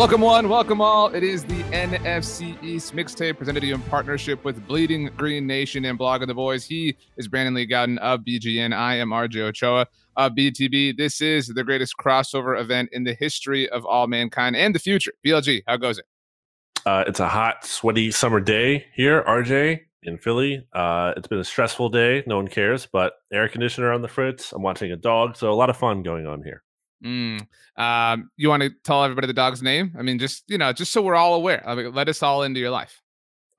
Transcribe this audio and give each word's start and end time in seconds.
Welcome 0.00 0.22
one, 0.22 0.48
welcome 0.48 0.80
all. 0.80 1.14
It 1.14 1.22
is 1.22 1.44
the 1.44 1.62
NFC 1.64 2.56
East 2.64 2.96
mixtape 2.96 3.36
presented 3.36 3.60
to 3.60 3.66
you 3.66 3.74
in 3.74 3.82
partnership 3.82 4.42
with 4.44 4.66
Bleeding 4.66 5.10
Green 5.14 5.46
Nation 5.46 5.84
and 5.84 5.98
Blogging 5.98 6.26
The 6.26 6.32
Boys. 6.32 6.64
He 6.64 6.96
is 7.18 7.28
Brandon 7.28 7.52
Lee 7.52 7.66
Gowton 7.66 7.98
of 7.98 8.20
BGN. 8.20 8.74
I 8.74 8.94
am 8.94 9.10
RJ 9.10 9.42
Ochoa 9.42 9.86
of 10.16 10.32
BTB. 10.32 10.96
This 10.96 11.20
is 11.20 11.48
the 11.48 11.62
greatest 11.62 11.98
crossover 11.98 12.58
event 12.58 12.88
in 12.92 13.04
the 13.04 13.12
history 13.12 13.68
of 13.68 13.84
all 13.84 14.06
mankind 14.06 14.56
and 14.56 14.74
the 14.74 14.78
future. 14.78 15.12
BLG, 15.22 15.64
how 15.66 15.76
goes 15.76 15.98
it? 15.98 16.06
Uh, 16.86 17.04
it's 17.06 17.20
a 17.20 17.28
hot, 17.28 17.66
sweaty 17.66 18.10
summer 18.10 18.40
day 18.40 18.86
here, 18.94 19.22
RJ, 19.24 19.80
in 20.04 20.16
Philly. 20.16 20.66
Uh, 20.72 21.12
it's 21.18 21.28
been 21.28 21.40
a 21.40 21.44
stressful 21.44 21.90
day. 21.90 22.24
No 22.26 22.36
one 22.36 22.48
cares, 22.48 22.88
but 22.90 23.16
air 23.30 23.50
conditioner 23.50 23.92
on 23.92 24.00
the 24.00 24.08
fritz. 24.08 24.52
I'm 24.52 24.62
watching 24.62 24.92
a 24.92 24.96
dog, 24.96 25.36
so 25.36 25.52
a 25.52 25.52
lot 25.52 25.68
of 25.68 25.76
fun 25.76 26.02
going 26.02 26.26
on 26.26 26.42
here. 26.42 26.62
Mm. 27.04 27.46
Um, 27.76 28.30
you 28.36 28.48
want 28.48 28.62
to 28.62 28.70
tell 28.84 29.04
everybody 29.04 29.26
the 29.26 29.32
dog's 29.32 29.62
name? 29.62 29.94
I 29.98 30.02
mean, 30.02 30.18
just 30.18 30.44
you 30.48 30.58
know, 30.58 30.72
just 30.72 30.92
so 30.92 31.02
we're 31.02 31.14
all 31.14 31.34
aware. 31.34 31.62
I 31.66 31.74
mean, 31.74 31.94
let 31.94 32.08
us 32.08 32.22
all 32.22 32.42
into 32.42 32.60
your 32.60 32.70
life. 32.70 33.02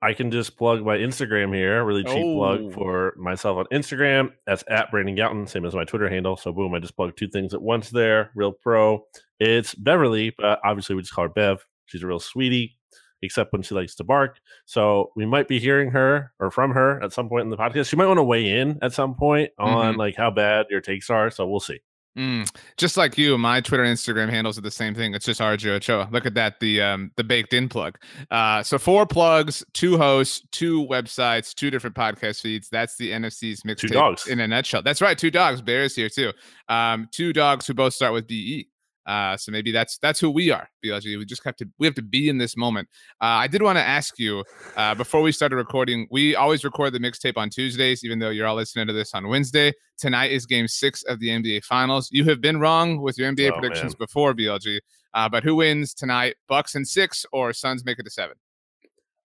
I 0.02 0.14
can 0.14 0.32
just 0.32 0.56
plug 0.56 0.84
my 0.84 0.96
Instagram 0.96 1.54
here. 1.54 1.84
Really 1.84 2.02
cheap 2.02 2.24
oh. 2.24 2.36
plug 2.36 2.72
for 2.74 3.14
myself 3.16 3.58
on 3.58 3.66
Instagram. 3.72 4.32
That's 4.46 4.64
at 4.68 4.90
Brandon 4.90 5.14
Gowton, 5.14 5.48
same 5.48 5.64
as 5.64 5.76
my 5.76 5.84
Twitter 5.84 6.08
handle. 6.08 6.36
So 6.36 6.52
boom, 6.52 6.74
I 6.74 6.80
just 6.80 6.96
plugged 6.96 7.16
two 7.16 7.28
things 7.28 7.54
at 7.54 7.62
once 7.62 7.90
there. 7.90 8.32
Real 8.34 8.50
pro. 8.50 9.06
It's 9.38 9.76
Beverly, 9.76 10.34
but 10.36 10.58
obviously 10.64 10.96
we 10.96 11.02
just 11.02 11.14
call 11.14 11.24
her 11.24 11.30
Bev. 11.30 11.64
She's 11.86 12.02
a 12.02 12.06
real 12.06 12.18
sweetie, 12.18 12.76
except 13.22 13.52
when 13.52 13.62
she 13.62 13.76
likes 13.76 13.94
to 13.96 14.04
bark. 14.04 14.40
So 14.66 15.12
we 15.14 15.24
might 15.24 15.46
be 15.46 15.60
hearing 15.60 15.92
her 15.92 16.32
or 16.40 16.50
from 16.50 16.72
her 16.72 17.00
at 17.00 17.12
some 17.12 17.28
point 17.28 17.44
in 17.44 17.50
the 17.50 17.56
podcast. 17.56 17.88
She 17.88 17.96
might 17.96 18.06
want 18.06 18.18
to 18.18 18.24
weigh 18.24 18.58
in 18.58 18.80
at 18.82 18.92
some 18.92 19.14
point 19.14 19.50
on 19.56 19.92
mm-hmm. 19.92 20.00
like 20.00 20.16
how 20.16 20.32
bad 20.32 20.66
your 20.68 20.80
takes 20.80 21.10
are. 21.10 21.30
So 21.30 21.46
we'll 21.46 21.60
see. 21.60 21.80
Mm, 22.16 22.46
just 22.76 22.98
like 22.98 23.16
you, 23.16 23.38
my 23.38 23.62
Twitter 23.62 23.84
and 23.84 23.96
Instagram 23.96 24.28
handles 24.28 24.58
are 24.58 24.62
the 24.62 24.70
same 24.70 24.94
thing. 24.94 25.14
It's 25.14 25.24
just 25.24 25.40
RJ 25.40 25.70
Ochoa. 25.76 26.08
Look 26.12 26.26
at 26.26 26.34
that, 26.34 26.60
the 26.60 26.82
um 26.82 27.10
the 27.16 27.24
baked 27.24 27.54
in 27.54 27.68
plug. 27.70 27.98
Uh 28.30 28.62
so 28.62 28.78
four 28.78 29.06
plugs, 29.06 29.64
two 29.72 29.96
hosts, 29.96 30.46
two 30.52 30.86
websites, 30.86 31.54
two 31.54 31.70
different 31.70 31.96
podcast 31.96 32.42
feeds. 32.42 32.68
That's 32.68 32.96
the 32.96 33.12
NFC's 33.12 33.62
mixtape 33.62 33.92
in 34.28 34.40
a 34.40 34.48
nutshell. 34.48 34.82
That's 34.82 35.00
right, 35.00 35.16
two 35.16 35.30
dogs. 35.30 35.62
Bears 35.62 35.96
here 35.96 36.10
too. 36.10 36.32
Um, 36.68 37.08
two 37.12 37.32
dogs 37.32 37.66
who 37.66 37.74
both 37.74 37.94
start 37.94 38.12
with 38.12 38.26
BE. 38.26 38.68
Uh, 39.06 39.36
so 39.36 39.50
maybe 39.50 39.72
that's 39.72 39.98
that's 39.98 40.20
who 40.20 40.30
we 40.30 40.50
are, 40.50 40.68
BLG. 40.84 41.18
We 41.18 41.24
just 41.24 41.44
have 41.44 41.56
to 41.56 41.68
we 41.78 41.86
have 41.86 41.94
to 41.96 42.02
be 42.02 42.28
in 42.28 42.38
this 42.38 42.56
moment. 42.56 42.88
Uh, 43.20 43.42
I 43.42 43.46
did 43.48 43.62
want 43.62 43.76
to 43.78 43.82
ask 43.82 44.18
you 44.18 44.44
uh, 44.76 44.94
before 44.94 45.22
we 45.22 45.32
started 45.32 45.56
recording. 45.56 46.06
We 46.10 46.36
always 46.36 46.64
record 46.64 46.92
the 46.92 47.00
mixtape 47.00 47.36
on 47.36 47.50
Tuesdays, 47.50 48.04
even 48.04 48.18
though 48.18 48.30
you're 48.30 48.46
all 48.46 48.54
listening 48.54 48.86
to 48.86 48.92
this 48.92 49.14
on 49.14 49.28
Wednesday. 49.28 49.72
Tonight 49.98 50.30
is 50.30 50.46
Game 50.46 50.68
Six 50.68 51.02
of 51.04 51.18
the 51.20 51.28
NBA 51.28 51.64
Finals. 51.64 52.08
You 52.12 52.24
have 52.24 52.40
been 52.40 52.60
wrong 52.60 53.00
with 53.00 53.18
your 53.18 53.32
NBA 53.32 53.52
oh, 53.52 53.58
predictions 53.58 53.92
man. 53.92 54.06
before, 54.06 54.34
BLG. 54.34 54.78
Uh, 55.14 55.28
but 55.28 55.42
who 55.42 55.56
wins 55.56 55.94
tonight? 55.94 56.36
Bucks 56.48 56.74
and 56.74 56.86
six, 56.86 57.26
or 57.32 57.52
Suns 57.52 57.84
make 57.84 57.98
it 57.98 58.04
to 58.04 58.10
seven? 58.10 58.36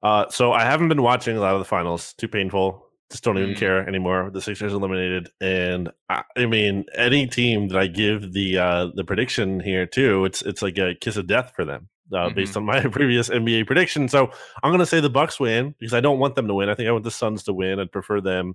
Uh, 0.03 0.29
so 0.29 0.53
I 0.53 0.65
haven't 0.65 0.89
been 0.89 1.03
watching 1.03 1.37
a 1.37 1.41
lot 1.41 1.55
of 1.55 1.61
the 1.61 1.65
finals. 1.65 2.13
Too 2.15 2.29
painful 2.29 2.84
just 3.11 3.25
don't 3.25 3.39
even 3.39 3.55
mm. 3.55 3.59
care 3.59 3.87
anymore. 3.87 4.31
The 4.33 4.41
Sixers 4.41 4.73
eliminated, 4.73 5.31
and 5.41 5.91
I, 6.09 6.23
I, 6.37 6.47
mean, 6.47 6.85
any 6.97 7.27
team 7.27 7.69
that 7.69 7.79
I 7.79 7.87
give 7.87 8.33
the 8.33 8.59
uh, 8.59 8.87
the 8.95 9.05
prediction 9.05 9.61
here 9.61 9.87
too, 9.87 10.25
it's 10.25 10.43
it's 10.43 10.63
like 10.63 10.79
a 10.79 10.95
kiss 10.95 11.17
of 11.17 11.27
death 11.27 11.53
for 11.55 11.65
them. 11.65 11.89
Uh, 12.13 12.27
mm-hmm. 12.27 12.35
Based 12.35 12.57
on 12.57 12.65
my 12.65 12.81
previous 12.89 13.29
NBA 13.29 13.67
prediction, 13.67 14.09
so 14.09 14.31
I'm 14.63 14.71
going 14.71 14.81
to 14.81 14.87
say 14.87 15.01
the 15.01 15.11
Bucks 15.11 15.41
win 15.41 15.75
because 15.79 15.95
I 15.95 16.01
don't 16.01 16.19
want 16.19 16.35
them 16.35 16.49
to 16.49 16.55
win. 16.55 16.69
I 16.69 16.75
think 16.75 16.89
I 16.89 16.93
want 16.93 17.05
the 17.05 17.11
Suns 17.11 17.45
to 17.45 17.55
win. 17.55 17.81
I'd 17.81 17.93
prefer 17.93 18.21
them 18.21 18.55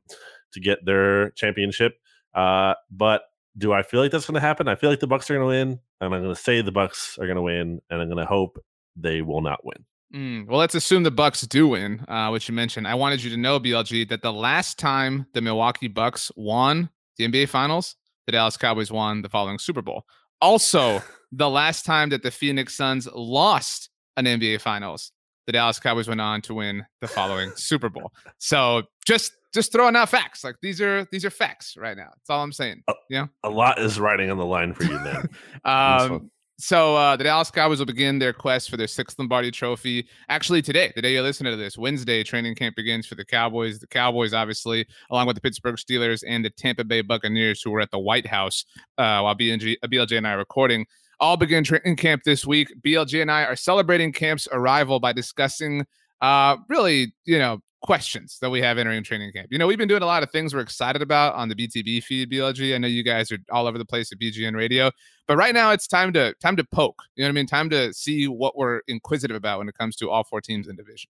to 0.54 0.60
get 0.60 0.86
their 0.86 1.32
championship. 1.32 1.94
Uh, 2.34 2.76
but 2.92 3.24
do 3.58 3.74
I 3.74 3.82
feel 3.82 4.02
like 4.02 4.12
that's 4.12 4.28
going 4.28 4.36
to 4.36 4.40
happen? 4.40 4.68
I 4.68 4.76
feel 4.76 4.90
like 4.90 5.00
the 5.00 5.08
Bucks 5.08 5.30
are 5.30 5.36
going 5.36 5.46
to 5.46 5.48
win, 5.48 5.80
and 6.00 6.14
I'm 6.14 6.22
going 6.22 6.34
to 6.34 6.36
say 6.36 6.62
the 6.62 6.72
Bucks 6.72 7.18
are 7.20 7.26
going 7.26 7.38
to 7.38 7.42
win, 7.42 7.82
and 7.90 8.02
I'm 8.02 8.08
going 8.08 8.20
to 8.20 8.26
hope 8.26 8.64
they 8.96 9.22
will 9.22 9.42
not 9.42 9.66
win. 9.66 9.86
Mm, 10.14 10.48
well, 10.48 10.58
let's 10.58 10.76
assume 10.76 11.04
the 11.04 11.12
Bucks 11.12 11.42
do 11.42 11.68
win, 11.68 12.04
uh, 12.08 12.30
which 12.30 12.50
you 12.50 12.56
mentioned. 12.56 12.88
I 12.88 12.96
wanted 12.96 13.24
you 13.24 13.30
to 13.30 13.38
know, 13.38 13.60
BLG, 13.60 14.10
that 14.10 14.22
the 14.22 14.34
last 14.34 14.80
time 14.80 15.28
the 15.34 15.42
Milwaukee 15.42 15.88
Bucks 15.88 16.32
won 16.36 16.90
the 17.18 17.28
NBA 17.28 17.50
Finals, 17.50 17.96
the 18.26 18.32
Dallas 18.32 18.58
Cowboys 18.58 18.92
won 18.92 19.22
the 19.22 19.30
following 19.30 19.60
Super 19.60 19.82
Bowl. 19.82 20.06
Also, 20.42 21.02
the 21.32 21.50
last 21.50 21.86
time 21.86 22.10
that 22.10 22.24
the 22.24 22.32
Phoenix 22.32 22.76
Suns 22.76 23.08
lost 23.14 23.90
an 24.18 24.26
NBA 24.26 24.62
Finals, 24.62 25.12
the 25.46 25.52
Dallas 25.52 25.80
Cowboys 25.80 26.08
went 26.08 26.22
on 26.22 26.42
to 26.44 26.56
win 26.56 26.86
the 27.02 27.08
following 27.08 27.52
Super 27.56 27.90
Bowl. 27.90 28.12
So 28.40 28.84
just 29.06 29.34
just 29.54 29.72
throwing 29.72 29.96
out 29.96 30.10
facts. 30.10 30.44
Like 30.44 30.56
these 30.62 30.82
are 30.82 31.08
these 31.12 31.26
are 31.26 31.30
facts 31.30 31.76
right 31.78 31.98
now. 31.98 32.10
That's 32.16 32.30
all 32.30 32.44
I'm 32.44 32.52
saying. 32.52 32.84
Yeah, 33.10 33.28
a 33.44 33.50
lot 33.50 33.80
is 33.80 34.00
riding 34.00 34.30
on 34.32 34.38
the 34.38 34.46
line 34.46 34.74
for 34.74 34.84
you 34.84 34.98
then. 35.00 35.28
um, 35.66 36.32
so 36.60 36.98
uh, 36.98 37.16
the 37.16 37.24
Dallas 37.24 37.50
Cowboys 37.50 37.80
will 37.80 37.86
begin 37.86 38.20
their 38.20 38.34
quest 38.34 38.70
for 38.70 38.76
their 38.76 38.88
sixth 38.88 39.18
Lombardi 39.18 39.50
Trophy. 39.50 40.08
Actually, 40.28 40.62
today, 40.62 40.92
the 40.94 41.02
day 41.02 41.14
you're 41.14 41.24
listening 41.24 41.54
to 41.54 41.58
this, 41.58 41.78
Wednesday, 41.78 42.22
training 42.22 42.54
camp 42.54 42.76
begins 42.76 43.08
for 43.08 43.16
the 43.16 43.24
Cowboys. 43.24 43.80
The 43.80 43.88
Cowboys, 43.88 44.34
obviously, 44.34 44.86
along 45.10 45.28
with 45.28 45.38
the 45.38 45.42
Pittsburgh 45.42 45.78
Steelers 45.78 46.22
and 46.28 46.44
the 46.44 46.50
Tampa 46.50 46.84
Bay 46.84 47.00
Buccaneers, 47.00 47.62
who 47.62 47.72
were 47.72 47.80
at 47.80 47.92
the 47.92 48.00
White 48.00 48.28
House 48.28 48.66
uh, 48.98 49.22
while 49.22 49.36
BNG, 49.36 49.78
BLJ 49.86 50.18
and 50.18 50.28
I 50.28 50.34
are 50.34 50.38
recording, 50.38 50.86
all 51.22 51.38
begin 51.38 51.64
training 51.64 51.96
camp 51.96 52.24
this 52.26 52.46
week. 52.46 52.74
BLJ 52.82 53.22
and 53.22 53.32
I 53.32 53.44
are 53.44 53.56
celebrating 53.56 54.12
camp's 54.12 54.46
arrival 54.52 55.00
by 55.00 55.14
discussing 55.14 55.86
uh, 56.22 56.58
really, 56.68 57.14
you 57.24 57.40
know, 57.40 57.60
questions 57.82 58.38
that 58.42 58.50
we 58.50 58.62
have 58.62 58.78
entering 58.78 59.04
training 59.04 59.32
camp. 59.32 59.48
You 59.52 59.58
know, 59.58 59.68
we've 59.68 59.78
been 59.78 59.88
doing 59.88 60.02
a 60.02 60.06
lot 60.06 60.24
of 60.24 60.32
things 60.32 60.54
we're 60.54 60.60
excited 60.62 61.02
about 61.02 61.36
on 61.36 61.50
the 61.50 61.56
BTB 61.56 62.04
feed, 62.04 62.32
BLG. 62.32 62.76
I 62.76 62.78
know 62.78 62.88
you 62.88 63.04
guys 63.04 63.32
are 63.32 63.38
all 63.52 63.68
over 63.68 63.78
the 63.78 63.86
place 63.86 64.12
at 64.12 64.20
BGN 64.20 64.56
Radio, 64.56 64.92
but 65.28 65.38
right 65.38 65.54
now 65.54 65.72
it's 65.72 65.88
time 65.88 66.14
to 66.14 66.34
time 66.42 66.56
to 66.58 66.64
poke. 66.64 67.02
You 67.16 67.24
know 67.24 67.28
what 67.28 67.34
I 67.34 67.36
mean? 67.36 67.48
Time 67.48 67.70
to 67.70 67.94
see 67.94 68.28
what 68.28 68.58
we're 68.58 68.82
inquisitive 68.88 69.36
about 69.36 69.60
when 69.60 69.70
it 69.70 69.78
comes 69.78 69.96
to 69.98 70.10
all 70.10 70.24
four 70.24 70.42
teams 70.42 70.68
in 70.68 70.76
division. 70.76 71.10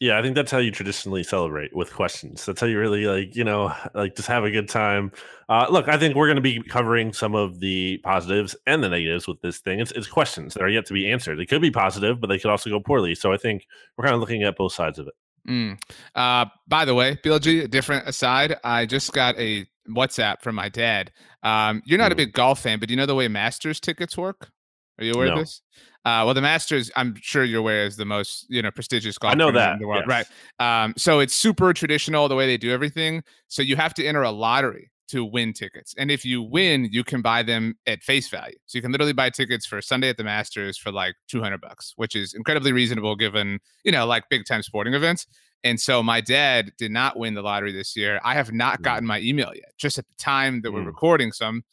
Yeah, 0.00 0.16
I 0.16 0.22
think 0.22 0.36
that's 0.36 0.52
how 0.52 0.58
you 0.58 0.70
traditionally 0.70 1.24
celebrate 1.24 1.74
with 1.74 1.92
questions. 1.92 2.46
That's 2.46 2.60
how 2.60 2.68
you 2.68 2.78
really 2.78 3.06
like, 3.06 3.34
you 3.34 3.42
know, 3.42 3.74
like 3.94 4.14
just 4.14 4.28
have 4.28 4.44
a 4.44 4.50
good 4.50 4.68
time. 4.68 5.10
Uh, 5.48 5.66
look, 5.68 5.88
I 5.88 5.98
think 5.98 6.14
we're 6.14 6.28
going 6.28 6.36
to 6.36 6.40
be 6.40 6.62
covering 6.62 7.12
some 7.12 7.34
of 7.34 7.58
the 7.58 7.98
positives 8.04 8.54
and 8.68 8.80
the 8.80 8.88
negatives 8.88 9.26
with 9.26 9.40
this 9.40 9.58
thing. 9.58 9.80
It's, 9.80 9.90
it's 9.90 10.06
questions 10.06 10.54
that 10.54 10.62
are 10.62 10.68
yet 10.68 10.86
to 10.86 10.94
be 10.94 11.10
answered. 11.10 11.36
They 11.36 11.46
could 11.46 11.60
be 11.60 11.72
positive, 11.72 12.20
but 12.20 12.28
they 12.28 12.38
could 12.38 12.50
also 12.50 12.70
go 12.70 12.78
poorly. 12.78 13.16
So 13.16 13.32
I 13.32 13.38
think 13.38 13.66
we're 13.96 14.04
kind 14.04 14.14
of 14.14 14.20
looking 14.20 14.44
at 14.44 14.56
both 14.56 14.72
sides 14.72 15.00
of 15.00 15.08
it. 15.08 15.14
Mm. 15.48 15.78
Uh, 16.14 16.46
by 16.66 16.84
the 16.84 16.94
way, 16.94 17.18
BLG, 17.24 17.64
a 17.64 17.68
different 17.68 18.06
aside, 18.06 18.56
I 18.64 18.86
just 18.86 19.12
got 19.12 19.38
a 19.38 19.66
WhatsApp 19.88 20.42
from 20.42 20.54
my 20.54 20.68
dad. 20.68 21.10
Um, 21.42 21.82
you're 21.84 21.98
not 21.98 22.10
mm. 22.10 22.14
a 22.14 22.16
big 22.16 22.32
golf 22.32 22.60
fan, 22.60 22.78
but 22.78 22.88
do 22.88 22.92
you 22.92 22.96
know 22.96 23.06
the 23.06 23.14
way 23.14 23.28
Masters 23.28 23.80
tickets 23.80 24.16
work? 24.16 24.50
Are 24.98 25.04
you 25.04 25.12
aware 25.12 25.28
no. 25.28 25.32
of 25.34 25.38
this? 25.40 25.62
Uh, 26.04 26.22
well, 26.24 26.34
the 26.34 26.42
Masters, 26.42 26.90
I'm 26.96 27.14
sure 27.20 27.44
you're 27.44 27.60
aware, 27.60 27.84
is 27.84 27.96
the 27.96 28.04
most 28.04 28.46
you 28.48 28.62
know 28.62 28.70
prestigious 28.70 29.16
golf. 29.18 29.32
I 29.32 29.36
know 29.36 29.52
that 29.52 29.74
in 29.74 29.78
the 29.78 29.86
world, 29.86 30.04
yes. 30.08 30.26
right? 30.58 30.84
Um, 30.84 30.94
so 30.96 31.20
it's 31.20 31.34
super 31.34 31.72
traditional 31.72 32.28
the 32.28 32.34
way 32.34 32.46
they 32.46 32.56
do 32.56 32.72
everything. 32.72 33.22
So 33.46 33.62
you 33.62 33.76
have 33.76 33.94
to 33.94 34.04
enter 34.04 34.22
a 34.22 34.30
lottery 34.30 34.90
to 35.08 35.24
win 35.24 35.52
tickets. 35.52 35.94
And 35.98 36.10
if 36.10 36.24
you 36.24 36.42
win, 36.42 36.88
you 36.90 37.02
can 37.02 37.22
buy 37.22 37.42
them 37.42 37.76
at 37.86 38.02
face 38.02 38.28
value. 38.28 38.56
So 38.66 38.78
you 38.78 38.82
can 38.82 38.92
literally 38.92 39.12
buy 39.12 39.30
tickets 39.30 39.66
for 39.66 39.80
Sunday 39.80 40.08
at 40.08 40.16
the 40.16 40.24
Masters 40.24 40.78
for 40.78 40.92
like 40.92 41.14
200 41.28 41.60
bucks, 41.60 41.92
which 41.96 42.14
is 42.14 42.34
incredibly 42.34 42.72
reasonable 42.72 43.16
given, 43.16 43.58
you 43.84 43.92
know, 43.92 44.06
like 44.06 44.24
big 44.28 44.44
time 44.44 44.62
sporting 44.62 44.94
events. 44.94 45.26
And 45.64 45.80
so 45.80 46.02
my 46.02 46.20
dad 46.20 46.72
did 46.78 46.92
not 46.92 47.18
win 47.18 47.34
the 47.34 47.42
lottery 47.42 47.72
this 47.72 47.96
year. 47.96 48.20
I 48.24 48.34
have 48.34 48.52
not 48.52 48.78
mm. 48.78 48.82
gotten 48.82 49.06
my 49.06 49.20
email 49.20 49.52
yet, 49.54 49.72
just 49.76 49.98
at 49.98 50.06
the 50.06 50.14
time 50.22 50.60
that 50.62 50.72
we're 50.72 50.82
mm. 50.82 50.86
recording. 50.86 51.32
So 51.32 51.46
I'm 51.46 51.64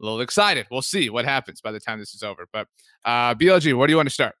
a 0.00 0.04
little 0.04 0.20
excited. 0.20 0.66
We'll 0.70 0.82
see 0.82 1.10
what 1.10 1.24
happens 1.24 1.60
by 1.60 1.72
the 1.72 1.80
time 1.80 1.98
this 1.98 2.14
is 2.14 2.22
over. 2.22 2.48
But 2.52 2.66
uh, 3.04 3.34
BLG, 3.34 3.76
where 3.76 3.86
do 3.86 3.92
you 3.92 3.96
want 3.96 4.08
to 4.08 4.14
start? 4.14 4.34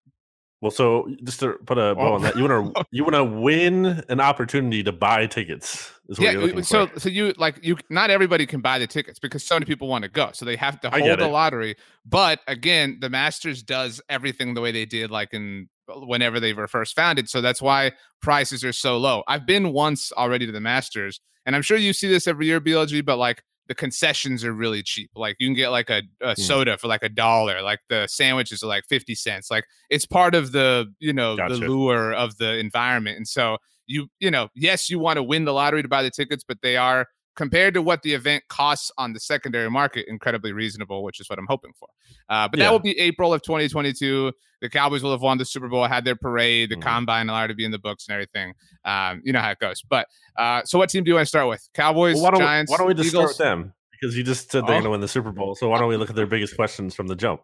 Well, 0.60 0.70
so 0.70 1.08
just 1.22 1.40
to 1.40 1.54
put 1.66 1.78
a 1.78 1.94
bow 1.94 2.08
oh. 2.08 2.14
on 2.14 2.22
that, 2.22 2.36
you 2.36 2.44
want 2.44 2.74
to 2.74 2.80
oh. 2.80 2.84
you 2.90 3.04
want 3.04 3.14
to 3.14 3.24
win 3.24 4.02
an 4.08 4.20
opportunity 4.20 4.82
to 4.82 4.92
buy 4.92 5.26
tickets 5.26 5.92
yeah, 6.16 6.62
so 6.62 6.86
for. 6.86 7.00
so 7.00 7.08
you 7.08 7.34
like 7.36 7.58
you 7.62 7.76
not 7.90 8.08
everybody 8.08 8.46
can 8.46 8.62
buy 8.62 8.78
the 8.78 8.86
tickets 8.86 9.18
because 9.18 9.44
so 9.44 9.56
many 9.56 9.66
people 9.66 9.88
want 9.88 10.04
to 10.04 10.08
go, 10.08 10.30
so 10.32 10.46
they 10.46 10.56
have 10.56 10.80
to 10.80 10.90
hold 10.90 11.18
the 11.18 11.28
lottery. 11.28 11.76
But 12.06 12.40
again, 12.46 12.96
the 13.00 13.10
Masters 13.10 13.62
does 13.62 14.00
everything 14.08 14.54
the 14.54 14.62
way 14.62 14.72
they 14.72 14.86
did, 14.86 15.10
like 15.10 15.34
in 15.34 15.68
uh, 15.88 16.00
whenever 16.00 16.40
they 16.40 16.54
were 16.54 16.66
first 16.66 16.96
founded. 16.96 17.28
So 17.28 17.42
that's 17.42 17.60
why 17.60 17.92
prices 18.22 18.64
are 18.64 18.72
so 18.72 18.96
low. 18.96 19.22
I've 19.28 19.44
been 19.44 19.72
once 19.74 20.10
already 20.12 20.46
to 20.46 20.52
the 20.52 20.62
Masters, 20.62 21.20
and 21.44 21.54
I'm 21.54 21.62
sure 21.62 21.76
you 21.76 21.92
see 21.92 22.08
this 22.08 22.26
every 22.26 22.46
year, 22.46 22.60
BLG. 22.60 23.04
But 23.04 23.18
like 23.18 23.42
the 23.68 23.74
concessions 23.74 24.44
are 24.44 24.52
really 24.52 24.82
cheap. 24.82 25.10
Like 25.14 25.36
you 25.38 25.46
can 25.46 25.54
get 25.54 25.68
like 25.68 25.90
a, 25.90 26.02
a 26.22 26.34
mm. 26.34 26.38
soda 26.38 26.78
for 26.78 26.88
like 26.88 27.02
a 27.02 27.08
dollar. 27.08 27.62
Like 27.62 27.80
the 27.88 28.06
sandwiches 28.08 28.62
are 28.62 28.66
like 28.66 28.84
50 28.88 29.14
cents. 29.14 29.50
Like 29.50 29.64
it's 29.90 30.06
part 30.06 30.34
of 30.34 30.52
the, 30.52 30.86
you 30.98 31.12
know, 31.12 31.36
gotcha. 31.36 31.56
the 31.56 31.68
lure 31.68 32.12
of 32.14 32.38
the 32.38 32.58
environment. 32.58 33.18
And 33.18 33.28
so 33.28 33.58
you, 33.86 34.08
you 34.20 34.30
know, 34.30 34.48
yes, 34.54 34.88
you 34.88 34.98
want 34.98 35.16
to 35.16 35.22
win 35.22 35.44
the 35.44 35.52
lottery 35.52 35.82
to 35.82 35.88
buy 35.88 36.02
the 36.02 36.10
tickets, 36.10 36.44
but 36.46 36.58
they 36.62 36.76
are 36.76 37.06
compared 37.38 37.72
to 37.72 37.80
what 37.80 38.02
the 38.02 38.12
event 38.12 38.42
costs 38.48 38.90
on 38.98 39.12
the 39.12 39.20
secondary 39.20 39.70
market, 39.70 40.06
incredibly 40.08 40.52
reasonable, 40.52 41.04
which 41.04 41.20
is 41.20 41.30
what 41.30 41.38
I'm 41.38 41.46
hoping 41.48 41.70
for. 41.78 41.86
Uh, 42.28 42.48
but 42.48 42.58
yeah. 42.58 42.64
that 42.64 42.72
will 42.72 42.80
be 42.80 42.98
April 42.98 43.32
of 43.32 43.42
2022. 43.42 44.32
The 44.60 44.68
Cowboys 44.68 45.04
will 45.04 45.12
have 45.12 45.22
won 45.22 45.38
the 45.38 45.44
Super 45.44 45.68
Bowl, 45.68 45.86
had 45.86 46.04
their 46.04 46.16
parade, 46.16 46.68
the 46.68 46.74
mm-hmm. 46.74 46.82
combine 46.82 47.28
allowed 47.28 47.46
to 47.46 47.54
be 47.54 47.64
in 47.64 47.70
the 47.70 47.78
books 47.78 48.08
and 48.08 48.14
everything. 48.14 48.54
Um, 48.84 49.22
you 49.24 49.32
know 49.32 49.38
how 49.38 49.52
it 49.52 49.60
goes. 49.60 49.80
But 49.88 50.08
uh, 50.36 50.62
so, 50.64 50.78
what 50.78 50.90
team 50.90 51.04
do 51.04 51.10
you 51.10 51.14
want 51.14 51.26
to 51.26 51.28
start 51.28 51.46
with? 51.46 51.66
Cowboys, 51.74 52.16
well, 52.16 52.24
why 52.24 52.30
don't 52.32 52.40
Giants. 52.40 52.70
We, 52.70 52.74
why 52.74 52.78
don't 52.78 52.88
we 52.88 52.94
just 52.94 53.14
Eagles? 53.14 53.36
start 53.36 53.48
them? 53.48 53.72
Because 53.92 54.16
you 54.16 54.24
just 54.24 54.50
said 54.50 54.64
they're 54.64 54.70
oh. 54.70 54.74
going 54.74 54.84
to 54.84 54.90
win 54.90 55.00
the 55.00 55.06
Super 55.06 55.30
Bowl. 55.30 55.54
So 55.54 55.68
why 55.68 55.78
don't 55.78 55.88
we 55.88 55.96
look 55.96 56.10
at 56.10 56.16
their 56.16 56.26
biggest 56.26 56.56
questions 56.56 56.92
from 56.92 57.06
the 57.06 57.14
jump? 57.14 57.40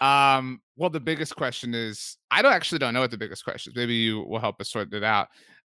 Um, 0.00 0.60
well, 0.76 0.90
the 0.90 1.00
biggest 1.00 1.36
question 1.36 1.74
is 1.74 2.16
I 2.30 2.40
don't 2.40 2.52
actually 2.52 2.78
don't 2.78 2.94
know 2.94 3.00
what 3.00 3.10
the 3.10 3.18
biggest 3.18 3.44
question 3.44 3.72
is. 3.72 3.76
Maybe 3.76 3.94
you 3.94 4.22
will 4.22 4.40
help 4.40 4.60
us 4.62 4.70
sort 4.70 4.92
it 4.94 5.04
out. 5.04 5.28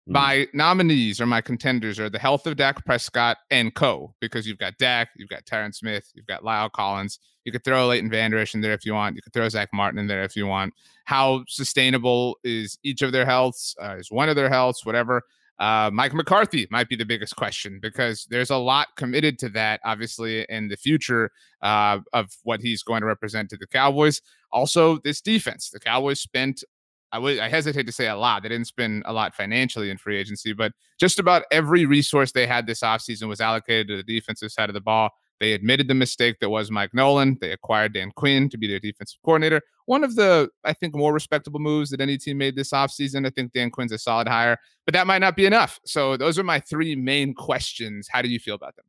Mm. 0.09 0.13
My 0.13 0.47
nominees 0.53 1.21
or 1.21 1.25
my 1.25 1.41
contenders 1.41 1.99
are 1.99 2.09
the 2.09 2.19
health 2.19 2.47
of 2.47 2.55
Dak 2.55 2.83
Prescott 2.85 3.37
and 3.49 3.73
co. 3.73 4.13
Because 4.19 4.47
you've 4.47 4.57
got 4.57 4.77
Dak, 4.77 5.09
you've 5.15 5.29
got 5.29 5.45
Tyron 5.45 5.73
Smith, 5.73 6.11
you've 6.13 6.27
got 6.27 6.43
La'el 6.43 6.71
Collins. 6.71 7.19
You 7.45 7.51
could 7.51 7.63
throw 7.63 7.87
Leighton 7.87 8.09
Vander 8.09 8.37
Esch 8.37 8.53
in 8.53 8.61
there 8.61 8.73
if 8.73 8.85
you 8.85 8.93
want. 8.93 9.15
You 9.15 9.21
could 9.21 9.33
throw 9.33 9.49
Zack 9.49 9.69
Martin 9.73 9.99
in 9.99 10.07
there 10.07 10.23
if 10.23 10.35
you 10.35 10.45
want. 10.47 10.73
How 11.05 11.43
sustainable 11.47 12.37
is 12.43 12.77
each 12.83 13.01
of 13.01 13.11
their 13.11 13.25
healths? 13.25 13.75
Uh, 13.81 13.95
is 13.97 14.11
one 14.11 14.29
of 14.29 14.35
their 14.35 14.49
healths? 14.49 14.85
Whatever. 14.85 15.23
Uh, 15.61 15.91
Mike 15.93 16.13
McCarthy 16.15 16.67
might 16.71 16.89
be 16.89 16.95
the 16.95 17.05
biggest 17.05 17.35
question 17.35 17.77
because 17.79 18.25
there's 18.31 18.49
a 18.49 18.57
lot 18.57 18.87
committed 18.95 19.37
to 19.37 19.49
that, 19.49 19.79
obviously, 19.85 20.43
in 20.49 20.67
the 20.67 20.75
future 20.75 21.29
uh, 21.61 21.99
of 22.13 22.35
what 22.41 22.61
he's 22.61 22.81
going 22.81 23.01
to 23.01 23.05
represent 23.05 23.47
to 23.51 23.57
the 23.57 23.67
Cowboys. 23.67 24.21
Also, 24.51 24.97
this 25.03 25.21
defense. 25.21 25.69
The 25.69 25.79
Cowboys 25.79 26.19
spent 26.19 26.63
I 27.11 27.19
would 27.19 27.39
I 27.39 27.49
hesitate 27.49 27.85
to 27.87 27.91
say 27.91 28.07
a 28.07 28.15
lot. 28.15 28.43
They 28.43 28.49
didn't 28.49 28.67
spend 28.67 29.03
a 29.05 29.13
lot 29.13 29.35
financially 29.35 29.89
in 29.89 29.97
free 29.97 30.17
agency, 30.17 30.53
but 30.53 30.71
just 30.99 31.19
about 31.19 31.43
every 31.51 31.85
resource 31.85 32.31
they 32.31 32.47
had 32.47 32.67
this 32.67 32.81
offseason 32.81 33.27
was 33.27 33.41
allocated 33.41 33.87
to 33.89 33.97
the 33.97 34.03
defensive 34.03 34.51
side 34.51 34.69
of 34.69 34.73
the 34.73 34.81
ball. 34.81 35.09
They 35.41 35.53
admitted 35.53 35.87
the 35.87 35.95
mistake 35.95 36.37
that 36.39 36.51
was 36.51 36.69
Mike 36.69 36.93
Nolan. 36.93 37.35
They 37.41 37.51
acquired 37.51 37.93
Dan 37.93 38.11
Quinn 38.15 38.47
to 38.49 38.59
be 38.59 38.67
their 38.67 38.79
defensive 38.79 39.19
coordinator. 39.25 39.61
One 39.85 40.03
of 40.03 40.15
the, 40.15 40.49
I 40.63 40.73
think, 40.73 40.93
more 40.93 41.11
respectable 41.11 41.59
moves 41.59 41.89
that 41.89 41.99
any 41.99 42.19
team 42.19 42.37
made 42.37 42.55
this 42.55 42.69
offseason. 42.69 43.25
I 43.25 43.31
think 43.31 43.51
Dan 43.51 43.71
Quinn's 43.71 43.91
a 43.91 43.97
solid 43.97 44.27
hire, 44.27 44.59
but 44.85 44.93
that 44.93 45.07
might 45.07 45.17
not 45.17 45.35
be 45.35 45.47
enough. 45.47 45.79
So 45.83 46.15
those 46.15 46.37
are 46.37 46.43
my 46.43 46.59
three 46.59 46.95
main 46.95 47.33
questions. 47.33 48.07
How 48.09 48.21
do 48.21 48.29
you 48.29 48.39
feel 48.39 48.53
about 48.53 48.75
them? 48.75 48.85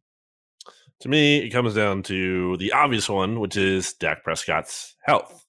To 1.00 1.08
me, 1.08 1.38
it 1.38 1.50
comes 1.50 1.74
down 1.74 2.02
to 2.04 2.58
the 2.58 2.70
obvious 2.72 3.08
one, 3.08 3.40
which 3.40 3.56
is 3.56 3.94
Dak 3.94 4.22
Prescott's 4.22 4.94
health. 5.02 5.46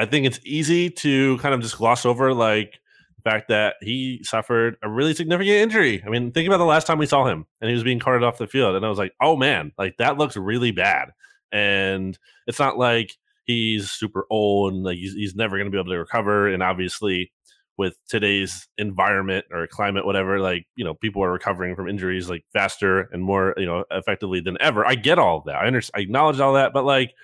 I 0.00 0.06
think 0.06 0.24
it's 0.24 0.40
easy 0.44 0.88
to 0.90 1.36
kind 1.38 1.54
of 1.54 1.60
just 1.60 1.76
gloss 1.76 2.06
over 2.06 2.32
like 2.32 2.80
the 3.16 3.30
fact 3.30 3.48
that 3.48 3.74
he 3.82 4.20
suffered 4.22 4.78
a 4.82 4.88
really 4.88 5.14
significant 5.14 5.56
injury. 5.56 6.02
I 6.04 6.08
mean, 6.08 6.32
think 6.32 6.46
about 6.46 6.56
the 6.56 6.64
last 6.64 6.86
time 6.86 6.96
we 6.96 7.04
saw 7.04 7.26
him 7.26 7.44
and 7.60 7.68
he 7.68 7.74
was 7.74 7.84
being 7.84 7.98
carted 7.98 8.24
off 8.26 8.38
the 8.38 8.46
field. 8.46 8.76
And 8.76 8.86
I 8.86 8.88
was 8.88 8.96
like, 8.96 9.12
oh 9.20 9.36
man, 9.36 9.72
like 9.76 9.98
that 9.98 10.16
looks 10.16 10.38
really 10.38 10.70
bad. 10.70 11.10
And 11.52 12.18
it's 12.46 12.58
not 12.58 12.78
like 12.78 13.12
he's 13.44 13.90
super 13.90 14.24
old 14.30 14.72
and 14.72 14.84
like 14.84 14.96
he's, 14.96 15.12
he's 15.12 15.34
never 15.34 15.58
going 15.58 15.66
to 15.66 15.70
be 15.70 15.78
able 15.78 15.92
to 15.92 15.98
recover. 15.98 16.48
And 16.48 16.62
obviously, 16.62 17.30
with 17.76 17.98
today's 18.08 18.68
environment 18.78 19.44
or 19.50 19.66
climate, 19.66 20.06
whatever, 20.06 20.38
like, 20.38 20.66
you 20.76 20.84
know, 20.84 20.94
people 20.94 21.22
are 21.22 21.32
recovering 21.32 21.74
from 21.74 21.88
injuries 21.88 22.30
like 22.30 22.44
faster 22.52 23.08
and 23.12 23.22
more, 23.22 23.54
you 23.56 23.66
know, 23.66 23.84
effectively 23.90 24.40
than 24.40 24.56
ever. 24.60 24.86
I 24.86 24.94
get 24.94 25.18
all 25.18 25.38
of 25.38 25.44
that. 25.44 25.56
I 25.56 25.66
understand, 25.66 25.98
I 25.98 26.02
acknowledge 26.02 26.40
all 26.40 26.54
that, 26.54 26.72
but 26.72 26.84
like, 26.84 27.14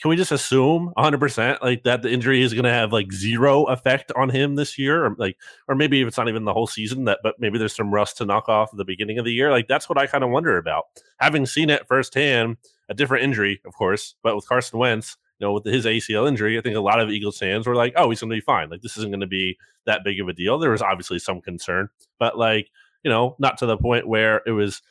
can 0.00 0.10
we 0.10 0.16
just 0.16 0.32
assume 0.32 0.92
100% 0.98 1.62
like 1.62 1.84
that 1.84 2.02
the 2.02 2.12
injury 2.12 2.42
is 2.42 2.52
going 2.52 2.64
to 2.64 2.72
have 2.72 2.92
like 2.92 3.12
zero 3.12 3.64
effect 3.64 4.12
on 4.14 4.28
him 4.28 4.54
this 4.54 4.78
year? 4.78 5.06
Or 5.06 5.16
like 5.18 5.38
or 5.68 5.74
maybe 5.74 6.02
if 6.02 6.08
it's 6.08 6.18
not 6.18 6.28
even 6.28 6.44
the 6.44 6.52
whole 6.52 6.66
season 6.66 7.04
that 7.04 7.20
but 7.22 7.36
maybe 7.38 7.58
there's 7.58 7.74
some 7.74 7.92
rust 7.92 8.18
to 8.18 8.26
knock 8.26 8.48
off 8.48 8.70
at 8.72 8.76
the 8.76 8.84
beginning 8.84 9.18
of 9.18 9.24
the 9.24 9.32
year? 9.32 9.50
Like 9.50 9.68
that's 9.68 9.88
what 9.88 9.98
i 9.98 10.06
kind 10.06 10.22
of 10.22 10.30
wonder 10.30 10.58
about. 10.58 10.84
Having 11.18 11.46
seen 11.46 11.70
it 11.70 11.86
firsthand 11.88 12.58
a 12.88 12.94
different 12.94 13.24
injury 13.24 13.60
of 13.64 13.74
course 13.74 14.14
but 14.22 14.36
with 14.36 14.46
carson 14.46 14.78
wentz 14.78 15.16
you 15.40 15.46
know 15.46 15.52
with 15.52 15.64
his 15.64 15.86
acl 15.86 16.28
injury 16.28 16.56
i 16.56 16.60
think 16.60 16.76
a 16.76 16.80
lot 16.80 17.00
of 17.00 17.10
eagles 17.10 17.36
fans 17.36 17.66
were 17.66 17.74
like 17.74 17.92
oh 17.96 18.08
he's 18.10 18.20
going 18.20 18.30
to 18.30 18.36
be 18.36 18.40
fine. 18.40 18.70
Like 18.70 18.82
this 18.82 18.96
isn't 18.96 19.10
going 19.10 19.20
to 19.20 19.26
be 19.26 19.56
that 19.86 20.04
big 20.04 20.20
of 20.20 20.28
a 20.28 20.32
deal. 20.32 20.58
There 20.58 20.70
was 20.70 20.82
obviously 20.82 21.18
some 21.18 21.40
concern 21.40 21.88
but 22.18 22.36
like 22.36 22.68
you 23.02 23.10
know 23.10 23.34
not 23.38 23.58
to 23.58 23.66
the 23.66 23.78
point 23.78 24.06
where 24.06 24.42
it 24.46 24.52
was 24.52 24.82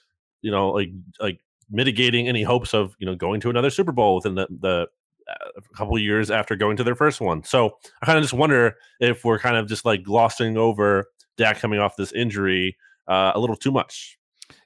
you 0.41 0.51
know 0.51 0.71
like 0.71 0.89
like 1.19 1.39
mitigating 1.69 2.27
any 2.27 2.43
hopes 2.43 2.73
of 2.73 2.95
you 2.99 3.05
know 3.05 3.15
going 3.15 3.41
to 3.41 3.49
another 3.49 3.69
Super 3.69 3.91
Bowl 3.91 4.15
within 4.15 4.35
the, 4.35 4.47
the 4.59 4.87
uh, 5.27 5.61
couple 5.75 5.97
years 5.97 6.29
after 6.29 6.55
going 6.55 6.77
to 6.77 6.83
their 6.83 6.95
first 6.95 7.21
one. 7.21 7.43
So 7.43 7.77
I 8.01 8.05
kind 8.05 8.17
of 8.17 8.23
just 8.23 8.33
wonder 8.33 8.75
if 8.99 9.25
we're 9.25 9.39
kind 9.39 9.57
of 9.57 9.67
just 9.67 9.85
like 9.85 10.03
glossing 10.03 10.57
over 10.57 11.05
Dak 11.37 11.59
coming 11.59 11.79
off 11.79 11.95
this 11.95 12.11
injury 12.13 12.77
uh, 13.07 13.31
a 13.35 13.39
little 13.39 13.55
too 13.55 13.71
much. 13.71 14.17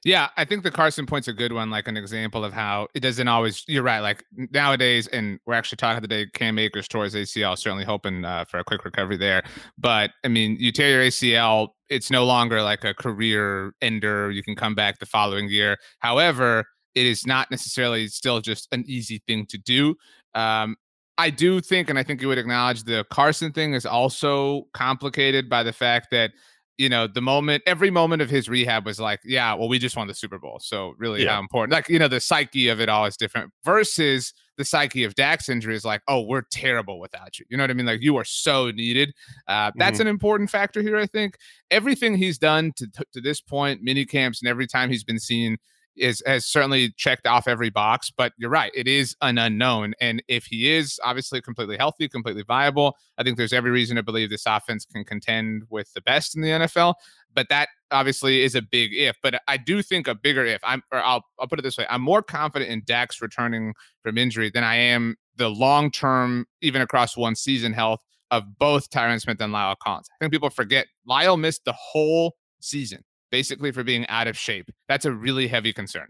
Yeah, 0.04 0.28
I 0.36 0.44
think 0.44 0.62
the 0.62 0.70
Carson 0.70 1.06
point's 1.06 1.28
a 1.28 1.32
good 1.32 1.52
one, 1.52 1.70
like 1.70 1.88
an 1.88 1.96
example 1.96 2.44
of 2.44 2.52
how 2.52 2.88
it 2.94 3.00
doesn't 3.00 3.28
always. 3.28 3.64
You're 3.66 3.82
right. 3.82 4.00
Like 4.00 4.24
nowadays, 4.50 5.06
and 5.08 5.38
we're 5.46 5.54
actually 5.54 5.76
talking 5.76 6.02
today. 6.02 6.26
Cam 6.34 6.58
Akers 6.58 6.88
tore 6.88 7.04
his 7.04 7.14
ACL, 7.14 7.56
certainly 7.56 7.84
hoping 7.84 8.24
uh, 8.24 8.44
for 8.46 8.58
a 8.58 8.64
quick 8.64 8.84
recovery 8.84 9.16
there. 9.16 9.42
But 9.78 10.10
I 10.24 10.28
mean, 10.28 10.56
you 10.58 10.72
tear 10.72 10.90
your 10.90 11.02
ACL, 11.10 11.68
it's 11.88 12.10
no 12.10 12.24
longer 12.24 12.62
like 12.62 12.84
a 12.84 12.94
career 12.94 13.74
ender. 13.82 14.30
You 14.30 14.42
can 14.42 14.56
come 14.56 14.74
back 14.74 14.98
the 14.98 15.06
following 15.06 15.48
year. 15.48 15.76
However, 15.98 16.66
it 16.94 17.06
is 17.06 17.26
not 17.26 17.50
necessarily 17.50 18.08
still 18.08 18.40
just 18.40 18.68
an 18.72 18.84
easy 18.86 19.22
thing 19.26 19.46
to 19.46 19.58
do. 19.58 19.94
Um, 20.34 20.76
I 21.18 21.30
do 21.30 21.60
think, 21.60 21.90
and 21.90 21.98
I 21.98 22.02
think 22.02 22.22
you 22.22 22.28
would 22.28 22.38
acknowledge 22.38 22.84
the 22.84 23.04
Carson 23.10 23.52
thing 23.52 23.74
is 23.74 23.84
also 23.84 24.66
complicated 24.72 25.50
by 25.50 25.62
the 25.62 25.72
fact 25.72 26.08
that 26.12 26.30
you 26.80 26.88
know 26.88 27.06
the 27.06 27.20
moment 27.20 27.62
every 27.66 27.90
moment 27.90 28.22
of 28.22 28.30
his 28.30 28.48
rehab 28.48 28.86
was 28.86 28.98
like 28.98 29.20
yeah 29.22 29.52
well 29.52 29.68
we 29.68 29.78
just 29.78 29.98
won 29.98 30.06
the 30.06 30.14
super 30.14 30.38
bowl 30.38 30.58
so 30.58 30.94
really 30.96 31.24
yeah. 31.24 31.34
how 31.34 31.38
important 31.38 31.72
like 31.74 31.90
you 31.90 31.98
know 31.98 32.08
the 32.08 32.20
psyche 32.20 32.68
of 32.68 32.80
it 32.80 32.88
all 32.88 33.04
is 33.04 33.18
different 33.18 33.52
versus 33.66 34.32
the 34.56 34.64
psyche 34.64 35.04
of 35.04 35.14
Dak's 35.14 35.50
injury 35.50 35.76
is 35.76 35.84
like 35.84 36.00
oh 36.08 36.22
we're 36.22 36.44
terrible 36.50 36.98
without 36.98 37.38
you 37.38 37.44
you 37.50 37.58
know 37.58 37.64
what 37.64 37.70
i 37.70 37.74
mean 37.74 37.84
like 37.84 38.00
you 38.00 38.16
are 38.16 38.24
so 38.24 38.70
needed 38.70 39.12
uh, 39.46 39.70
that's 39.76 39.98
mm-hmm. 39.98 40.02
an 40.02 40.06
important 40.08 40.48
factor 40.48 40.80
here 40.80 40.96
i 40.96 41.04
think 41.04 41.36
everything 41.70 42.16
he's 42.16 42.38
done 42.38 42.72
to, 42.76 42.86
to 43.12 43.20
this 43.20 43.42
point 43.42 43.82
mini 43.82 44.06
camps 44.06 44.40
and 44.40 44.48
every 44.48 44.66
time 44.66 44.88
he's 44.88 45.04
been 45.04 45.20
seen 45.20 45.58
is 46.00 46.22
has 46.26 46.46
certainly 46.46 46.92
checked 46.96 47.26
off 47.26 47.46
every 47.46 47.70
box, 47.70 48.10
but 48.10 48.32
you're 48.38 48.50
right, 48.50 48.72
it 48.74 48.88
is 48.88 49.14
an 49.20 49.38
unknown. 49.38 49.94
And 50.00 50.22
if 50.26 50.46
he 50.46 50.72
is 50.72 50.98
obviously 51.04 51.40
completely 51.40 51.76
healthy, 51.76 52.08
completely 52.08 52.42
viable, 52.42 52.96
I 53.18 53.22
think 53.22 53.36
there's 53.36 53.52
every 53.52 53.70
reason 53.70 53.96
to 53.96 54.02
believe 54.02 54.30
this 54.30 54.46
offense 54.46 54.84
can 54.84 55.04
contend 55.04 55.64
with 55.68 55.92
the 55.92 56.00
best 56.00 56.34
in 56.34 56.42
the 56.42 56.48
NFL. 56.48 56.94
But 57.32 57.48
that 57.50 57.68
obviously 57.90 58.42
is 58.42 58.54
a 58.54 58.62
big 58.62 58.92
if. 58.94 59.16
But 59.22 59.40
I 59.46 59.56
do 59.56 59.82
think 59.82 60.08
a 60.08 60.14
bigger 60.14 60.44
if. 60.44 60.60
I'm 60.64 60.82
or 60.90 60.98
I'll 60.98 61.24
I'll 61.38 61.46
put 61.46 61.58
it 61.58 61.62
this 61.62 61.78
way. 61.78 61.86
I'm 61.88 62.02
more 62.02 62.22
confident 62.22 62.70
in 62.70 62.82
Dak's 62.86 63.20
returning 63.20 63.74
from 64.02 64.18
injury 64.18 64.50
than 64.50 64.64
I 64.64 64.76
am 64.76 65.16
the 65.36 65.48
long 65.48 65.90
term, 65.90 66.46
even 66.62 66.82
across 66.82 67.16
one 67.16 67.36
season 67.36 67.72
health 67.72 68.00
of 68.30 68.58
both 68.58 68.90
Tyron 68.90 69.20
Smith 69.20 69.40
and 69.40 69.52
La'el 69.52 69.76
Collins. 69.78 70.08
I 70.10 70.18
think 70.18 70.32
people 70.32 70.50
forget 70.50 70.86
Lyle 71.06 71.36
missed 71.36 71.64
the 71.64 71.72
whole 71.72 72.36
season 72.60 73.02
basically 73.30 73.72
for 73.72 73.84
being 73.84 74.06
out 74.08 74.26
of 74.26 74.36
shape. 74.36 74.70
That's 74.88 75.04
a 75.04 75.12
really 75.12 75.48
heavy 75.48 75.72
concern. 75.72 76.08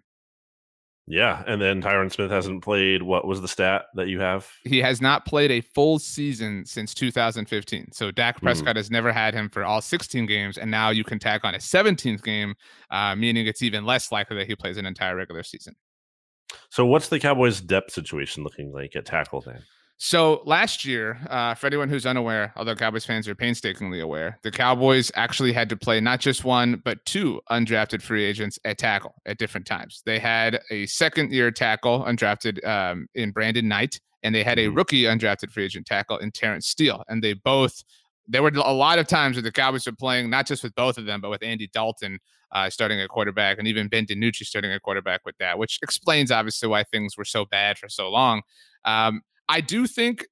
Yeah, 1.06 1.42
and 1.48 1.60
then 1.60 1.82
Tyron 1.82 2.12
Smith 2.12 2.30
hasn't 2.30 2.62
played. 2.62 3.02
What 3.02 3.26
was 3.26 3.40
the 3.40 3.48
stat 3.48 3.86
that 3.94 4.06
you 4.06 4.20
have? 4.20 4.48
He 4.62 4.78
has 4.78 5.00
not 5.00 5.26
played 5.26 5.50
a 5.50 5.60
full 5.60 5.98
season 5.98 6.64
since 6.64 6.94
2015. 6.94 7.90
So 7.92 8.12
Dak 8.12 8.38
hmm. 8.38 8.46
Prescott 8.46 8.74
mm. 8.74 8.78
has 8.78 8.92
never 8.92 9.12
had 9.12 9.34
him 9.34 9.48
for 9.48 9.64
all 9.64 9.80
16 9.80 10.24
games, 10.26 10.56
and 10.56 10.70
now 10.70 10.90
you 10.90 11.02
can 11.02 11.18
tack 11.18 11.44
on 11.44 11.54
a 11.54 11.58
17th 11.58 12.22
game, 12.22 12.54
uh, 12.92 13.16
meaning 13.16 13.46
it's 13.46 13.62
even 13.62 13.84
less 13.84 14.12
likely 14.12 14.36
that 14.36 14.46
he 14.46 14.54
plays 14.54 14.76
an 14.76 14.86
entire 14.86 15.16
regular 15.16 15.42
season. 15.42 15.74
So, 16.68 16.86
what's 16.86 17.08
the 17.08 17.18
Cowboys' 17.18 17.60
depth 17.60 17.92
situation 17.92 18.44
looking 18.44 18.72
like 18.72 18.94
at 18.94 19.06
tackle 19.06 19.40
then? 19.40 19.62
So 20.02 20.40
last 20.46 20.86
year, 20.86 21.18
uh, 21.28 21.52
for 21.52 21.66
anyone 21.66 21.90
who's 21.90 22.06
unaware, 22.06 22.54
although 22.56 22.74
Cowboys 22.74 23.04
fans 23.04 23.28
are 23.28 23.34
painstakingly 23.34 24.00
aware, 24.00 24.38
the 24.42 24.50
Cowboys 24.50 25.12
actually 25.14 25.52
had 25.52 25.68
to 25.68 25.76
play 25.76 26.00
not 26.00 26.20
just 26.20 26.42
one, 26.42 26.80
but 26.82 27.04
two 27.04 27.42
undrafted 27.50 28.00
free 28.00 28.24
agents 28.24 28.58
at 28.64 28.78
tackle 28.78 29.14
at 29.26 29.36
different 29.36 29.66
times. 29.66 30.02
They 30.06 30.18
had 30.18 30.58
a 30.70 30.86
second 30.86 31.32
year 31.32 31.50
tackle 31.50 32.02
undrafted 32.02 32.66
um, 32.66 33.08
in 33.14 33.30
Brandon 33.30 33.68
Knight, 33.68 34.00
and 34.22 34.34
they 34.34 34.42
had 34.42 34.58
a 34.58 34.68
mm-hmm. 34.68 34.76
rookie 34.78 35.02
undrafted 35.02 35.50
free 35.50 35.66
agent 35.66 35.84
tackle 35.84 36.16
in 36.16 36.30
Terence 36.30 36.66
Steele. 36.66 37.04
And 37.08 37.22
they 37.22 37.34
both 37.34 37.84
there 38.26 38.42
were 38.42 38.52
a 38.54 38.72
lot 38.72 38.98
of 38.98 39.06
times 39.06 39.36
where 39.36 39.42
the 39.42 39.52
Cowboys 39.52 39.84
were 39.84 39.92
playing 39.92 40.30
not 40.30 40.46
just 40.46 40.62
with 40.62 40.74
both 40.76 40.96
of 40.96 41.04
them, 41.04 41.20
but 41.20 41.28
with 41.28 41.42
Andy 41.42 41.68
Dalton 41.74 42.20
uh, 42.52 42.70
starting 42.70 43.02
at 43.02 43.10
quarterback, 43.10 43.58
and 43.58 43.68
even 43.68 43.86
Ben 43.88 44.06
DiNucci 44.06 44.44
starting 44.46 44.72
at 44.72 44.80
quarterback 44.80 45.26
with 45.26 45.36
that, 45.40 45.58
which 45.58 45.78
explains 45.82 46.30
obviously 46.30 46.70
why 46.70 46.84
things 46.84 47.18
were 47.18 47.24
so 47.26 47.44
bad 47.44 47.76
for 47.76 47.90
so 47.90 48.08
long. 48.08 48.40
Um, 48.86 49.20
I 49.50 49.60
do 49.60 49.86
think, 49.86 50.26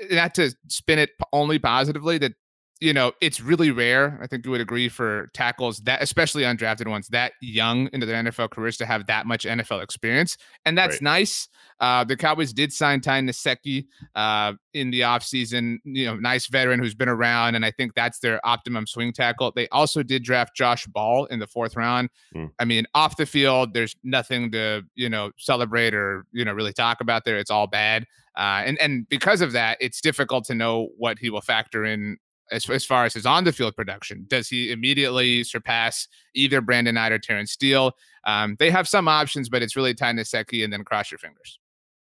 eh, 0.00 0.16
not 0.16 0.34
to 0.36 0.52
spin 0.68 0.98
it 0.98 1.10
only 1.32 1.58
positively, 1.58 2.18
that 2.18 2.32
you 2.80 2.92
know, 2.92 3.12
it's 3.20 3.40
really 3.40 3.70
rare. 3.70 4.18
I 4.22 4.28
think 4.28 4.44
you 4.44 4.52
would 4.52 4.60
agree 4.60 4.88
for 4.88 5.30
tackles 5.34 5.78
that, 5.80 6.00
especially 6.00 6.44
undrafted 6.44 6.86
ones, 6.88 7.08
that 7.08 7.32
young 7.40 7.88
into 7.92 8.06
their 8.06 8.22
NFL 8.22 8.50
careers 8.50 8.76
to 8.76 8.86
have 8.86 9.06
that 9.06 9.26
much 9.26 9.44
NFL 9.44 9.82
experience, 9.82 10.36
and 10.64 10.78
that's 10.78 10.96
right. 10.96 11.02
nice. 11.02 11.48
Uh, 11.80 12.04
the 12.04 12.16
Cowboys 12.16 12.52
did 12.52 12.72
sign 12.72 13.00
Ty 13.00 13.22
Nsekhe 13.22 13.86
uh, 14.14 14.52
in 14.74 14.90
the 14.90 15.00
offseason, 15.00 15.78
you 15.84 16.06
know, 16.06 16.16
nice 16.16 16.46
veteran 16.46 16.80
who's 16.80 16.94
been 16.94 17.08
around, 17.08 17.56
and 17.56 17.64
I 17.64 17.72
think 17.72 17.94
that's 17.94 18.20
their 18.20 18.44
optimum 18.46 18.86
swing 18.86 19.12
tackle. 19.12 19.52
They 19.54 19.68
also 19.68 20.02
did 20.04 20.22
draft 20.22 20.54
Josh 20.54 20.86
Ball 20.86 21.24
in 21.26 21.40
the 21.40 21.46
fourth 21.46 21.76
round. 21.76 22.10
Mm. 22.34 22.50
I 22.60 22.64
mean, 22.64 22.86
off 22.94 23.16
the 23.16 23.26
field, 23.26 23.74
there's 23.74 23.96
nothing 24.04 24.52
to 24.52 24.82
you 24.94 25.08
know 25.08 25.32
celebrate 25.36 25.94
or 25.94 26.26
you 26.32 26.44
know 26.44 26.52
really 26.52 26.72
talk 26.72 27.00
about 27.00 27.24
there. 27.24 27.38
It's 27.38 27.50
all 27.50 27.66
bad. 27.66 28.06
Uh, 28.36 28.62
and 28.64 28.80
and 28.80 29.08
because 29.08 29.40
of 29.40 29.50
that, 29.52 29.78
it's 29.80 30.00
difficult 30.00 30.44
to 30.44 30.54
know 30.54 30.90
what 30.96 31.18
he 31.18 31.28
will 31.28 31.40
factor 31.40 31.84
in 31.84 32.18
as, 32.50 32.68
as 32.68 32.84
far 32.84 33.04
as 33.04 33.14
his 33.14 33.26
on 33.26 33.44
the 33.44 33.52
field 33.52 33.76
production. 33.76 34.24
Does 34.28 34.48
he 34.48 34.70
immediately 34.70 35.44
surpass 35.44 36.08
either 36.34 36.60
Brandon 36.60 36.94
Knight 36.94 37.12
or 37.12 37.18
Terence 37.18 37.52
Steele? 37.52 37.92
Um, 38.24 38.56
they 38.58 38.70
have 38.70 38.88
some 38.88 39.08
options, 39.08 39.48
but 39.48 39.62
it's 39.62 39.76
really 39.76 39.94
Ty 39.94 40.12
Nsekhe 40.14 40.62
and 40.62 40.72
then 40.72 40.84
cross 40.84 41.10
your 41.10 41.18
fingers. 41.18 41.58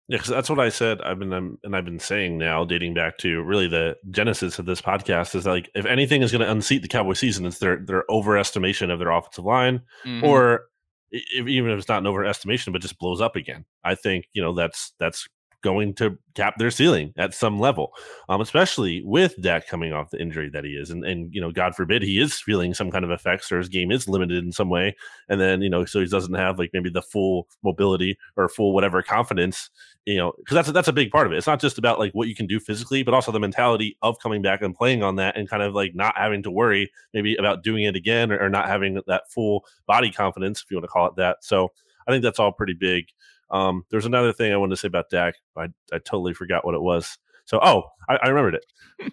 Yeah, 0.09 0.17
because 0.17 0.29
that's 0.29 0.49
what 0.49 0.59
I 0.59 0.69
said. 0.69 1.01
I've 1.01 1.19
been 1.19 1.31
um, 1.33 1.59
and 1.63 1.75
I've 1.75 1.85
been 1.85 1.99
saying 1.99 2.39
now, 2.39 2.65
dating 2.65 2.95
back 2.95 3.19
to 3.19 3.43
really 3.43 3.67
the 3.67 3.95
genesis 4.09 4.57
of 4.57 4.65
this 4.65 4.81
podcast, 4.81 5.35
is 5.35 5.45
like 5.45 5.69
if 5.75 5.85
anything 5.85 6.23
is 6.23 6.31
going 6.31 6.41
to 6.41 6.49
unseat 6.49 6.81
the 6.81 6.87
Cowboy 6.87 7.13
season, 7.13 7.45
it's 7.45 7.59
their 7.59 7.77
their 7.85 8.05
overestimation 8.09 8.91
of 8.91 8.97
their 8.97 9.11
offensive 9.11 9.45
line, 9.45 9.81
mm-hmm. 10.03 10.25
or 10.25 10.65
if, 11.11 11.47
even 11.47 11.69
if 11.69 11.77
it's 11.77 11.87
not 11.87 12.03
an 12.03 12.11
overestimation, 12.11 12.73
but 12.73 12.81
just 12.81 12.97
blows 12.97 13.21
up 13.21 13.35
again. 13.35 13.65
I 13.83 13.93
think 13.93 14.25
you 14.33 14.41
know 14.41 14.55
that's 14.55 14.93
that's 14.99 15.27
going 15.61 15.93
to 15.95 16.17
cap 16.35 16.55
their 16.57 16.71
ceiling 16.71 17.13
at 17.17 17.33
some 17.33 17.59
level, 17.59 17.91
um, 18.29 18.39
especially 18.39 19.01
with 19.03 19.39
Dak 19.41 19.67
coming 19.67 19.91
off 19.91 20.09
the 20.09 20.21
injury 20.21 20.49
that 20.53 20.63
he 20.63 20.71
is. 20.71 20.89
And, 20.89 21.03
and, 21.03 21.33
you 21.33 21.41
know, 21.41 21.51
God 21.51 21.75
forbid 21.75 22.01
he 22.01 22.19
is 22.19 22.39
feeling 22.39 22.73
some 22.73 22.91
kind 22.91 23.03
of 23.03 23.11
effects 23.11 23.51
or 23.51 23.57
his 23.57 23.67
game 23.67 23.91
is 23.91 24.07
limited 24.07 24.43
in 24.43 24.51
some 24.51 24.69
way. 24.69 24.95
And 25.27 25.41
then, 25.41 25.61
you 25.61 25.69
know, 25.69 25.83
so 25.83 25.99
he 25.99 26.05
doesn't 26.05 26.35
have 26.35 26.57
like 26.57 26.69
maybe 26.73 26.89
the 26.89 27.01
full 27.01 27.47
mobility 27.63 28.17
or 28.37 28.47
full 28.47 28.73
whatever 28.73 29.01
confidence, 29.01 29.69
you 30.05 30.17
know, 30.17 30.31
because 30.37 30.55
that's, 30.55 30.71
that's 30.71 30.87
a 30.87 30.93
big 30.93 31.11
part 31.11 31.27
of 31.27 31.33
it. 31.33 31.37
It's 31.37 31.47
not 31.47 31.59
just 31.59 31.77
about 31.77 31.99
like 31.99 32.13
what 32.13 32.29
you 32.29 32.35
can 32.35 32.47
do 32.47 32.59
physically, 32.59 33.03
but 33.03 33.13
also 33.13 33.31
the 33.31 33.39
mentality 33.39 33.97
of 34.01 34.19
coming 34.19 34.41
back 34.41 34.61
and 34.61 34.73
playing 34.73 35.03
on 35.03 35.17
that 35.17 35.35
and 35.35 35.49
kind 35.49 35.63
of 35.63 35.73
like 35.73 35.93
not 35.93 36.17
having 36.17 36.41
to 36.43 36.51
worry 36.51 36.89
maybe 37.13 37.35
about 37.35 37.63
doing 37.63 37.83
it 37.83 37.97
again 37.97 38.31
or, 38.31 38.39
or 38.39 38.49
not 38.49 38.67
having 38.67 39.01
that 39.07 39.29
full 39.29 39.65
body 39.87 40.09
confidence, 40.11 40.61
if 40.61 40.71
you 40.71 40.77
want 40.77 40.85
to 40.85 40.89
call 40.89 41.07
it 41.07 41.15
that. 41.17 41.37
So 41.41 41.69
I 42.07 42.11
think 42.11 42.23
that's 42.23 42.39
all 42.39 42.51
pretty 42.53 42.75
big. 42.75 43.05
Um, 43.51 43.85
there's 43.89 44.05
another 44.05 44.33
thing 44.33 44.53
I 44.53 44.57
wanted 44.57 44.71
to 44.71 44.77
say 44.77 44.87
about 44.87 45.09
Dak. 45.09 45.35
I, 45.57 45.67
I 45.91 45.99
totally 45.99 46.33
forgot 46.33 46.65
what 46.65 46.75
it 46.75 46.81
was. 46.81 47.17
So, 47.45 47.59
oh, 47.61 47.83
I, 48.07 48.19
I 48.23 48.27
remembered 48.27 48.55
it. 48.55 48.65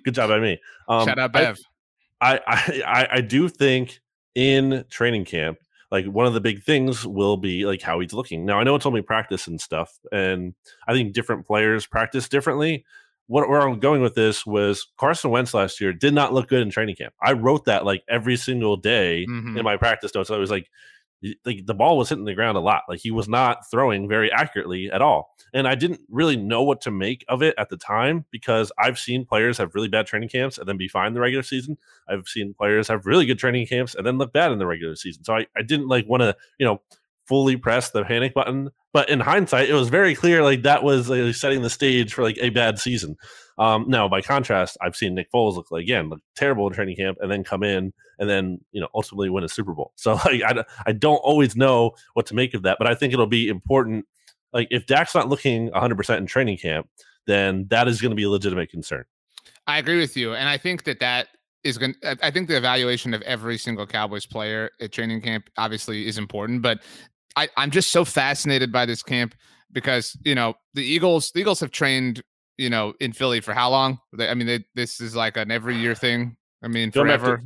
Good 0.05 0.15
job 0.15 0.29
by 0.29 0.39
me. 0.39 0.61
Um, 0.89 1.07
Shout 1.07 1.19
out, 1.19 1.33
Bev. 1.33 1.59
I, 2.21 2.41
I, 2.47 2.83
I, 2.87 3.09
I 3.13 3.21
do 3.21 3.49
think 3.49 4.01
in 4.35 4.85
training 4.91 5.25
camp, 5.25 5.59
like 5.91 6.07
one 6.07 6.27
of 6.27 6.35
the 6.35 6.41
big 6.41 6.63
things 6.63 7.07
will 7.07 7.37
be 7.37 7.65
like 7.65 7.81
how 7.81 8.01
he's 8.01 8.13
looking. 8.13 8.45
Now, 8.45 8.59
I 8.59 8.65
know 8.65 8.75
it's 8.75 8.87
only 8.87 9.03
practice 9.03 9.47
and 9.47 9.61
stuff, 9.61 9.99
and 10.13 10.55
I 10.87 10.93
think 10.93 11.15
different 11.15 11.47
players 11.47 11.87
practice 11.87 12.29
differently. 12.29 12.85
What 13.29 13.49
where 13.49 13.61
I'm 13.61 13.81
going 13.81 14.03
with 14.03 14.15
this 14.15 14.45
was 14.45 14.87
Carson 14.99 15.31
Wentz 15.31 15.55
last 15.55 15.81
year 15.81 15.93
did 15.93 16.15
not 16.15 16.33
look 16.33 16.49
good 16.49 16.63
in 16.63 16.71
training 16.71 16.97
camp. 16.97 17.15
I 17.23 17.33
wrote 17.33 17.65
that 17.65 17.85
like 17.85 18.03
every 18.09 18.37
single 18.37 18.77
day 18.77 19.27
mm-hmm. 19.29 19.57
in 19.57 19.65
my 19.65 19.77
practice 19.77 20.15
notes. 20.15 20.31
I 20.31 20.37
was 20.37 20.51
like, 20.51 20.69
like 21.45 21.67
the 21.67 21.75
ball 21.75 21.99
was 21.99 22.09
hitting 22.09 22.25
the 22.25 22.35
ground 22.35 22.57
a 22.57 22.61
lot. 22.61 22.83
Like 22.89 23.01
he 23.01 23.11
was 23.11 23.29
not 23.29 23.69
throwing 23.71 24.09
very 24.09 24.31
accurately 24.33 24.91
at 24.91 25.03
all. 25.03 25.35
And 25.53 25.67
I 25.67 25.75
didn't 25.75 26.01
really 26.09 26.37
know 26.37 26.63
what 26.63 26.81
to 26.83 26.91
make 26.91 27.25
of 27.29 27.43
it 27.43 27.55
at 27.59 27.69
the 27.69 27.77
time 27.77 28.25
because 28.31 28.71
I've 28.79 28.99
seen 28.99 29.25
players 29.25 29.59
have 29.59 29.75
really 29.75 29.89
bad 29.89 30.07
training 30.07 30.29
camps 30.29 30.59
and 30.59 30.69
then 30.69 30.77
be 30.77 30.89
fine 30.89 31.15
the 31.15 31.21
regular 31.21 31.43
season. 31.43 31.79
I've 32.09 32.29
seen 32.29 32.55
players 32.55 32.89
have 32.89 33.07
really 33.07 33.27
good 33.27 33.39
training 33.39 33.67
camps 33.67 33.95
and 33.95 34.07
then 34.07 34.19
look 34.19 34.33
bad 34.33 34.53
in 34.53 34.59
the 34.59 34.67
regular 34.67 34.97
season. 34.97 35.25
So 35.25 35.35
I, 35.35 35.47
I 35.57 35.63
didn't 35.63 35.89
like 35.89 36.07
want 36.07 36.23
to, 36.23 36.37
you 36.59 36.67
know, 36.67 36.81
fully 37.27 37.57
press 37.57 37.91
the 37.91 38.05
panic 38.05 38.35
button. 38.35 38.71
But 38.93 39.09
in 39.11 39.21
hindsight, 39.21 39.69
it 39.69 39.75
was 39.75 39.89
very 39.89 40.15
clear 40.15 40.43
like 40.43 40.63
that 40.63 40.83
was 40.83 41.11
uh, 41.11 41.33
setting 41.33 41.63
the 41.63 41.71
stage 41.71 42.15
for 42.15 42.23
like 42.23 42.39
a 42.41 42.51
bad 42.51 42.79
season. 42.79 43.17
Um, 43.59 43.87
now, 43.89 44.09
by 44.09 44.23
contrast, 44.23 44.77
I've 44.81 44.97
seen 44.97 45.15
Nick 45.15 45.31
Foles 45.33 45.57
look 45.57 45.71
like 45.71 45.83
again 45.83 46.09
look 46.09 46.21
terrible 46.35 46.67
in 46.67 46.73
training 46.73 46.97
camp 46.97 47.19
and 47.21 47.31
then 47.31 47.45
come 47.45 47.63
in 47.63 47.93
and 48.19 48.29
then 48.29 48.61
you 48.73 48.81
know 48.81 48.89
ultimately 48.95 49.31
win 49.31 49.45
a 49.45 49.49
Super 49.49 49.73
Bowl. 49.73 49.93
So 49.97 50.15
like 50.25 50.43
I, 50.43 50.65
I 50.87 50.93
don't 50.93 51.19
always 51.19 51.57
know 51.57 51.93
what 52.15 52.27
to 52.27 52.35
make 52.35 52.55
of 52.55 52.63
that, 52.63 52.79
but 52.79 52.87
I 52.87 52.95
think 52.95 53.13
it'll 53.13 53.27
be 53.27 53.49
important. 53.49 54.07
Like 54.53 54.69
if 54.71 54.87
Dak's 54.87 55.15
not 55.15 55.29
looking 55.29 55.71
100 55.71 55.97
percent 55.97 56.21
in 56.21 56.27
training 56.27 56.59
camp, 56.59 56.89
then 57.27 57.67
that 57.71 57.89
is 57.89 58.01
going 58.01 58.11
to 58.11 58.17
be 58.17 58.25
a 58.25 58.31
legitimate 58.31 58.71
concern. 58.71 59.05
I 59.67 59.79
agree 59.79 59.99
with 59.99 60.17
you, 60.17 60.35
and 60.35 60.49
I 60.49 60.59
think 60.59 60.85
that 60.85 61.01
that 61.01 61.29
is 61.65 61.79
going. 61.79 61.95
I 62.05 62.31
think 62.31 62.49
the 62.49 62.57
evaluation 62.57 63.15
of 63.15 63.23
every 63.23 63.59
single 63.59 63.87
Cowboys 63.87 64.27
player 64.27 64.71
at 64.81 64.93
training 64.93 65.21
camp 65.23 65.51
obviously 65.57 66.07
is 66.07 66.19
important, 66.19 66.63
but 66.63 66.81
I, 67.37 67.49
I'm 67.57 67.71
just 67.71 67.93
so 67.93 68.05
fascinated 68.05 68.73
by 68.73 68.87
this 68.87 69.03
camp 69.03 69.35
because 69.73 70.17
you 70.25 70.35
know 70.35 70.55
the 70.75 70.85
Eagles. 70.85 71.33
The 71.33 71.41
Eagles 71.41 71.61
have 71.61 71.73
trained 71.73 72.23
you 72.57 72.71
know 72.71 72.95
in 73.01 73.13
Philly 73.13 73.41
for 73.41 73.53
how 73.53 73.71
long? 73.71 73.99
I 74.19 74.35
mean, 74.35 74.47
they, 74.47 74.65
this 74.75 75.01
is 75.01 75.17
like 75.17 75.37
an 75.37 75.51
every 75.51 75.77
year 75.77 75.95
thing. 75.95 76.37
I 76.63 76.69
mean, 76.69 76.93
forever 76.93 77.43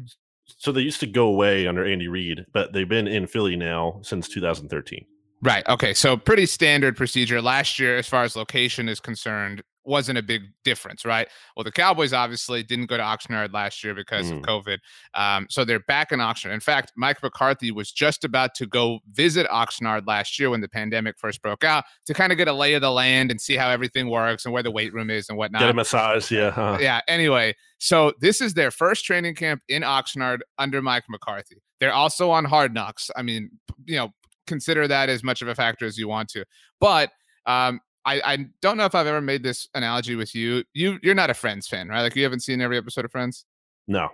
so 0.61 0.73
they 0.73 0.83
used 0.83 1.01
to 1.01 1.07
go 1.07 1.27
away 1.27 1.67
under 1.67 1.87
Andy 1.87 2.07
Reid, 2.07 2.45
but 2.53 2.75
they've 2.75 2.87
been 2.87 3.09
in 3.09 3.27
Philly 3.27 3.57
now 3.57 3.99
since 4.03 4.29
2013. 4.29 5.07
Right. 5.41 5.67
Okay. 5.67 5.95
So 5.95 6.19
pretty 6.19 6.45
standard 6.45 6.99
procedure. 6.99 7.41
Last 7.41 7.79
year, 7.79 7.97
as 7.97 8.07
far 8.07 8.25
as 8.25 8.37
location 8.37 8.87
is 8.87 9.01
concerned, 9.01 9.63
wasn't 9.85 10.19
a 10.19 10.23
big 10.23 10.43
difference, 10.65 11.05
right? 11.05 11.29
Well, 11.57 11.65
the 11.65 11.73
Cowboys 11.73 12.13
obviously 12.13 12.63
didn't 12.63 12.87
go 12.87 12.97
to 12.97 13.03
Oxnard 13.03 13.53
last 13.53 13.83
year 13.83 13.95
because 13.95 14.31
mm. 14.31 14.39
of 14.39 14.43
COVID. 14.43 14.79
Um, 15.15 15.47
so 15.49 15.65
they're 15.65 15.81
back 15.81 16.13
in 16.13 16.21
Oxnard. 16.21 16.53
In 16.53 16.61
fact, 16.61 16.93
Mike 16.97 17.23
McCarthy 17.23 17.71
was 17.71 17.91
just 17.91 18.25
about 18.25 18.55
to 18.57 18.67
go 18.67 19.01
visit 19.13 19.47
Oxnard 19.49 20.07
last 20.07 20.39
year 20.39 20.51
when 20.51 20.61
the 20.61 20.69
pandemic 20.69 21.19
first 21.19 21.43
broke 21.43 21.65
out 21.65 21.85
to 22.07 22.15
kind 22.15 22.33
of 22.33 22.39
get 22.39 22.49
a 22.49 22.53
lay 22.53 22.75
of 22.75 22.83
the 22.83 22.91
land 22.91 23.31
and 23.31 23.41
see 23.41 23.57
how 23.57 23.71
everything 23.71 24.11
works 24.11 24.45
and 24.45 24.53
where 24.53 24.63
the 24.63 24.71
weight 24.71 24.93
room 24.93 25.11
is 25.11 25.29
and 25.29 25.39
whatnot. 25.39 25.61
Get 25.61 25.71
a 25.71 25.75
massage. 25.75 26.31
Yeah. 26.31 26.51
Huh. 26.51 26.79
Yeah. 26.81 27.01
Anyway, 27.09 27.55
so 27.79 28.13
this 28.21 28.41
is 28.41 28.55
their 28.55 28.71
first 28.71 29.05
training 29.05 29.35
camp 29.35 29.63
in 29.69 29.83
Oxnard 29.83 30.41
under 30.59 30.83
Mike 30.83 31.05
McCarthy. 31.09 31.63
They're 31.81 31.95
also 31.95 32.31
on 32.31 32.45
hard 32.45 32.75
knocks. 32.75 33.11
I 33.17 33.23
mean, 33.23 33.51
you 33.87 33.97
know, 33.97 34.11
consider 34.47 34.87
that 34.89 35.09
as 35.09 35.23
much 35.23 35.43
of 35.43 35.49
a 35.49 35.55
factor 35.55 35.87
as 35.87 35.97
you 35.97 36.09
want 36.09 36.29
to. 36.31 36.45
But 36.81 37.11
um, 37.47 37.81
I, 38.05 38.21
I 38.25 38.47
don't 38.63 38.77
know 38.77 38.85
if 38.85 38.95
I've 38.95 39.07
ever 39.07 39.21
made 39.21 39.43
this 39.43 39.69
analogy 39.75 40.15
with 40.17 40.35
you. 40.35 40.65
You 40.73 40.99
you're 41.03 41.15
not 41.15 41.31
a 41.31 41.35
Friends 41.35 41.69
fan, 41.69 41.89
right? 41.89 42.03
Like 42.03 42.17
you 42.17 42.23
haven't 42.23 42.41
seen 42.41 42.61
every 42.61 42.79
episode 42.79 43.05
of 43.05 43.13
Friends. 43.13 43.45
No. 43.87 44.09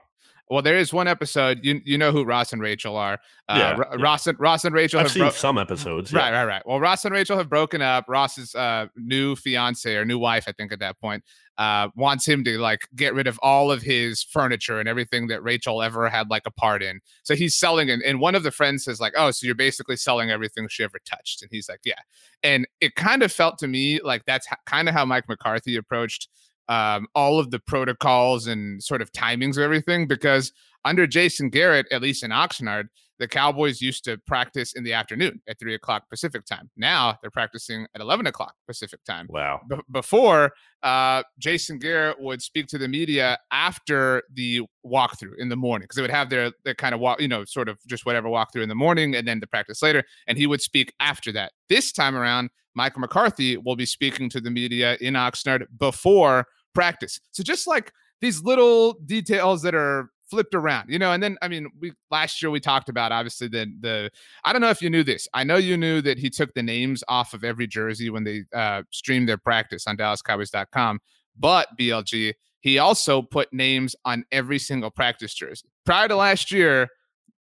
Well, 0.49 0.62
there 0.62 0.76
is 0.76 0.93
one 0.93 1.09
episode. 1.09 1.61
You 1.62 1.81
you 1.85 1.99
know 1.99 2.12
who 2.12 2.25
Ross 2.25 2.53
and 2.53 2.62
Rachel 2.62 2.97
are. 2.97 3.19
Uh, 3.49 3.57
yeah, 3.59 3.79
yeah. 3.79 4.03
Ross 4.03 4.26
and 4.26 4.38
Ross 4.38 4.65
and 4.65 4.75
Rachel. 4.75 5.00
I've 5.00 5.11
seen 5.11 5.23
bro- 5.23 5.31
some 5.31 5.59
episodes. 5.59 6.12
Yeah. 6.12 6.21
Right, 6.21 6.33
right, 6.33 6.45
right. 6.45 6.62
Well, 6.65 6.79
Ross 6.79 7.05
and 7.05 7.12
Rachel 7.12 7.37
have 7.37 7.49
broken 7.49 7.83
up. 7.83 8.05
Ross's 8.09 8.55
uh, 8.55 8.87
new 8.97 9.35
fiance 9.35 9.93
or 9.93 10.05
new 10.05 10.19
wife, 10.19 10.45
I 10.47 10.53
think, 10.53 10.73
at 10.73 10.79
that 10.79 11.00
point, 11.00 11.25
uh, 11.59 11.88
wants 11.97 12.26
him 12.26 12.45
to 12.45 12.59
like 12.59 12.87
get 12.95 13.12
rid 13.12 13.26
of 13.26 13.41
all 13.43 13.73
of 13.73 13.83
his 13.83 14.23
furniture 14.23 14.79
and 14.79 14.88
everything 14.88 15.26
that 15.29 15.43
Rachel 15.43 15.83
ever 15.83 16.09
had 16.09 16.31
like 16.31 16.43
a 16.47 16.53
part 16.53 16.83
in. 16.83 17.00
So 17.25 17.35
he's 17.35 17.57
selling 17.57 17.88
it. 17.88 18.00
And 18.05 18.21
one 18.21 18.37
of 18.37 18.45
the 18.45 18.53
friends 18.53 18.85
says 18.85 19.00
like, 19.00 19.15
"Oh, 19.17 19.33
so 19.33 19.47
you're 19.47 19.57
basically 19.57 19.97
selling 19.97 20.31
everything 20.31 20.69
she 20.69 20.85
ever 20.85 20.99
touched?" 21.05 21.43
And 21.43 21.50
he's 21.50 21.69
like, 21.69 21.81
"Yeah." 21.85 22.00
And 22.45 22.69
it 22.81 22.95
kind 22.95 23.25
of 23.25 23.33
felt 23.33 23.59
to 23.59 23.67
me 23.67 24.00
like 24.03 24.25
that's 24.26 24.47
kind 24.67 24.88
of 24.88 24.95
how 24.95 25.05
Mike 25.05 25.29
McCarthy 25.29 25.75
approached 25.76 26.29
um, 26.68 27.06
all 27.14 27.38
of 27.38 27.50
the 27.50 27.58
protocols 27.58 28.46
and 28.46 28.82
sort 28.82 29.02
of 29.02 29.12
timings 29.12 29.56
of 29.56 29.62
everything 29.62 30.06
because 30.06 30.52
under 30.85 31.06
Jason 31.06 31.50
Garrett, 31.50 31.87
at 31.90 32.02
least 32.02 32.23
in 32.23 32.30
Oxnard, 32.30 32.85
the 33.18 33.26
Cowboys 33.26 33.80
used 33.80 34.04
to 34.04 34.18
practice 34.26 34.75
in 34.75 34.85
the 34.85 34.92
afternoon 34.92 35.40
at 35.49 35.58
three 35.58 35.75
o'clock 35.75 36.04
Pacific 36.11 36.44
time. 36.44 36.70
Now 36.76 37.16
they're 37.20 37.30
practicing 37.30 37.87
at 37.94 38.00
11 38.00 38.26
o'clock 38.26 38.54
Pacific 38.66 39.02
time. 39.04 39.26
Wow. 39.30 39.61
B- 39.68 39.76
before, 39.90 40.52
uh, 40.82 41.23
Jason 41.38 41.78
Garrett 41.78 42.20
would 42.20 42.42
speak 42.42 42.66
to 42.68 42.78
the 42.78 42.88
media 42.88 43.38
after 43.50 44.23
the 44.35 44.62
walkthrough 44.85 45.38
in 45.38 45.49
the 45.49 45.56
morning 45.56 45.85
because 45.85 45.96
they 45.96 46.02
would 46.02 46.11
have 46.11 46.30
their, 46.30 46.52
their 46.64 46.75
kind 46.75 46.94
of 46.94 47.00
walk, 47.00 47.20
you 47.20 47.28
know, 47.28 47.44
sort 47.44 47.68
of 47.68 47.78
just 47.87 48.04
whatever 48.04 48.28
walkthrough 48.28 48.62
in 48.62 48.68
the 48.68 48.75
morning 48.75 49.14
and 49.14 49.26
then 49.26 49.40
the 49.40 49.46
practice 49.46 49.82
later. 49.82 50.04
And 50.26 50.37
he 50.37 50.46
would 50.46 50.61
speak 50.61 50.92
after 51.00 51.32
that. 51.32 51.52
This 51.68 51.92
time 51.92 52.16
around, 52.16 52.50
Michael 52.75 53.00
McCarthy 53.00 53.56
will 53.56 53.76
be 53.76 53.87
speaking 53.87 54.28
to 54.28 54.40
the 54.40 54.50
media 54.50 54.99
in 55.00 55.14
Oxnard 55.14 55.64
before 55.78 56.46
practice. 56.76 57.18
So 57.33 57.42
just 57.42 57.66
like 57.66 57.92
these 58.21 58.42
little 58.42 58.95
details 59.06 59.62
that 59.62 59.75
are 59.75 60.11
flipped 60.28 60.54
around, 60.54 60.90
you 60.90 60.99
know. 60.99 61.12
And 61.12 61.23
then, 61.23 61.37
I 61.42 61.49
mean, 61.49 61.68
we 61.80 61.92
last 62.11 62.42
year 62.42 62.50
we 62.50 62.61
talked 62.61 62.88
about 62.88 63.12
obviously 63.12 63.49
the 63.49 63.66
the. 63.80 64.11
I 64.45 64.52
don't 64.52 64.61
know 64.61 64.71
if 64.71 64.83
you 64.83 64.90
knew 64.90 65.02
this. 65.02 65.26
I 65.35 65.45
know 65.45 65.56
you 65.56 65.76
knew 65.76 66.00
that 66.02 66.18
he 66.18 66.30
took 66.30 66.52
the 66.54 66.62
names 66.62 67.02
off 67.09 67.35
of 67.35 67.45
every 67.45 67.66
jersey 67.66 68.11
when 68.11 68.25
they 68.25 68.45
uh, 68.54 68.83
streamed 68.90 69.28
their 69.28 69.38
practice 69.38 69.87
on 69.87 69.97
DallasCowboys.com. 69.97 71.00
But 71.38 71.68
BLG, 71.78 72.35
he 72.61 72.78
also 72.78 73.23
put 73.23 73.52
names 73.52 73.97
on 74.04 74.25
every 74.33 74.59
single 74.59 74.90
practice 74.90 75.35
jersey. 75.35 75.68
Prior 75.85 76.09
to 76.09 76.16
last 76.16 76.50
year, 76.50 76.88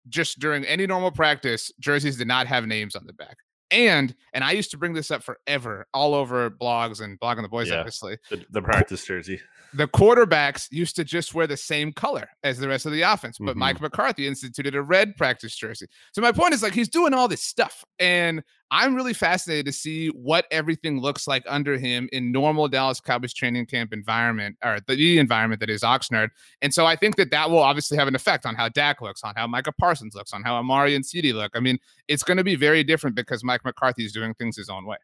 just 0.10 0.39
during 0.39 0.63
any 0.65 0.88
normal 0.88 1.12
practice, 1.12 1.72
jerseys 1.79 2.17
did 2.17 2.27
not 2.27 2.48
have 2.48 2.65
names 2.65 2.96
on 2.96 3.05
the 3.05 3.13
back. 3.13 3.38
And 3.69 4.15
and 4.33 4.43
I 4.43 4.51
used 4.51 4.71
to 4.71 4.77
bring 4.77 4.93
this 4.93 5.12
up 5.12 5.24
forever, 5.24 5.88
all 5.93 6.13
over 6.13 6.50
blogs 6.50 7.01
and 7.01 7.19
blogging 7.19 7.41
the 7.41 7.50
boys, 7.50 7.69
yeah, 7.69 7.79
obviously. 7.79 8.17
The, 8.29 8.45
the, 8.50 8.62
practice 8.62 9.05
jersey. 9.05 9.41
The 9.74 9.88
quarterbacks 9.88 10.71
used 10.71 10.95
to 10.95 11.03
just 11.03 11.33
wear 11.33 11.47
the 11.47 11.57
same 11.57 11.91
color 11.91 12.29
as 12.43 12.57
the 12.57 12.67
rest 12.67 12.86
of 12.86 12.93
the 12.93 13.01
offense, 13.01 13.38
but 13.39 13.51
mm-hmm. 13.51 13.59
Mike 13.59 13.81
McCarthy 13.81 14.27
instituted 14.27 14.75
a 14.75 14.81
red 14.81 15.15
practice 15.17 15.55
jersey. 15.55 15.88
So 16.13 16.21
my 16.21 16.31
point 16.31 16.53
is 16.53 16.63
like 16.63 16.74
he's 16.74 16.89
doing 16.89 17.13
all 17.13 17.27
this 17.27 17.43
stuff, 17.43 17.83
and 18.00 18.41
I'm 18.69 18.95
really 18.95 19.13
fascinated 19.13 19.65
to 19.67 19.71
see 19.71 20.09
what 20.09 20.45
everything 20.51 21.00
looks 21.00 21.27
like 21.27 21.43
under 21.47 21.77
him 21.77 22.09
in 22.12 22.31
normal 22.31 22.67
Dallas 22.67 23.00
Cowboys 23.00 23.33
training 23.33 23.65
camp 23.65 23.93
environment 23.93 24.57
or 24.63 24.79
the 24.88 25.19
environment 25.19 25.62
that 25.62 25.69
is 25.69 25.83
Oxnard. 25.83 26.29
And 26.62 26.74
so 26.74 26.86
I 26.86 26.97
think 26.97 27.15
that 27.15 27.31
that 27.31 27.50
will 27.50 27.59
obviously 27.59 27.97
have 27.97 28.09
an 28.09 28.15
effect 28.15 28.45
on 28.45 28.55
how 28.55 28.67
Dak 28.67 29.01
looks, 29.01 29.24
on 29.24 29.33
how 29.38 29.47
Micah 29.47 29.71
Parsons 29.71 30.15
looks, 30.15 30.33
on 30.33 30.43
how 30.43 30.57
Amari 30.57 30.95
and 30.95 31.05
CeeDee 31.05 31.33
look. 31.33 31.51
I 31.55 31.62
mean, 31.62 31.79
it's 32.09 32.24
going 32.24 32.38
to 32.38 32.43
be 32.43 32.55
very 32.55 32.83
different 32.83 33.15
because 33.15 33.43
Mike 33.43 33.63
McCarthy 33.63 34.03
is 34.03 34.12
doing 34.12 34.33
things 34.33 34.57
his 34.57 34.69
own 34.69 34.86
way. 34.86 34.97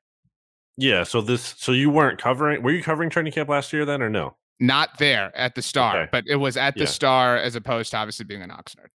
Yeah. 0.77 1.03
So 1.03 1.21
this, 1.21 1.55
so 1.57 1.71
you 1.71 1.89
weren't 1.89 2.21
covering, 2.21 2.61
were 2.61 2.71
you 2.71 2.83
covering 2.83 3.09
training 3.09 3.31
camp 3.31 3.47
last 3.47 3.71
year 3.71 3.85
then 3.85 4.01
or 4.01 4.09
no? 4.09 4.35
Not 4.59 4.97
there 4.97 5.35
at 5.37 5.55
the 5.55 5.61
Star, 5.61 6.01
okay. 6.01 6.09
but 6.11 6.25
it 6.27 6.35
was 6.35 6.57
at 6.57 6.75
the 6.75 6.81
yeah. 6.81 6.87
Star 6.87 7.37
as 7.37 7.55
opposed 7.55 7.91
to 7.91 7.97
obviously 7.97 8.25
being 8.25 8.41
an 8.41 8.49
Oxnard. 8.49 8.87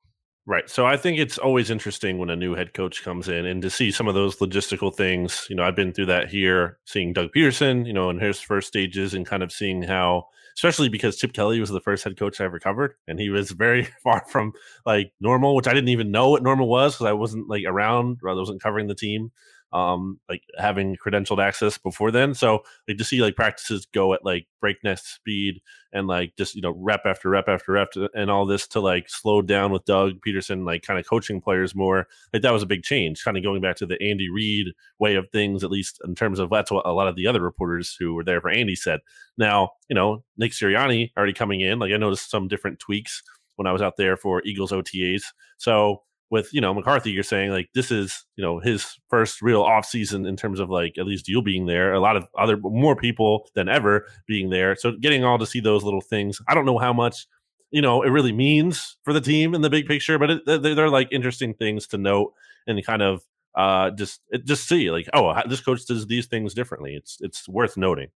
Right. 0.50 0.70
So 0.70 0.86
I 0.86 0.96
think 0.96 1.20
it's 1.20 1.38
always 1.38 1.70
interesting 1.70 2.18
when 2.20 2.30
a 2.30 2.36
new 2.36 2.56
head 2.56 2.74
coach 2.74 3.04
comes 3.04 3.28
in 3.28 3.46
and 3.46 3.62
to 3.62 3.70
see 3.70 3.92
some 3.92 4.08
of 4.08 4.16
those 4.16 4.38
logistical 4.38 4.96
things. 4.96 5.46
You 5.50 5.58
know, 5.58 5.64
I've 5.64 5.76
been 5.76 5.92
through 5.92 6.06
that 6.06 6.30
here, 6.30 6.80
seeing 6.86 7.12
Doug 7.12 7.32
Pederson, 7.36 7.86
you 7.86 7.92
know, 7.92 8.10
in 8.10 8.18
his 8.18 8.40
first 8.40 8.70
stages 8.70 9.14
and 9.14 9.26
kind 9.26 9.44
of 9.44 9.52
seeing 9.52 9.84
how, 9.84 10.24
especially 10.56 10.88
because 10.88 11.18
Chip 11.18 11.34
Kelly 11.34 11.60
was 11.60 11.70
the 11.70 11.82
first 11.82 12.06
head 12.06 12.16
coach 12.18 12.40
I 12.40 12.46
ever 12.46 12.60
covered. 12.60 12.94
And 13.10 13.20
he 13.20 13.30
was 13.30 13.52
very 13.52 13.90
far 14.04 14.24
from 14.30 14.54
like 14.86 15.12
normal, 15.20 15.54
which 15.54 15.68
I 15.68 15.74
didn't 15.74 15.90
even 15.90 16.12
know 16.12 16.30
what 16.30 16.44
normal 16.44 16.70
was 16.70 16.94
because 16.96 17.08
I 17.08 17.14
wasn't 17.14 17.50
like 17.50 17.66
around 17.68 18.20
I 18.26 18.34
wasn't 18.34 18.64
covering 18.64 18.88
the 18.88 18.96
team 18.96 19.34
um 19.74 20.20
like 20.30 20.44
having 20.58 20.96
credentialed 20.96 21.44
access 21.44 21.78
before 21.78 22.10
then. 22.12 22.34
So 22.34 22.64
like 22.88 22.98
to 22.98 23.04
see 23.04 23.22
like 23.22 23.36
practices 23.36 23.86
go 23.94 24.14
at 24.14 24.24
like 24.24 24.48
breakneck 24.62 25.00
speed 25.00 25.62
and 25.92 26.08
like 26.08 26.34
just 26.38 26.56
you 26.56 26.62
know 26.62 26.74
rep 26.78 27.02
after 27.06 27.30
rep 27.30 27.50
after 27.50 27.74
rep 27.74 27.92
to, 27.92 28.10
and 28.16 28.32
all 28.32 28.46
this 28.46 28.66
to 28.68 28.80
like 28.80 29.10
slow 29.10 29.42
down 29.42 29.72
with 29.72 29.84
Doug 29.86 30.22
Pederson 30.26 30.66
like 30.66 30.84
kind 30.84 31.00
of 31.00 31.08
coaching 31.08 31.42
players 31.42 31.76
more 31.76 32.08
like 32.32 32.44
that 32.44 32.54
was 32.54 32.64
a 32.64 32.68
big 32.68 32.84
change 32.84 33.24
kind 33.24 33.38
of 33.38 33.44
going 33.44 33.62
back 33.62 33.76
to 33.78 33.86
the 33.86 34.02
Andy 34.02 34.30
Reid 34.30 34.68
way 35.00 35.16
of 35.16 35.30
things 35.32 35.64
at 35.64 35.72
least 35.72 36.00
in 36.06 36.16
terms 36.16 36.40
of 36.40 36.50
that's 36.50 36.72
what 36.72 36.86
a 36.86 36.94
lot 36.94 37.08
of 37.08 37.16
the 37.16 37.28
other 37.28 37.42
reporters 37.42 37.96
who 38.00 38.14
were 38.14 38.24
there 38.24 38.40
for 38.40 38.50
Andy 38.50 38.76
said. 38.76 39.02
Now 39.38 39.72
you 39.90 39.96
know 39.96 40.24
Nick 40.38 40.54
Sirianni 40.54 41.12
already 41.18 41.34
coming 41.34 41.60
in 41.62 41.80
like 41.80 41.92
I 41.92 41.98
noticed 41.98 42.32
some 42.32 42.48
different 42.48 42.80
tweaks 42.80 43.22
when 43.58 43.68
I 43.68 43.74
was 43.74 43.82
out 43.82 43.98
there 43.98 44.16
for 44.16 44.42
Eagles 44.46 44.72
OTAs 44.72 45.24
so 45.58 46.04
with 46.30 46.54
you 46.54 46.62
know 46.62 46.74
McCarthy, 46.74 47.12
you're 47.12 47.24
saying 47.24 47.52
like 47.52 47.70
this 47.74 47.92
is 47.92 48.26
you 48.36 48.44
know 48.44 48.60
his 48.60 48.98
first 49.10 49.42
real 49.42 49.62
off 49.62 49.86
season 49.86 50.26
in 50.26 50.36
terms 50.36 50.60
of 50.60 50.70
like 50.70 50.98
at 50.98 51.06
least 51.06 51.28
you 51.28 51.42
being 51.42 51.66
there, 51.66 51.94
a 51.94 52.00
lot 52.00 52.18
of 52.18 52.26
other 52.38 52.58
more 52.58 52.96
people 52.96 53.48
than 53.56 53.70
ever 53.70 54.06
being 54.28 54.50
there. 54.50 54.76
So 54.76 54.94
getting 55.00 55.24
all 55.24 55.40
to 55.40 55.46
see 55.46 55.60
those 55.60 55.84
little 55.84 56.02
things, 56.02 56.40
I 56.48 56.54
don't 56.54 56.66
know 56.66 56.78
how 56.78 56.94
much 56.94 57.28
you 57.72 57.82
know 57.82 58.02
it 58.02 58.10
really 58.10 58.34
means 58.34 58.98
for 59.04 59.14
the 59.14 59.22
team 59.22 59.54
in 59.54 59.62
the 59.62 59.70
big 59.70 59.88
picture, 59.88 60.20
but 60.20 60.30
it, 60.32 60.46
they're, 60.46 60.90
like 60.90 61.10
interesting 61.12 61.54
things 61.54 61.88
to 61.88 61.98
note 61.98 62.34
and 62.66 62.84
kind 62.86 63.02
of 63.02 63.22
uh 63.56 63.90
just 63.92 64.22
just 64.44 64.68
see 64.68 64.92
like 64.92 65.08
oh 65.14 65.34
this 65.48 65.62
coach 65.62 65.86
does 65.86 66.08
these 66.08 66.28
things 66.28 66.54
differently. 66.54 66.96
It's 66.96 67.18
it's 67.22 67.48
worth 67.48 67.78
noting. 67.78 68.10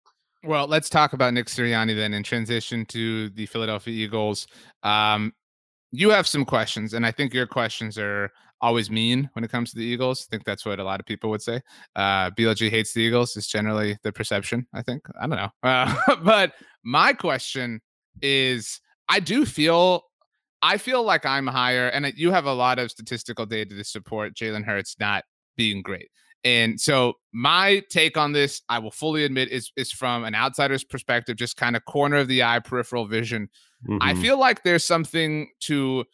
Well, 0.44 0.68
let's 0.68 0.90
talk 0.90 1.14
about 1.14 1.36
Nick 1.36 1.46
Sirianni 1.46 1.96
then 1.96 2.16
and 2.16 2.26
transition 2.26 2.86
to 2.88 3.30
the 3.30 3.46
Philadelphia 3.46 3.94
Eagles. 3.94 4.48
Um, 4.82 5.34
you 5.92 6.10
have 6.10 6.28
some 6.28 6.46
questions, 6.46 6.94
and 6.94 7.06
I 7.06 7.12
think 7.12 7.34
your 7.34 7.48
questions 7.48 7.98
are 7.98 8.32
always 8.62 8.90
mean 8.90 9.30
when 9.34 9.44
it 9.44 9.52
comes 9.52 9.72
to 9.72 9.78
the 9.78 9.84
Eagles. 9.84 10.28
I 10.28 10.30
think 10.30 10.46
that's 10.46 10.66
what 10.66 10.80
a 10.80 10.84
lot 10.84 11.00
of 11.00 11.06
people 11.06 11.30
would 11.32 11.42
say. 11.42 11.62
Uh, 11.96 12.30
BLG 12.32 12.70
hates 12.70 12.94
the 12.94 13.02
Eagles 13.02 13.36
is 13.36 13.48
generally 13.48 13.98
the 14.04 14.12
perception. 14.12 14.68
I 14.74 14.82
think 14.82 15.04
I 15.20 15.28
don't 15.28 15.38
know, 15.38 15.50
uh, 15.64 16.16
but 16.24 16.54
my 16.84 17.14
question 17.14 17.82
is, 18.22 18.80
I 19.10 19.20
do 19.20 19.46
feel. 19.46 20.04
I 20.64 20.78
feel 20.78 21.02
like 21.02 21.26
I'm 21.26 21.48
higher, 21.48 21.88
and 21.88 22.06
you 22.16 22.32
have 22.32 22.46
a 22.46 22.54
lot 22.54 22.78
of 22.78 22.92
statistical 22.92 23.48
data 23.48 23.76
to 23.76 23.84
support 23.84 24.36
Jalen 24.36 24.64
Hurts 24.64 24.96
not 25.00 25.24
being 25.58 25.82
great. 25.82 26.10
And 26.44 26.80
so 26.80 27.14
my 27.34 27.84
take 27.90 28.18
on 28.18 28.32
this, 28.32 28.62
I 28.70 28.80
will 28.80 28.92
fully 28.92 29.26
admit, 29.26 29.50
is 29.50 29.72
is 29.76 29.92
from 29.92 30.24
an 30.24 30.36
outsider's 30.36 30.84
perspective, 30.84 31.36
just 31.36 31.58
kind 31.58 31.76
of 31.76 31.86
corner 31.86 32.18
of 32.18 32.28
the 32.28 32.44
eye, 32.44 32.60
peripheral 32.60 33.06
vision. 33.06 33.50
Mm-hmm. 33.88 33.98
I 34.02 34.16
feel 34.16 34.40
like 34.40 34.64
there's 34.64 34.86
something 34.86 35.50
to 35.62 36.06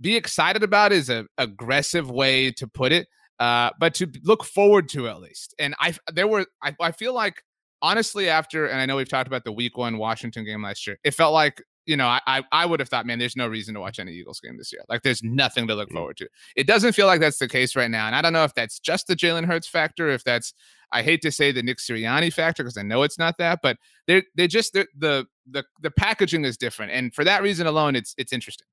be 0.00 0.16
excited 0.16 0.62
about 0.62 0.92
is 0.92 1.08
a 1.08 1.26
aggressive 1.38 2.10
way 2.10 2.50
to 2.52 2.66
put 2.66 2.92
it, 2.92 3.08
uh, 3.38 3.70
but 3.78 3.94
to 3.94 4.10
look 4.22 4.44
forward 4.44 4.88
to 4.90 5.08
at 5.08 5.20
least. 5.20 5.54
And 5.58 5.74
I 5.78 5.94
there 6.12 6.26
were 6.26 6.46
I, 6.62 6.74
I 6.80 6.92
feel 6.92 7.14
like 7.14 7.42
honestly 7.82 8.28
after, 8.28 8.66
and 8.66 8.80
I 8.80 8.86
know 8.86 8.96
we've 8.96 9.08
talked 9.08 9.26
about 9.26 9.44
the 9.44 9.52
Week 9.52 9.76
One 9.76 9.98
Washington 9.98 10.44
game 10.44 10.62
last 10.62 10.86
year, 10.86 10.98
it 11.04 11.12
felt 11.12 11.32
like 11.32 11.62
you 11.86 11.96
know, 11.96 12.06
I 12.06 12.42
I 12.50 12.66
would 12.66 12.80
have 12.80 12.88
thought, 12.88 13.06
man, 13.06 13.18
there's 13.18 13.36
no 13.36 13.46
reason 13.46 13.74
to 13.74 13.80
watch 13.80 13.98
any 13.98 14.12
Eagles 14.12 14.40
game 14.40 14.56
this 14.56 14.72
year. 14.72 14.82
Like, 14.88 15.02
there's 15.02 15.22
nothing 15.22 15.66
to 15.68 15.74
look 15.74 15.88
mm-hmm. 15.88 15.98
forward 15.98 16.16
to. 16.18 16.28
It 16.56 16.66
doesn't 16.66 16.94
feel 16.94 17.06
like 17.06 17.20
that's 17.20 17.38
the 17.38 17.48
case 17.48 17.76
right 17.76 17.90
now, 17.90 18.06
and 18.06 18.16
I 18.16 18.22
don't 18.22 18.32
know 18.32 18.44
if 18.44 18.54
that's 18.54 18.78
just 18.78 19.06
the 19.06 19.16
Jalen 19.16 19.44
Hurts 19.44 19.68
factor, 19.68 20.08
if 20.08 20.24
that's 20.24 20.54
I 20.92 21.02
hate 21.02 21.22
to 21.22 21.32
say 21.32 21.52
the 21.52 21.62
Nick 21.62 21.78
Sirianni 21.78 22.32
factor 22.32 22.62
because 22.62 22.78
I 22.78 22.82
know 22.82 23.02
it's 23.02 23.18
not 23.18 23.36
that, 23.38 23.60
but 23.62 23.76
they're 24.06 24.22
they 24.34 24.46
just 24.46 24.72
they're, 24.72 24.86
the 24.96 25.26
the 25.48 25.64
the 25.80 25.90
packaging 25.90 26.44
is 26.44 26.56
different, 26.56 26.92
and 26.92 27.14
for 27.14 27.24
that 27.24 27.42
reason 27.42 27.66
alone, 27.66 27.96
it's 27.96 28.14
it's 28.18 28.32
interesting. 28.32 28.66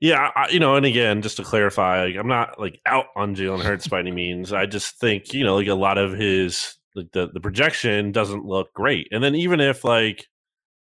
Yeah, 0.00 0.30
I, 0.36 0.48
you 0.48 0.60
know, 0.60 0.76
and 0.76 0.84
again, 0.84 1.22
just 1.22 1.38
to 1.38 1.42
clarify, 1.42 2.04
like, 2.04 2.16
I'm 2.16 2.28
not 2.28 2.60
like 2.60 2.80
out 2.84 3.06
on 3.16 3.34
Jalen 3.34 3.62
Hurts 3.62 3.88
by 3.88 4.00
any 4.00 4.12
means. 4.12 4.52
I 4.52 4.66
just 4.66 4.98
think 4.98 5.32
you 5.32 5.44
know, 5.44 5.56
like 5.56 5.68
a 5.68 5.74
lot 5.74 5.98
of 5.98 6.12
his 6.12 6.76
like 6.94 7.12
the 7.12 7.28
the 7.32 7.40
projection 7.40 8.12
doesn't 8.12 8.44
look 8.44 8.72
great, 8.74 9.08
and 9.10 9.22
then 9.24 9.34
even 9.34 9.60
if 9.60 9.84
like 9.84 10.26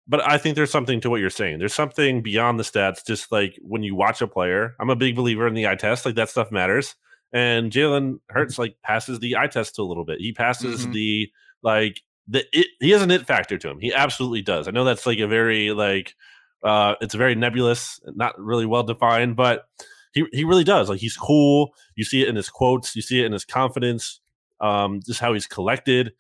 but 0.07 0.27
I 0.27 0.39
think 0.39 0.55
there's 0.55 0.71
something 0.71 1.01
to 1.01 1.11
what 1.11 1.21
you're 1.21 1.31
saying. 1.31 1.59
There's 1.59 1.75
something 1.75 2.23
beyond 2.23 2.59
the 2.59 2.65
stats. 2.65 3.07
Just 3.07 3.33
like 3.33 3.59
when 3.63 3.83
you 3.83 3.95
watch 3.95 4.21
a 4.21 4.27
player, 4.27 4.75
I'm 4.79 4.91
a 4.91 4.97
big 4.97 5.17
believer 5.17 5.47
in 5.47 5.55
the 5.55 5.67
eye 5.67 5.77
test. 5.77 6.05
Like 6.05 6.17
that 6.17 6.29
stuff 6.29 6.53
matters. 6.53 6.95
And 7.33 7.73
Jalen 7.73 8.21
Hurts 8.29 8.59
like 8.59 8.77
passes 8.83 9.19
the 9.19 9.37
eye 9.37 9.47
test 9.47 9.79
a 9.79 9.85
little 9.85 10.05
bit. 10.05 10.21
He 10.21 10.33
passes 10.33 10.83
mm-hmm. 10.83 10.93
the 10.93 11.33
like 11.63 12.03
the 12.29 12.45
it, 12.53 12.69
he 12.81 12.91
has 12.91 13.03
an 13.03 13.11
it 13.11 13.27
factor 13.27 13.59
to 13.59 13.71
him. 13.71 13.81
He 13.81 13.93
absolutely 13.93 14.43
does. 14.43 14.69
I 14.69 14.71
know 14.71 14.85
that's 14.85 15.07
like 15.07 15.19
a 15.19 15.27
very 15.27 15.73
like 15.73 16.15
uh 16.63 16.95
it's 17.01 17.15
very 17.15 17.35
nebulous, 17.35 18.01
not 18.05 18.39
really 18.39 18.67
well 18.67 18.83
defined, 18.83 19.37
but 19.37 19.65
he 20.13 20.25
he 20.33 20.45
really 20.45 20.65
does. 20.65 20.89
Like 20.89 21.01
he's 21.01 21.17
cool. 21.17 21.75
You 21.97 22.05
see 22.05 22.23
it 22.23 22.29
in 22.29 22.37
his 22.37 22.49
quotes. 22.49 22.97
You 22.97 23.03
see 23.03 23.21
it 23.21 23.27
in 23.27 23.33
his 23.33 23.45
confidence. 23.45 24.21
Um, 24.61 25.01
just 25.05 25.21
how 25.21 25.35
he's 25.35 25.47
collected. 25.47 26.13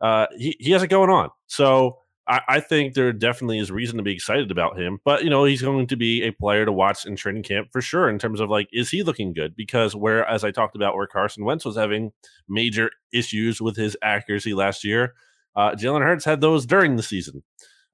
Uh, 0.00 0.26
he 0.36 0.56
he 0.58 0.72
has 0.72 0.82
it 0.82 0.88
going 0.88 1.10
on. 1.10 1.30
So 1.46 1.98
I, 2.26 2.40
I, 2.48 2.60
think 2.60 2.94
there 2.94 3.12
definitely 3.12 3.58
is 3.58 3.70
reason 3.70 3.98
to 3.98 4.02
be 4.02 4.12
excited 4.12 4.50
about 4.50 4.78
him. 4.78 4.98
But 5.04 5.24
you 5.24 5.30
know, 5.30 5.44
he's 5.44 5.62
going 5.62 5.86
to 5.88 5.96
be 5.96 6.22
a 6.22 6.32
player 6.32 6.64
to 6.64 6.72
watch 6.72 7.04
in 7.04 7.16
training 7.16 7.42
camp 7.42 7.68
for 7.70 7.82
sure. 7.82 8.08
In 8.08 8.18
terms 8.18 8.40
of 8.40 8.48
like, 8.48 8.68
is 8.72 8.90
he 8.90 9.02
looking 9.02 9.34
good? 9.34 9.54
Because 9.54 9.94
where, 9.94 10.26
as 10.26 10.42
I 10.42 10.50
talked 10.50 10.74
about, 10.74 10.96
where 10.96 11.06
Carson 11.06 11.44
Wentz 11.44 11.64
was 11.64 11.76
having 11.76 12.12
major 12.48 12.90
issues 13.12 13.60
with 13.60 13.76
his 13.76 13.96
accuracy 14.02 14.54
last 14.54 14.84
year, 14.84 15.14
uh, 15.56 15.72
Jalen 15.72 16.02
Hurts 16.02 16.24
had 16.24 16.40
those 16.40 16.66
during 16.66 16.96
the 16.96 17.02
season. 17.02 17.42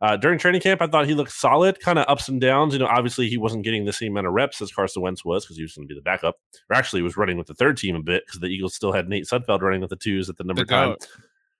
Uh, 0.02 0.16
during 0.16 0.38
training 0.38 0.62
camp, 0.62 0.80
I 0.80 0.86
thought 0.86 1.06
he 1.06 1.14
looked 1.14 1.32
solid, 1.32 1.78
kind 1.80 1.98
of 1.98 2.06
ups 2.08 2.28
and 2.28 2.40
downs. 2.40 2.72
You 2.72 2.78
know, 2.78 2.86
obviously 2.86 3.28
he 3.28 3.36
wasn't 3.36 3.64
getting 3.64 3.84
the 3.84 3.92
same 3.92 4.12
amount 4.12 4.28
of 4.28 4.32
reps 4.32 4.62
as 4.62 4.72
Carson 4.72 5.02
Wentz 5.02 5.26
was 5.26 5.44
because 5.44 5.58
he 5.58 5.62
was 5.62 5.74
going 5.74 5.86
to 5.86 5.94
be 5.94 5.98
the 5.98 6.02
backup, 6.02 6.36
or 6.70 6.76
actually 6.76 7.00
he 7.00 7.04
was 7.04 7.18
running 7.18 7.36
with 7.36 7.48
the 7.48 7.54
third 7.54 7.76
team 7.76 7.96
a 7.96 8.02
bit 8.02 8.24
because 8.26 8.40
the 8.40 8.46
Eagles 8.46 8.74
still 8.74 8.92
had 8.92 9.10
Nate 9.10 9.26
Sudfeld 9.26 9.60
running 9.60 9.82
with 9.82 9.90
the 9.90 9.96
twos 9.96 10.30
at 10.30 10.38
the 10.38 10.44
number 10.44 10.62
the 10.62 10.66
time. 10.66 10.96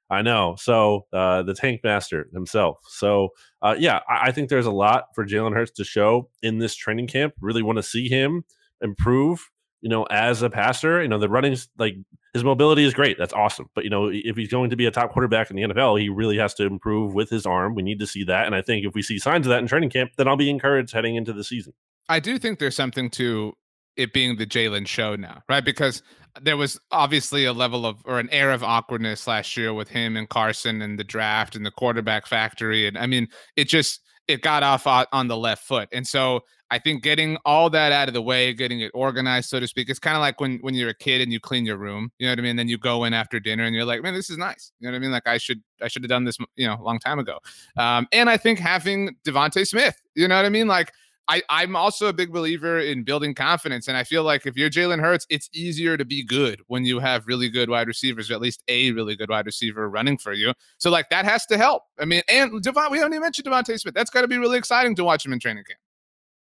I 0.09 0.23
know. 0.23 0.57
So 0.59 1.07
uh, 1.13 1.43
the 1.43 1.55
tank 1.55 1.83
master 1.85 2.29
himself. 2.33 2.79
So 2.89 3.29
uh, 3.63 3.77
yeah, 3.79 4.01
I, 4.09 4.29
I, 4.29 4.33
think 4.33 4.49
there's 4.49 4.67
a 4.67 4.73
lot 4.73 5.05
for 5.15 5.25
Jalen 5.25 5.55
Hurts 5.55 5.71
to 5.73 5.85
show 5.85 6.29
in 6.43 6.59
this 6.59 6.75
training 6.75 7.07
camp. 7.07 7.35
Really 7.41 7.63
want 7.63 7.77
to 7.77 7.83
see 7.83 8.09
him 8.09 8.45
improve. 8.81 9.49
You 9.81 9.89
know, 9.89 10.05
as 10.05 10.43
a 10.43 10.51
passer, 10.51 11.03
you 11.03 11.09
know 11.09 11.19
the 11.19 11.29
running's 11.29 11.69
like 11.79 11.97
his 12.35 12.45
mobility 12.45 12.85
is 12.85 12.95
great. 12.95 13.19
That's 13.19 13.33
awesome. 13.33 13.69
But 13.75 13.85
you 13.85 13.91
know, 13.91 14.11
if 14.13 14.37
he's 14.37 14.49
going 14.49 14.71
to 14.71 14.77
be 14.77 14.87
a 14.87 14.91
top 14.91 15.13
quarterback 15.13 15.51
in 15.51 15.57
the 15.57 15.63
NFL, 15.63 16.01
he 16.01 16.09
really 16.09 16.37
has 16.39 16.55
to 16.55 16.65
improve 16.65 17.15
with 17.15 17.31
his 17.31 17.47
arm. 17.47 17.75
We 17.75 17.83
need 17.83 17.99
to 18.01 18.07
see 18.07 18.25
that, 18.25 18.47
and 18.47 18.55
I 18.55 18.63
think 18.63 18.85
if 18.85 18.95
we 18.95 19.03
see 19.03 19.19
signs 19.19 19.47
of 19.47 19.51
that 19.51 19.61
in 19.61 19.67
training 19.67 19.91
camp, 19.91 20.13
then 20.17 20.29
I'll 20.29 20.37
be 20.37 20.51
encouraged 20.51 20.93
heading 20.93 21.17
into 21.17 21.33
the 21.33 21.45
season. 21.45 21.73
I 22.09 22.21
do 22.21 22.39
think 22.39 22.59
there's 22.59 22.77
something 22.77 23.11
to 23.11 23.55
it 23.97 24.13
being 24.13 24.37
the 24.37 24.47
Jalen 24.47 24.87
show 24.87 25.17
now, 25.17 25.43
right? 25.49 25.65
Because 25.65 26.03
there 26.41 26.57
was 26.57 26.79
obviously 26.91 27.45
a 27.45 27.53
level 27.53 27.87
of 27.87 28.03
or 28.05 28.19
an 28.19 28.31
air 28.31 28.51
of 28.51 28.63
awkwardness 28.63 29.27
last 29.27 29.57
year 29.57 29.75
with 29.75 29.89
him 29.89 30.17
and 30.17 30.29
Carson 30.29 30.81
and 30.81 30.99
the 30.99 31.05
draft 31.05 31.57
and 31.57 31.67
the 31.67 31.71
quarterback 31.71 32.27
factory. 32.27 32.87
And 32.87 32.97
I 32.97 33.07
mean, 33.07 33.29
it 33.57 33.65
just 33.65 34.01
it 34.29 34.43
got 34.43 34.63
off 34.63 34.87
on 34.87 35.29
the 35.29 35.37
left 35.37 35.65
foot. 35.65 35.89
And 35.93 36.07
so 36.07 36.41
I 36.71 36.79
think 36.79 37.03
getting 37.03 37.37
all 37.45 37.69
that 37.71 37.93
out 37.93 38.09
of 38.09 38.15
the 38.15 38.23
way, 38.23 38.53
getting 38.55 38.81
it 38.81 38.91
organized, 38.95 39.49
so 39.49 39.59
to 39.59 39.67
speak, 39.67 39.91
it's 39.91 39.99
kind 39.99 40.17
of 40.17 40.21
like 40.21 40.41
when 40.41 40.59
when 40.59 40.75
you're 40.75 40.91
a 40.91 40.95
kid 40.95 41.21
and 41.21 41.33
you 41.33 41.41
clean 41.41 41.67
your 41.67 41.77
room. 41.77 42.13
You 42.19 42.27
know 42.27 42.33
what 42.33 42.39
I 42.39 42.43
mean? 42.43 42.57
Then 42.57 42.69
you 42.69 42.79
go 42.79 43.05
in 43.05 43.13
after 43.13 43.41
dinner 43.41 43.65
and 43.65 43.75
you're 43.75 43.85
like, 43.85 44.03
man, 44.03 44.15
this 44.15 44.31
is 44.31 44.39
nice. 44.39 44.73
You 44.79 44.87
know 44.87 44.93
what 44.93 44.97
I 44.97 45.01
mean? 45.01 45.11
Like 45.11 45.27
I 45.27 45.39
should 45.39 45.63
I 45.83 45.89
should 45.89 46.03
have 46.03 46.11
done 46.11 46.25
this, 46.25 46.39
you 46.57 46.67
know, 46.67 46.77
a 46.81 46.83
long 46.83 46.99
time 46.99 47.19
ago. 47.19 47.39
Um, 47.77 48.07
and 48.13 48.31
I 48.31 48.37
think 48.37 48.59
having 48.59 49.17
DeVonta 49.25 49.67
Smith, 49.67 50.01
you 50.15 50.29
know 50.29 50.37
what 50.37 50.45
I 50.45 50.51
mean? 50.51 50.69
Like 50.69 50.93
I, 51.31 51.43
I'm 51.49 51.77
also 51.77 52.09
a 52.09 52.13
big 52.13 52.33
believer 52.33 52.81
in 52.81 53.05
building 53.05 53.35
confidence. 53.35 53.87
And 53.87 53.97
I 53.97 54.03
feel 54.03 54.25
like 54.25 54.47
if 54.47 54.57
you're 54.57 54.69
Jalen 54.69 55.01
Hurts, 55.01 55.27
it's 55.31 55.49
easier 55.53 55.97
to 55.97 56.05
be 56.05 56.25
good 56.25 56.61
when 56.67 56.85
you 56.85 56.99
have 56.99 57.25
really 57.29 57.49
good 57.49 57.71
wide 57.71 57.87
receivers, 57.87 58.33
or 58.33 58.35
at 58.35 58.41
least 58.41 58.65
a 58.67 58.91
really 58.91 59.15
good 59.15 59.31
wide 59.31 59.47
receiver 59.47 59.89
running 59.89 60.19
for 60.19 60.33
you. 60.33 60.53
So, 60.79 60.91
like, 60.91 61.09
that 61.11 61.25
has 61.25 61.47
to 61.47 61.57
help. 61.57 61.85
I 62.01 62.05
mean, 62.05 62.23
and 62.29 62.61
Devon, 62.61 62.91
we 62.91 62.99
haven't 62.99 63.13
even 63.13 63.23
mentioned 63.23 63.47
DeVonta 63.47 63.79
Smith. 63.79 63.95
That's 63.95 64.11
got 64.11 64.23
to 64.23 64.29
be 64.29 64.39
really 64.39 64.59
exciting 64.59 64.97
to 64.97 65.05
watch 65.05 65.25
him 65.25 65.33
in 65.33 65.39
training 65.39 65.63
camp. 65.69 65.79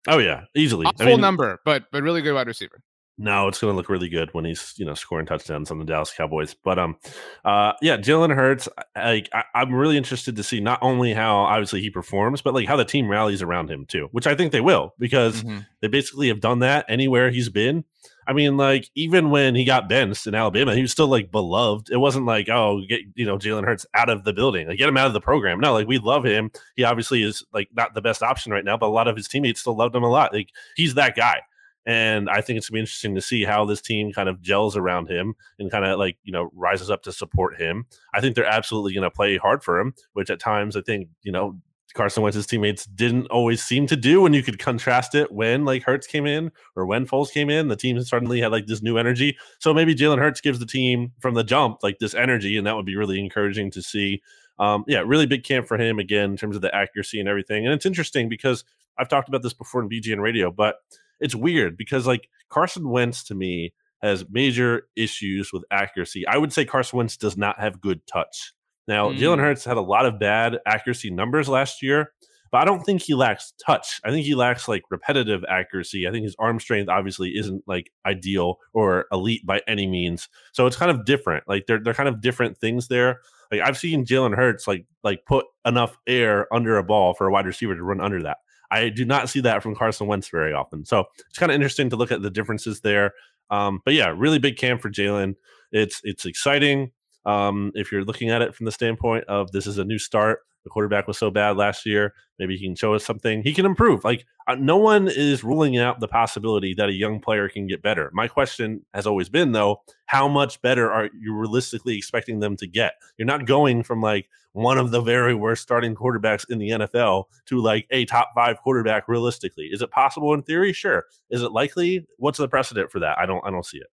Oh, 0.09 0.19
yeah, 0.19 0.45
easily. 0.55 0.85
Full 0.85 1.07
I 1.07 1.11
mean, 1.11 1.21
number, 1.21 1.61
but 1.65 1.85
but 1.93 2.03
really 2.03 2.23
good 2.23 2.35
wide 2.35 2.47
receiver. 2.47 2.83
No, 3.19 3.47
it's 3.47 3.61
going 3.61 3.73
to 3.73 3.77
look 3.77 3.91
really 3.91 4.09
good 4.09 4.33
when 4.33 4.45
he's 4.45 4.75
you 4.79 4.85
know 4.85 4.95
scoring 4.95 5.27
touchdowns 5.27 5.71
on 5.71 5.79
the 5.79 5.85
Dallas 5.85 6.12
Cowboys. 6.12 6.55
But 6.55 6.79
um, 6.79 6.97
uh, 7.45 7.73
yeah, 7.83 7.97
Jalen 7.97 8.35
Hurts. 8.35 8.69
Like 8.97 9.29
I, 9.33 9.45
I'm 9.55 9.75
really 9.75 9.97
interested 9.97 10.35
to 10.37 10.43
see 10.43 10.61
not 10.61 10.79
only 10.83 11.12
how 11.12 11.37
obviously 11.37 11.81
he 11.81 11.91
performs, 11.91 12.43
but 12.43 12.55
like 12.55 12.67
how 12.67 12.77
the 12.77 12.85
team 12.85 13.09
rallies 13.09 13.43
around 13.43 13.71
him 13.71 13.85
too, 13.87 14.09
which 14.12 14.27
I 14.27 14.35
think 14.35 14.51
they 14.51 14.61
will 14.61 14.95
because 14.99 15.43
mm-hmm. 15.43 15.61
they 15.81 15.88
basically 15.88 16.29
have 16.29 16.41
done 16.41 16.61
that 16.61 16.87
anywhere 16.88 17.31
he's 17.31 17.49
been. 17.49 17.85
I 18.27 18.33
mean, 18.33 18.57
like 18.57 18.91
even 18.95 19.31
when 19.31 19.55
he 19.55 19.65
got 19.65 19.89
benched 19.89 20.27
in 20.27 20.35
Alabama, 20.35 20.75
he 20.75 20.83
was 20.83 20.93
still 20.93 21.09
like 21.09 21.31
beloved. 21.31 21.91
It 21.91 21.97
wasn't 21.97 22.27
like 22.27 22.49
oh, 22.49 22.83
get 22.89 23.01
you 23.15 23.27
know 23.27 23.39
Jalen 23.39 23.65
Hurts 23.65 23.87
out 23.95 24.09
of 24.09 24.25
the 24.25 24.33
building, 24.33 24.69
like 24.69 24.79
get 24.79 24.89
him 24.89 24.97
out 24.97 25.07
of 25.07 25.13
the 25.13 25.21
program. 25.21 25.61
No, 25.61 25.73
like 25.73 25.89
we 25.89 25.99
love 25.99 26.25
him. 26.25 26.51
He 26.77 26.85
obviously 26.85 27.23
is 27.23 27.45
like 27.53 27.69
not 27.75 27.95
the 27.95 28.03
best 28.03 28.23
option 28.23 28.53
right 28.53 28.65
now, 28.65 28.77
but 28.77 28.87
a 28.87 28.89
lot 28.89 29.09
of 29.09 29.17
his 29.17 29.29
teammates 29.29 29.61
still 29.61 29.77
loved 29.77 29.95
him 29.95 30.05
a 30.05 30.11
lot. 30.11 30.33
Like 30.33 30.51
he's 30.77 30.95
that 30.95 31.17
guy. 31.17 31.43
And 31.85 32.31
I 32.31 32.41
think 32.41 32.59
it's 32.59 32.69
gonna 32.69 32.77
be 32.77 32.81
interesting 32.81 33.15
to 33.17 33.21
see 33.21 33.43
how 33.45 33.65
this 33.65 33.81
team 33.81 34.13
kind 34.13 34.29
of 34.29 34.41
gels 34.41 34.77
around 34.77 35.09
him 35.11 35.35
and 35.59 35.71
kind 35.71 35.85
of 35.85 35.99
like, 35.99 36.17
you 36.23 36.33
know, 36.33 36.51
rises 36.55 36.91
up 36.91 37.03
to 37.03 37.13
support 37.13 37.61
him. 37.61 37.87
I 38.15 38.21
think 38.21 38.37
they're 38.37 38.45
absolutely 38.45 38.95
gonna 38.95 39.11
play 39.11 39.37
hard 39.37 39.65
for 39.65 39.81
him, 39.81 39.95
which 40.13 40.31
at 40.31 40.39
times 40.39 40.77
I 40.77 40.83
think, 40.83 41.09
you 41.23 41.33
know, 41.33 41.59
Carson 41.94 42.22
Wentz's 42.22 42.46
teammates 42.46 42.87
didn't 42.87 43.26
always 43.26 43.62
seem 43.62 43.87
to 43.87 43.96
do 43.96 44.20
when 44.20 44.33
you 44.33 44.42
could 44.42 44.59
contrast 44.59 45.14
it 45.14 45.31
when 45.31 45.64
like 45.64 45.83
Hurts 45.83 46.07
came 46.07 46.26
in 46.26 46.50
or 46.76 46.87
when 46.87 47.07
Foles 47.07 47.33
came 47.33 47.50
in, 47.50 47.68
the 47.68 47.76
team 47.76 48.00
suddenly 48.02 48.40
had 48.40 48.52
like 48.52 48.66
this 48.66 48.83
new 48.83 48.96
energy. 48.96 49.37
So 49.59 49.74
maybe 49.74 49.94
Jalen 49.94 50.18
Hurts 50.18 50.40
gives 50.40 50.59
the 50.59 50.66
team 50.66 51.12
from 51.20 51.35
the 51.35 51.44
jump 51.44 51.78
like 51.83 51.98
this 51.98 52.14
energy, 52.14 52.57
and 52.57 52.66
that 52.66 52.76
would 52.76 52.87
be 52.87 52.96
really 52.96 53.18
encouraging 53.18 53.70
to 53.72 53.83
see. 53.83 54.22
Um, 54.59 54.85
yeah, 54.87 55.02
really 55.05 55.26
big 55.26 55.44
camp 55.44 55.66
for 55.66 55.78
him 55.78 55.98
again 55.98 56.33
in 56.33 56.37
terms 56.37 56.57
of 56.57 56.62
the 56.62 56.74
accuracy 56.74 57.18
and 57.18 57.28
everything. 57.28 57.64
And 57.64 57.74
it's 57.74 57.87
interesting 57.87 58.28
because 58.28 58.64
I've 58.98 59.09
talked 59.09 59.28
about 59.28 59.42
this 59.42 59.55
before 59.55 59.83
in 59.83 59.88
BGN 59.88 60.20
radio, 60.20 60.50
but 60.52 60.76
it's 61.20 61.35
weird 61.35 61.76
because 61.76 62.07
like 62.07 62.28
Carson 62.48 62.88
Wentz 62.88 63.24
to 63.24 63.35
me 63.35 63.72
has 64.02 64.24
major 64.31 64.88
issues 64.96 65.52
with 65.52 65.64
accuracy. 65.70 66.26
I 66.26 66.37
would 66.37 66.52
say 66.52 66.64
Carson 66.64 66.98
Wentz 66.98 67.16
does 67.16 67.37
not 67.37 67.59
have 67.61 67.81
good 67.81 68.07
touch. 68.07 68.52
Now, 68.88 69.11
mm. 69.11 69.18
Jalen 69.18 69.38
Hurts 69.38 69.64
had 69.64 69.77
a 69.77 69.83
lot 69.83 70.07
of 70.07 70.18
bad 70.18 70.59
accuracy 70.66 71.11
numbers 71.11 71.49
last 71.49 71.83
year, 71.83 72.12
but 72.51 72.59
I 72.59 72.64
don't 72.64 72.83
think 72.83 73.03
he 73.03 73.14
lacks 73.14 73.53
touch. 73.64 74.01
I 74.05 74.11
think 74.11 74.27
he 74.27 74.35
lacks 74.35 74.68
like 74.68 74.83
repetitive 74.90 75.45
accuracy. 75.49 76.07
I 76.07 76.11
think 76.11 76.25
his 76.25 76.37
arm 76.38 76.61
strength 76.61 76.88
obviously 76.88 77.31
isn't 77.37 77.62
like 77.66 77.90
ideal 78.05 78.59
or 78.73 79.07
elite 79.11 79.47
by 79.47 79.61
any 79.66 79.87
means. 79.87 80.29
So 80.53 80.66
it's 80.66 80.77
kind 80.77 80.90
of 80.90 81.05
different. 81.05 81.45
Like 81.49 81.66
they're 81.66 81.81
they're 81.81 81.95
kind 81.95 82.09
of 82.09 82.21
different 82.21 82.59
things 82.59 82.88
there. 82.88 83.21
Like 83.51 83.62
I've 83.62 83.79
seen 83.79 84.05
Jalen 84.05 84.37
Hurts 84.37 84.66
like 84.66 84.87
like 85.03 85.25
put 85.27 85.47
enough 85.64 85.97
air 86.07 86.53
under 86.53 86.77
a 86.77 86.83
ball 86.83 87.14
for 87.14 87.27
a 87.27 87.33
wide 87.33 87.47
receiver 87.47 87.75
to 87.75 87.83
run 87.83 88.01
under 88.01 88.23
that. 88.23 88.38
I 88.71 88.88
do 88.88 89.05
not 89.05 89.29
see 89.29 89.40
that 89.40 89.62
from 89.62 89.75
Carson 89.75 90.07
Wentz 90.07 90.29
very 90.29 90.53
often. 90.53 90.85
So 90.87 91.05
it's 91.29 91.38
kind 91.38 91.53
of 91.53 91.55
interesting 91.55 91.90
to 91.90 91.97
look 91.97 92.11
at 92.11 92.23
the 92.23 92.31
differences 92.31 92.81
there. 92.81 93.12
Um, 93.51 93.81
but 93.85 93.92
yeah, 93.92 94.14
really 94.16 94.38
big 94.38 94.57
camp 94.57 94.81
for 94.81 94.90
Jalen. 94.90 95.35
It's 95.73 96.01
it's 96.05 96.25
exciting. 96.25 96.90
Um, 97.25 97.73
if 97.75 97.93
you're 97.93 98.05
looking 98.05 98.31
at 98.31 98.43
it 98.43 98.55
from 98.55 98.67
the 98.67 98.73
standpoint 98.73 99.25
of 99.25 99.53
this 99.53 99.67
is 99.67 99.79
a 99.79 99.85
new 99.85 99.99
start, 99.99 100.41
the 100.65 100.71
quarterback 100.71 101.07
was 101.07 101.19
so 101.19 101.31
bad 101.31 101.57
last 101.57 101.85
year. 101.87 102.15
Maybe 102.39 102.57
he 102.57 102.67
can 102.67 102.77
show 102.77 102.95
us 102.95 103.05
something. 103.05 103.43
He 103.43 103.53
can 103.53 103.67
improve. 103.67 104.05
Like 104.05 104.27
uh, 104.47 104.55
no 104.55 104.77
one 104.77 105.09
is 105.09 105.45
ruling 105.45 105.79
out 105.79 106.01
the 106.01 106.09
possibility 106.09 106.75
that 106.75 106.89
a 106.89 106.93
young 106.93 107.21
player 107.21 107.49
can 107.49 107.67
get 107.67 107.83
better. 107.83 108.11
My 108.13 108.29
question 108.29 108.85
has 108.95 109.07
always 109.07 109.29
been 109.29 109.53
though, 109.53 109.83
how 110.07 110.29
much 110.29 110.61
better 110.63 110.91
are 110.91 111.09
you 111.19 111.35
realistically 111.35 111.97
expecting 111.97 112.41
them 112.41 112.57
to 112.57 112.67
get? 112.67 112.95
You're 113.17 113.27
not 113.27 113.47
going 113.47 113.83
from 113.83 114.01
like 114.01 114.29
one 114.53 114.79
of 114.79 114.91
the 114.91 115.01
very 115.01 115.35
worst 115.35 115.63
starting 115.63 115.95
quarterbacks 115.95 116.45
in 116.49 116.59
the 116.59 116.71
NFL 116.71 117.25
to 117.47 117.61
like 117.61 117.87
a 117.91 118.05
top 118.05 118.31
five 118.35 118.59
quarterback 118.59 119.09
realistically. 119.09 119.69
Is 119.73 119.83
it 119.83 119.91
possible 119.91 120.35
in 120.35 120.43
theory? 120.43 120.73
Sure. 120.73 121.07
Is 121.31 121.43
it 121.43 121.53
likely? 121.53 122.07
What's 122.19 122.39
the 122.39 122.49
precedent 122.49 122.91
for 122.91 123.01
that? 123.01 123.19
I 123.19 123.27
don't 123.27 123.45
I 123.45 123.51
don't 123.51 123.67
see 123.67 123.79
it. 123.79 123.89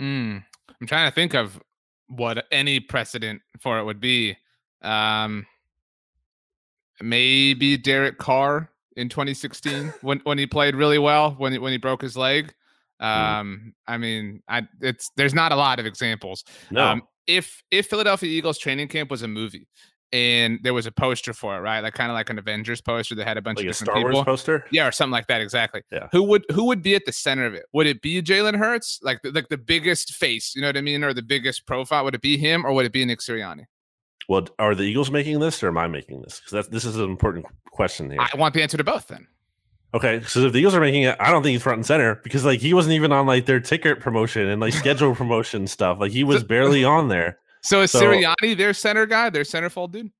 Mm, 0.00 0.42
I'm 0.80 0.86
trying 0.86 1.10
to 1.10 1.14
think 1.14 1.34
of 1.34 1.60
what 2.08 2.44
any 2.50 2.80
precedent 2.80 3.42
for 3.60 3.78
it 3.78 3.84
would 3.84 4.00
be. 4.00 4.36
Um, 4.82 5.46
maybe 7.00 7.76
Derek 7.76 8.18
Carr 8.18 8.70
in 8.96 9.08
2016 9.08 9.92
when 10.02 10.20
when 10.20 10.38
he 10.38 10.46
played 10.46 10.74
really 10.74 10.98
well 10.98 11.32
when 11.32 11.52
he, 11.52 11.58
when 11.58 11.72
he 11.72 11.78
broke 11.78 12.02
his 12.02 12.16
leg. 12.16 12.52
Mm. 13.00 13.06
Um, 13.06 13.74
I 13.86 13.98
mean, 13.98 14.42
I 14.48 14.62
it's 14.80 15.10
there's 15.16 15.34
not 15.34 15.52
a 15.52 15.56
lot 15.56 15.80
of 15.80 15.86
examples. 15.86 16.44
No. 16.70 16.84
Um, 16.84 17.02
if 17.26 17.62
if 17.70 17.86
Philadelphia 17.86 18.28
Eagles 18.28 18.58
training 18.58 18.88
camp 18.88 19.10
was 19.10 19.22
a 19.22 19.28
movie 19.28 19.68
and 20.12 20.58
there 20.62 20.74
was 20.74 20.86
a 20.86 20.92
poster 20.92 21.32
for 21.32 21.56
it, 21.56 21.60
right? 21.60 21.80
Like 21.80 21.94
kind 21.94 22.10
of 22.10 22.14
like 22.14 22.28
an 22.28 22.38
Avengers 22.38 22.80
poster 22.80 23.14
that 23.14 23.26
had 23.26 23.36
a 23.36 23.42
bunch 23.42 23.58
like 23.58 23.66
of 23.66 23.70
a 23.70 23.72
different 23.72 23.90
Star 23.90 23.96
people. 23.96 24.12
Wars 24.12 24.24
poster, 24.24 24.66
yeah, 24.70 24.86
or 24.86 24.92
something 24.92 25.12
like 25.12 25.26
that. 25.28 25.40
Exactly. 25.40 25.82
Yeah. 25.90 26.08
Who 26.12 26.22
would 26.24 26.44
who 26.52 26.64
would 26.64 26.82
be 26.82 26.94
at 26.94 27.06
the 27.06 27.12
center 27.12 27.46
of 27.46 27.54
it? 27.54 27.64
Would 27.72 27.86
it 27.86 28.02
be 28.02 28.20
Jalen 28.22 28.56
Hurts, 28.56 29.00
like 29.02 29.22
the, 29.22 29.30
like 29.32 29.48
the 29.48 29.58
biggest 29.58 30.12
face? 30.14 30.54
You 30.54 30.60
know 30.60 30.68
what 30.68 30.76
I 30.76 30.82
mean, 30.82 31.02
or 31.02 31.14
the 31.14 31.22
biggest 31.22 31.66
profile? 31.66 32.04
Would 32.04 32.14
it 32.14 32.22
be 32.22 32.36
him, 32.36 32.66
or 32.66 32.72
would 32.72 32.86
it 32.86 32.92
be 32.92 33.04
Nick 33.04 33.20
Sirianni? 33.20 33.64
Well, 34.28 34.46
are 34.58 34.74
the 34.74 34.84
Eagles 34.84 35.10
making 35.10 35.40
this, 35.40 35.62
or 35.62 35.68
am 35.68 35.78
I 35.78 35.88
making 35.88 36.22
this? 36.22 36.40
Because 36.40 36.68
this 36.68 36.84
is 36.84 36.96
an 36.96 37.04
important 37.04 37.46
question 37.70 38.10
here. 38.10 38.20
I 38.20 38.36
want 38.36 38.54
the 38.54 38.62
answer 38.62 38.76
to 38.76 38.84
both. 38.84 39.08
Then. 39.08 39.26
Okay, 39.94 40.22
so 40.22 40.40
if 40.40 40.52
the 40.52 40.58
Eagles 40.58 40.74
are 40.74 40.80
making 40.80 41.02
it, 41.02 41.16
I 41.20 41.30
don't 41.30 41.42
think 41.42 41.52
he's 41.52 41.62
front 41.62 41.78
and 41.78 41.86
center 41.86 42.14
because 42.22 42.44
like 42.44 42.60
he 42.60 42.72
wasn't 42.72 42.94
even 42.94 43.12
on 43.12 43.26
like 43.26 43.46
their 43.46 43.60
ticket 43.60 44.00
promotion 44.00 44.48
and 44.48 44.60
like 44.60 44.72
schedule 44.74 45.14
promotion 45.14 45.66
stuff. 45.66 45.98
Like 46.00 46.12
he 46.12 46.24
was 46.24 46.44
barely 46.44 46.84
on 46.84 47.08
there. 47.08 47.38
So 47.62 47.82
is 47.82 47.90
so, 47.90 48.00
Sirianni 48.00 48.56
their 48.56 48.74
center 48.74 49.06
guy, 49.06 49.30
their 49.30 49.44
centerfold 49.44 49.92
dude? 49.92 50.10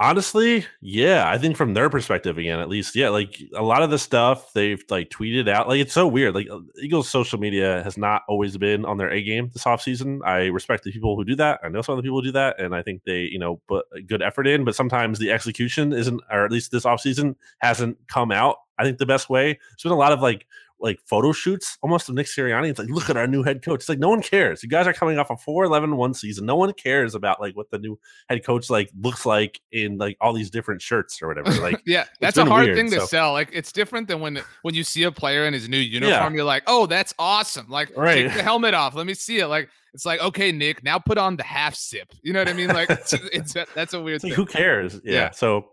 Honestly, 0.00 0.66
yeah, 0.80 1.28
I 1.28 1.38
think 1.38 1.56
from 1.56 1.74
their 1.74 1.88
perspective 1.88 2.36
again, 2.36 2.58
at 2.58 2.68
least, 2.68 2.96
yeah, 2.96 3.08
like 3.08 3.40
a 3.54 3.62
lot 3.62 3.82
of 3.82 3.90
the 3.90 3.98
stuff 3.98 4.52
they've 4.52 4.82
like 4.90 5.10
tweeted 5.10 5.48
out, 5.48 5.68
like 5.68 5.80
it's 5.80 5.92
so 5.92 6.08
weird. 6.08 6.34
Like 6.34 6.50
uh, 6.50 6.58
Eagles 6.82 7.08
social 7.08 7.38
media 7.38 7.84
has 7.84 7.96
not 7.96 8.22
always 8.28 8.56
been 8.56 8.84
on 8.84 8.98
their 8.98 9.10
A 9.10 9.22
game 9.22 9.50
this 9.52 9.62
offseason. 9.62 10.18
I 10.24 10.46
respect 10.46 10.82
the 10.82 10.90
people 10.90 11.14
who 11.14 11.24
do 11.24 11.36
that. 11.36 11.60
I 11.62 11.68
know 11.68 11.82
some 11.82 11.92
of 11.92 11.98
the 11.98 12.02
people 12.02 12.18
who 12.18 12.24
do 12.24 12.32
that, 12.32 12.60
and 12.60 12.74
I 12.74 12.82
think 12.82 13.02
they, 13.04 13.20
you 13.20 13.38
know, 13.38 13.60
put 13.68 13.86
good 14.08 14.22
effort 14.22 14.48
in, 14.48 14.64
but 14.64 14.74
sometimes 14.74 15.20
the 15.20 15.30
execution 15.30 15.92
isn't, 15.92 16.20
or 16.32 16.44
at 16.44 16.50
least 16.50 16.72
this 16.72 16.84
offseason 16.84 17.36
hasn't 17.60 17.96
come 18.08 18.32
out 18.32 18.56
I 18.82 18.84
think 18.84 18.98
the 18.98 19.06
best 19.06 19.30
way. 19.30 19.52
There's 19.52 19.82
been 19.82 19.92
a 19.92 19.96
lot 19.96 20.12
of 20.12 20.20
like 20.20 20.46
like 20.82 21.00
photo 21.06 21.32
shoots 21.32 21.78
almost 21.80 22.08
of 22.08 22.16
Nick 22.16 22.26
Sirianni. 22.26 22.68
It's 22.68 22.78
like, 22.78 22.88
look 22.88 23.08
at 23.08 23.16
our 23.16 23.26
new 23.26 23.42
head 23.42 23.64
coach. 23.64 23.80
It's 23.80 23.88
like 23.88 24.00
no 24.00 24.08
one 24.08 24.20
cares. 24.20 24.62
You 24.62 24.68
guys 24.68 24.86
are 24.86 24.92
coming 24.92 25.18
off 25.18 25.30
a 25.30 25.36
4 25.36 25.64
11 25.64 25.96
1 25.96 26.14
season. 26.14 26.44
No 26.44 26.56
one 26.56 26.72
cares 26.72 27.14
about 27.14 27.40
like 27.40 27.56
what 27.56 27.70
the 27.70 27.78
new 27.78 27.98
head 28.28 28.44
coach 28.44 28.68
like 28.68 28.90
looks 29.00 29.24
like 29.24 29.60
in 29.70 29.96
like 29.96 30.16
all 30.20 30.32
these 30.32 30.50
different 30.50 30.82
shirts 30.82 31.22
or 31.22 31.28
whatever. 31.28 31.52
Like 31.60 31.80
yeah, 31.86 32.06
that's 32.20 32.36
a 32.36 32.44
hard 32.44 32.66
weird, 32.66 32.76
thing 32.76 32.90
to 32.90 33.00
so. 33.00 33.06
sell. 33.06 33.32
Like 33.32 33.50
it's 33.52 33.72
different 33.72 34.08
than 34.08 34.20
when 34.20 34.40
when 34.62 34.74
you 34.74 34.82
see 34.84 35.04
a 35.04 35.12
player 35.12 35.46
in 35.46 35.54
his 35.54 35.68
new 35.68 35.78
uniform, 35.78 36.12
yeah. 36.12 36.30
you're 36.30 36.44
like, 36.44 36.64
oh, 36.66 36.86
that's 36.86 37.14
awesome. 37.18 37.68
Like 37.68 37.96
right. 37.96 38.26
take 38.26 38.34
the 38.34 38.42
helmet 38.42 38.74
off. 38.74 38.94
Let 38.94 39.06
me 39.06 39.14
see 39.14 39.38
it. 39.38 39.46
Like 39.46 39.68
it's 39.94 40.06
like, 40.06 40.20
okay, 40.20 40.52
Nick, 40.52 40.82
now 40.82 40.98
put 40.98 41.18
on 41.18 41.36
the 41.36 41.42
half 41.44 41.74
sip. 41.74 42.12
You 42.22 42.32
know 42.32 42.40
what 42.40 42.48
I 42.48 42.54
mean? 42.54 42.68
Like 42.68 42.90
it's, 42.90 43.12
it's 43.12 43.54
that's 43.74 43.94
a 43.94 44.00
weird 44.00 44.24
like, 44.24 44.32
Who 44.32 44.46
cares? 44.46 45.00
Yeah. 45.04 45.12
yeah. 45.12 45.30
So 45.30 45.71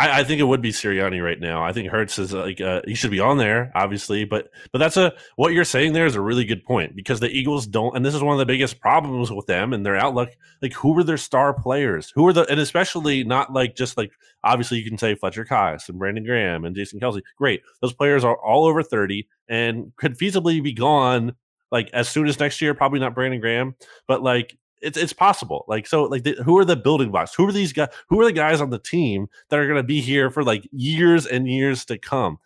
I, 0.00 0.20
I, 0.20 0.24
think 0.24 0.40
it 0.40 0.44
would 0.44 0.62
be 0.62 0.72
Sirianni 0.72 1.22
right 1.22 1.38
now. 1.38 1.62
I 1.62 1.74
think 1.74 1.90
Hurts 1.90 2.18
is 2.18 2.32
like 2.32 2.58
uh, 2.58 2.80
he 2.86 2.94
should 2.94 3.10
be 3.10 3.20
on 3.20 3.36
there, 3.36 3.70
obviously, 3.74 4.24
but 4.24 4.48
but 4.72 4.78
that's 4.78 4.96
a 4.96 5.12
what 5.36 5.52
you're 5.52 5.62
saying 5.62 5.92
there 5.92 6.06
is 6.06 6.14
a 6.14 6.22
really 6.22 6.46
good 6.46 6.64
point 6.64 6.96
because 6.96 7.20
the 7.20 7.28
Eagles 7.28 7.66
don't, 7.66 7.94
and 7.94 8.04
this 8.04 8.14
is 8.14 8.22
one 8.22 8.32
of 8.32 8.38
the 8.38 8.46
biggest 8.46 8.80
problems 8.80 9.30
with 9.30 9.44
them 9.44 9.74
and 9.74 9.84
their 9.84 9.96
outlook. 9.96 10.30
Like, 10.62 10.72
who 10.72 10.98
are 10.98 11.04
their 11.04 11.18
star 11.18 11.52
players? 11.52 12.10
Who 12.14 12.26
are 12.26 12.32
the, 12.32 12.50
and 12.50 12.58
especially 12.58 13.24
not 13.24 13.52
like 13.52 13.76
just 13.76 13.98
like 13.98 14.10
obviously 14.42 14.78
you 14.78 14.88
can 14.88 14.96
say 14.96 15.14
Fletcher 15.14 15.44
Cox 15.44 15.90
and 15.90 15.98
Brandon 15.98 16.24
Graham 16.24 16.64
and 16.64 16.74
Jason 16.74 16.98
Kelce. 16.98 17.20
Great, 17.36 17.60
those 17.82 17.92
players 17.92 18.24
are 18.24 18.38
all 18.38 18.64
over 18.64 18.82
thirty 18.82 19.28
and 19.50 19.92
could 19.96 20.16
feasibly 20.16 20.62
be 20.62 20.72
gone 20.72 21.34
like 21.70 21.90
as 21.92 22.08
soon 22.08 22.26
as 22.26 22.40
next 22.40 22.62
year. 22.62 22.72
Probably 22.72 23.00
not 23.00 23.14
Brandon 23.14 23.40
Graham, 23.40 23.76
but 24.06 24.22
like 24.22 24.56
it's 24.80 24.96
it's 24.98 25.12
possible. 25.12 25.64
Like 25.68 25.86
so, 25.86 26.04
like 26.04 26.22
the, 26.24 26.32
who 26.44 26.56
are 26.58 26.64
the 26.64 26.76
building 26.76 27.10
blocks? 27.10 27.34
Who 27.34 27.46
are 27.48 27.52
these 27.52 27.72
guys? 27.72 27.88
Who 28.08 28.20
are 28.20 28.24
the 28.24 28.32
guys 28.32 28.60
on 28.60 28.70
the 28.70 28.78
team 28.78 29.28
that 29.48 29.58
are 29.58 29.66
going 29.66 29.76
to 29.76 29.82
be 29.82 30.00
here 30.00 30.30
for 30.30 30.42
like 30.44 30.68
years 30.72 31.26
and 31.26 31.48
years 31.48 31.84
to 31.86 31.98
come? 31.98 32.38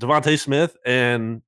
DeVonta 0.00 0.38
Smith 0.38 0.76
and 0.86 1.42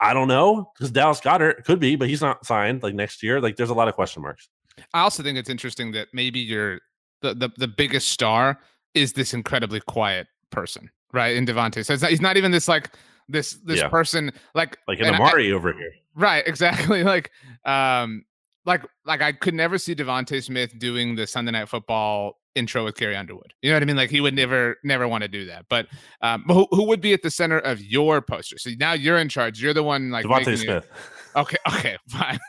I 0.00 0.14
don't 0.14 0.28
know 0.28 0.70
because 0.74 0.90
Dallas 0.90 1.20
Goedert 1.20 1.64
could 1.64 1.80
be, 1.80 1.96
but 1.96 2.08
he's 2.08 2.20
not 2.22 2.46
signed 2.46 2.82
like 2.82 2.94
next 2.94 3.22
year. 3.22 3.40
Like 3.40 3.56
there's 3.56 3.70
a 3.70 3.74
lot 3.74 3.88
of 3.88 3.94
question 3.94 4.22
marks. 4.22 4.48
I 4.94 5.00
also 5.00 5.22
think 5.22 5.36
it's 5.36 5.50
interesting 5.50 5.92
that 5.92 6.08
maybe 6.12 6.38
you're 6.38 6.80
the 7.20 7.34
the, 7.34 7.50
the 7.58 7.68
biggest 7.68 8.08
star 8.08 8.58
is 8.94 9.12
this 9.14 9.34
incredibly 9.34 9.80
quiet 9.80 10.26
person, 10.50 10.90
right? 11.12 11.36
In 11.36 11.44
Devonte, 11.46 11.84
so 11.84 11.94
not, 11.96 12.10
he's 12.10 12.20
not 12.20 12.36
even 12.36 12.50
this 12.52 12.68
like 12.68 12.90
This 13.28 13.54
this 13.64 13.78
Yeah. 13.80 13.88
person 13.88 14.32
like 14.54 14.78
Like 14.88 15.00
an 15.00 15.06
and 15.06 15.16
I- 15.16 15.18
Amari 15.18 15.52
over 15.52 15.72
here. 15.72 15.92
Right, 16.14 16.44
exactly. 16.46 17.04
Like, 17.04 17.30
um, 17.64 18.24
like, 18.64 18.82
like 19.04 19.22
I 19.22 19.32
could 19.32 19.54
never 19.54 19.78
see 19.78 19.94
DeVonta 19.94 20.42
Smith 20.42 20.78
doing 20.78 21.16
the 21.16 21.26
Sunday 21.26 21.52
Night 21.52 21.68
Football 21.68 22.38
intro 22.54 22.84
with 22.84 22.96
Carrie 22.96 23.16
Underwood. 23.16 23.54
You 23.62 23.70
know 23.70 23.76
what 23.76 23.82
I 23.82 23.86
mean? 23.86 23.96
Like, 23.96 24.10
he 24.10 24.20
would 24.20 24.34
never, 24.34 24.76
never 24.84 25.08
want 25.08 25.22
to 25.22 25.28
do 25.28 25.46
that. 25.46 25.66
But, 25.68 25.86
um, 26.20 26.44
who, 26.46 26.66
who 26.70 26.86
would 26.86 27.00
be 27.00 27.12
at 27.12 27.22
the 27.22 27.30
center 27.30 27.58
of 27.58 27.80
your 27.80 28.20
poster? 28.20 28.58
So 28.58 28.70
now 28.78 28.92
you're 28.92 29.18
in 29.18 29.28
charge. 29.28 29.62
You're 29.62 29.74
the 29.74 29.82
one 29.82 30.10
like 30.10 30.26
it- 30.28 30.58
Smith. 30.58 30.86
Okay, 31.34 31.56
okay, 31.68 31.96
fine. 32.08 32.38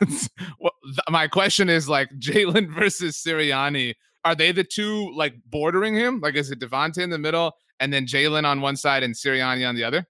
well, 0.60 0.72
th- 0.84 0.98
my 1.08 1.26
question 1.26 1.68
is 1.68 1.88
like 1.88 2.08
Jalen 2.18 2.68
versus 2.74 3.16
Sirianni. 3.16 3.94
Are 4.24 4.34
they 4.34 4.52
the 4.52 4.64
two 4.64 5.12
like 5.14 5.34
bordering 5.46 5.94
him? 5.94 6.20
Like, 6.20 6.34
is 6.34 6.50
it 6.50 6.60
Devonte 6.60 6.98
in 6.98 7.10
the 7.10 7.18
middle 7.18 7.52
and 7.80 7.92
then 7.92 8.06
Jalen 8.06 8.44
on 8.44 8.60
one 8.60 8.76
side 8.76 9.02
and 9.02 9.14
Sirianni 9.14 9.68
on 9.68 9.74
the 9.74 9.84
other? 9.84 10.06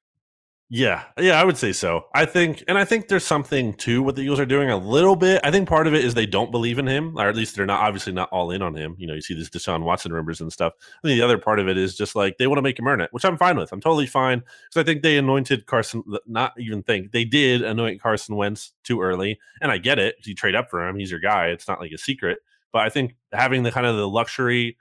Yeah, 0.70 1.05
yeah, 1.20 1.38
I 1.40 1.44
would 1.44 1.59
say 1.59 1.72
so. 1.72 2.07
I 2.14 2.24
think, 2.24 2.64
and 2.66 2.79
I 2.79 2.85
think 2.87 3.07
there's 3.09 3.24
something 3.24 3.74
to 3.74 4.03
what 4.03 4.16
the 4.16 4.22
Eagles 4.22 4.40
are 4.40 4.46
doing 4.46 4.70
a 4.70 4.77
little 4.77 5.14
bit. 5.14 5.40
I 5.44 5.50
think 5.50 5.68
part 5.68 5.87
of 5.87 5.94
it 5.94 6.05
is 6.05 6.14
they 6.14 6.27
don't 6.27 6.50
believe 6.50 6.79
in 6.79 6.87
him, 6.87 7.16
or 7.18 7.29
at 7.29 7.37
least 7.37 7.55
they're 7.55 7.66
not 7.66 7.83
obviously 7.83 8.14
not 8.14 8.31
all 8.33 8.50
in 8.50 8.62
on 8.62 8.74
him. 8.74 8.96
You 8.98 9.07
know, 9.07 9.14
you 9.14 9.20
see 9.20 9.35
this 9.35 9.50
Deshaun 9.50 9.85
Watson 9.85 10.12
rumors 10.12 10.40
and 10.40 10.50
stuff. 10.53 10.72
I 10.81 11.07
think 11.07 11.18
the 11.18 11.24
other 11.24 11.37
part 11.38 11.61
of 11.61 11.68
it 11.68 11.77
is 11.77 11.94
just 11.96 12.16
like 12.16 12.38
they 12.38 12.46
want 12.46 12.57
to 12.59 12.62
make 12.62 12.79
him 12.79 12.88
earn 12.88 13.03
it, 13.03 13.12
which 13.12 13.27
I'm 13.27 13.37
fine 13.37 13.59
with. 13.59 13.72
I'm 13.72 13.81
totally 13.81 14.07
fine 14.07 14.38
because 14.38 14.81
I 14.81 14.85
think 14.85 15.03
they 15.03 15.18
anointed 15.18 15.66
Carson. 15.66 16.03
Not 16.27 16.55
even 16.59 16.83
think 16.83 17.12
they 17.12 17.27
did 17.27 17.61
anoint 17.62 18.00
Carson 18.00 18.35
Wentz 18.35 18.72
too 18.85 19.03
early, 19.03 19.38
and 19.61 19.70
I 19.70 19.77
get 19.79 19.98
it. 19.98 20.16
You 20.24 20.35
trade 20.35 20.55
up 20.57 20.70
for 20.70 20.88
him; 20.88 20.96
he's 20.96 21.11
your 21.11 21.20
guy. 21.20 21.48
It's 21.48 21.68
not 21.68 21.79
like 21.79 21.92
a 21.92 21.98
secret. 21.98 22.38
But 22.72 22.83
I 22.83 22.88
think 22.88 23.14
having 23.33 23.62
the 23.62 23.70
kind 23.70 23.87
of 23.87 23.96
the 23.96 24.09
luxury 24.09 24.79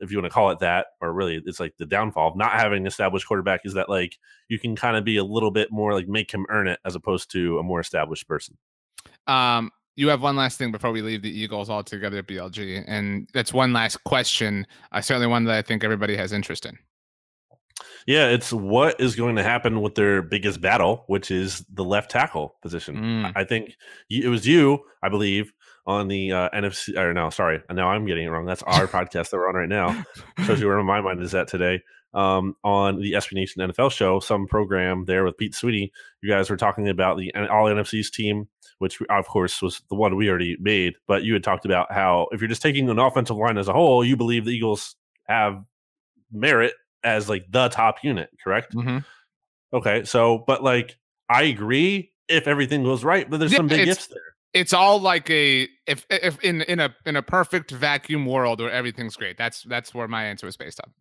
if 0.00 0.10
you 0.10 0.18
want 0.18 0.26
to 0.26 0.34
call 0.34 0.50
it 0.50 0.58
that, 0.60 0.88
or 1.00 1.12
really 1.12 1.40
it's 1.44 1.60
like 1.60 1.76
the 1.76 1.86
downfall 1.86 2.28
of 2.28 2.36
not 2.36 2.52
having 2.52 2.82
an 2.82 2.86
established 2.86 3.26
quarterback 3.26 3.60
is 3.64 3.74
that 3.74 3.88
like 3.88 4.18
you 4.48 4.58
can 4.58 4.74
kind 4.74 4.96
of 4.96 5.04
be 5.04 5.16
a 5.16 5.24
little 5.24 5.50
bit 5.50 5.70
more 5.70 5.94
like 5.94 6.08
make 6.08 6.30
him 6.30 6.46
earn 6.48 6.68
it 6.68 6.78
as 6.84 6.94
opposed 6.94 7.30
to 7.32 7.58
a 7.58 7.62
more 7.62 7.80
established 7.80 8.26
person. 8.26 8.56
Um, 9.26 9.70
you 9.96 10.08
have 10.08 10.22
one 10.22 10.36
last 10.36 10.56
thing 10.56 10.72
before 10.72 10.92
we 10.92 11.02
leave 11.02 11.22
the 11.22 11.30
Eagles 11.30 11.68
altogether, 11.68 12.22
BLG, 12.22 12.84
and 12.86 13.28
that's 13.34 13.52
one 13.52 13.72
last 13.72 14.02
question. 14.04 14.66
Uh, 14.92 15.00
certainly 15.00 15.26
one 15.26 15.44
that 15.44 15.56
I 15.56 15.62
think 15.62 15.84
everybody 15.84 16.16
has 16.16 16.32
interest 16.32 16.64
in. 16.64 16.78
Yeah, 18.06 18.28
it's 18.28 18.52
what 18.52 19.00
is 19.00 19.14
going 19.14 19.36
to 19.36 19.42
happen 19.42 19.80
with 19.82 19.94
their 19.94 20.22
biggest 20.22 20.60
battle, 20.60 21.04
which 21.06 21.30
is 21.30 21.64
the 21.72 21.84
left 21.84 22.10
tackle 22.10 22.56
position. 22.62 22.96
Mm. 22.96 23.32
I 23.34 23.44
think 23.44 23.76
it 24.08 24.28
was 24.28 24.46
you, 24.46 24.80
I 25.02 25.08
believe, 25.08 25.52
on 25.90 26.08
the 26.08 26.32
uh, 26.32 26.48
NFC. 26.50 26.96
Or 26.96 27.12
no, 27.12 27.30
sorry, 27.30 27.60
and 27.68 27.76
now 27.76 27.88
I'm 27.88 28.06
getting 28.06 28.26
it 28.26 28.28
wrong. 28.28 28.46
That's 28.46 28.62
our 28.62 28.86
podcast 28.86 29.30
that 29.30 29.34
we're 29.34 29.48
on 29.48 29.56
right 29.56 29.68
now. 29.68 30.04
Shows 30.46 30.60
you 30.60 30.68
where 30.68 30.82
my 30.82 31.00
mind 31.00 31.20
is 31.20 31.34
at 31.34 31.48
today. 31.48 31.82
Um, 32.12 32.56
on 32.64 33.00
the 33.00 33.12
SB 33.12 33.34
Nation 33.34 33.62
NFL 33.62 33.92
show, 33.92 34.18
some 34.18 34.46
program 34.48 35.04
there 35.04 35.24
with 35.24 35.36
Pete 35.36 35.54
Sweeney, 35.54 35.92
you 36.22 36.28
guys 36.28 36.50
were 36.50 36.56
talking 36.56 36.88
about 36.88 37.16
the 37.16 37.32
All 37.34 37.66
NFC's 37.66 38.10
team, 38.10 38.48
which 38.78 39.00
of 39.08 39.28
course 39.28 39.62
was 39.62 39.80
the 39.88 39.94
one 39.94 40.16
we 40.16 40.28
already 40.28 40.56
made. 40.60 40.94
But 41.06 41.22
you 41.22 41.34
had 41.34 41.44
talked 41.44 41.64
about 41.64 41.92
how 41.92 42.26
if 42.32 42.40
you're 42.40 42.48
just 42.48 42.62
taking 42.62 42.88
an 42.88 42.98
offensive 42.98 43.36
line 43.36 43.58
as 43.58 43.68
a 43.68 43.72
whole, 43.72 44.04
you 44.04 44.16
believe 44.16 44.44
the 44.44 44.50
Eagles 44.50 44.96
have 45.28 45.62
merit 46.32 46.74
as 47.04 47.28
like 47.28 47.46
the 47.50 47.68
top 47.68 48.02
unit, 48.02 48.30
correct? 48.42 48.74
Mm-hmm. 48.74 48.98
Okay, 49.72 50.02
so 50.04 50.42
but 50.46 50.64
like 50.64 50.98
I 51.28 51.44
agree 51.44 52.12
if 52.28 52.48
everything 52.48 52.82
goes 52.82 53.04
right, 53.04 53.28
but 53.30 53.38
there's 53.38 53.52
Yeah, 53.52 53.58
some 53.58 53.68
big 53.68 53.86
ifs 53.88 54.08
there. 54.08 54.34
It's 54.52 54.72
all 54.72 55.00
like 55.00 55.30
a 55.30 55.68
if 55.86 56.06
if 56.10 56.40
in 56.40 56.62
in 56.62 56.80
a 56.80 56.94
in 57.06 57.16
a 57.16 57.22
perfect 57.22 57.70
vacuum 57.70 58.26
world 58.26 58.60
where 58.60 58.70
everything's 58.70 59.16
great. 59.16 59.38
That's 59.38 59.62
that's 59.62 59.94
where 59.94 60.08
my 60.08 60.24
answer 60.24 60.46
is 60.46 60.56
based 60.56 60.80
on. 60.84 60.92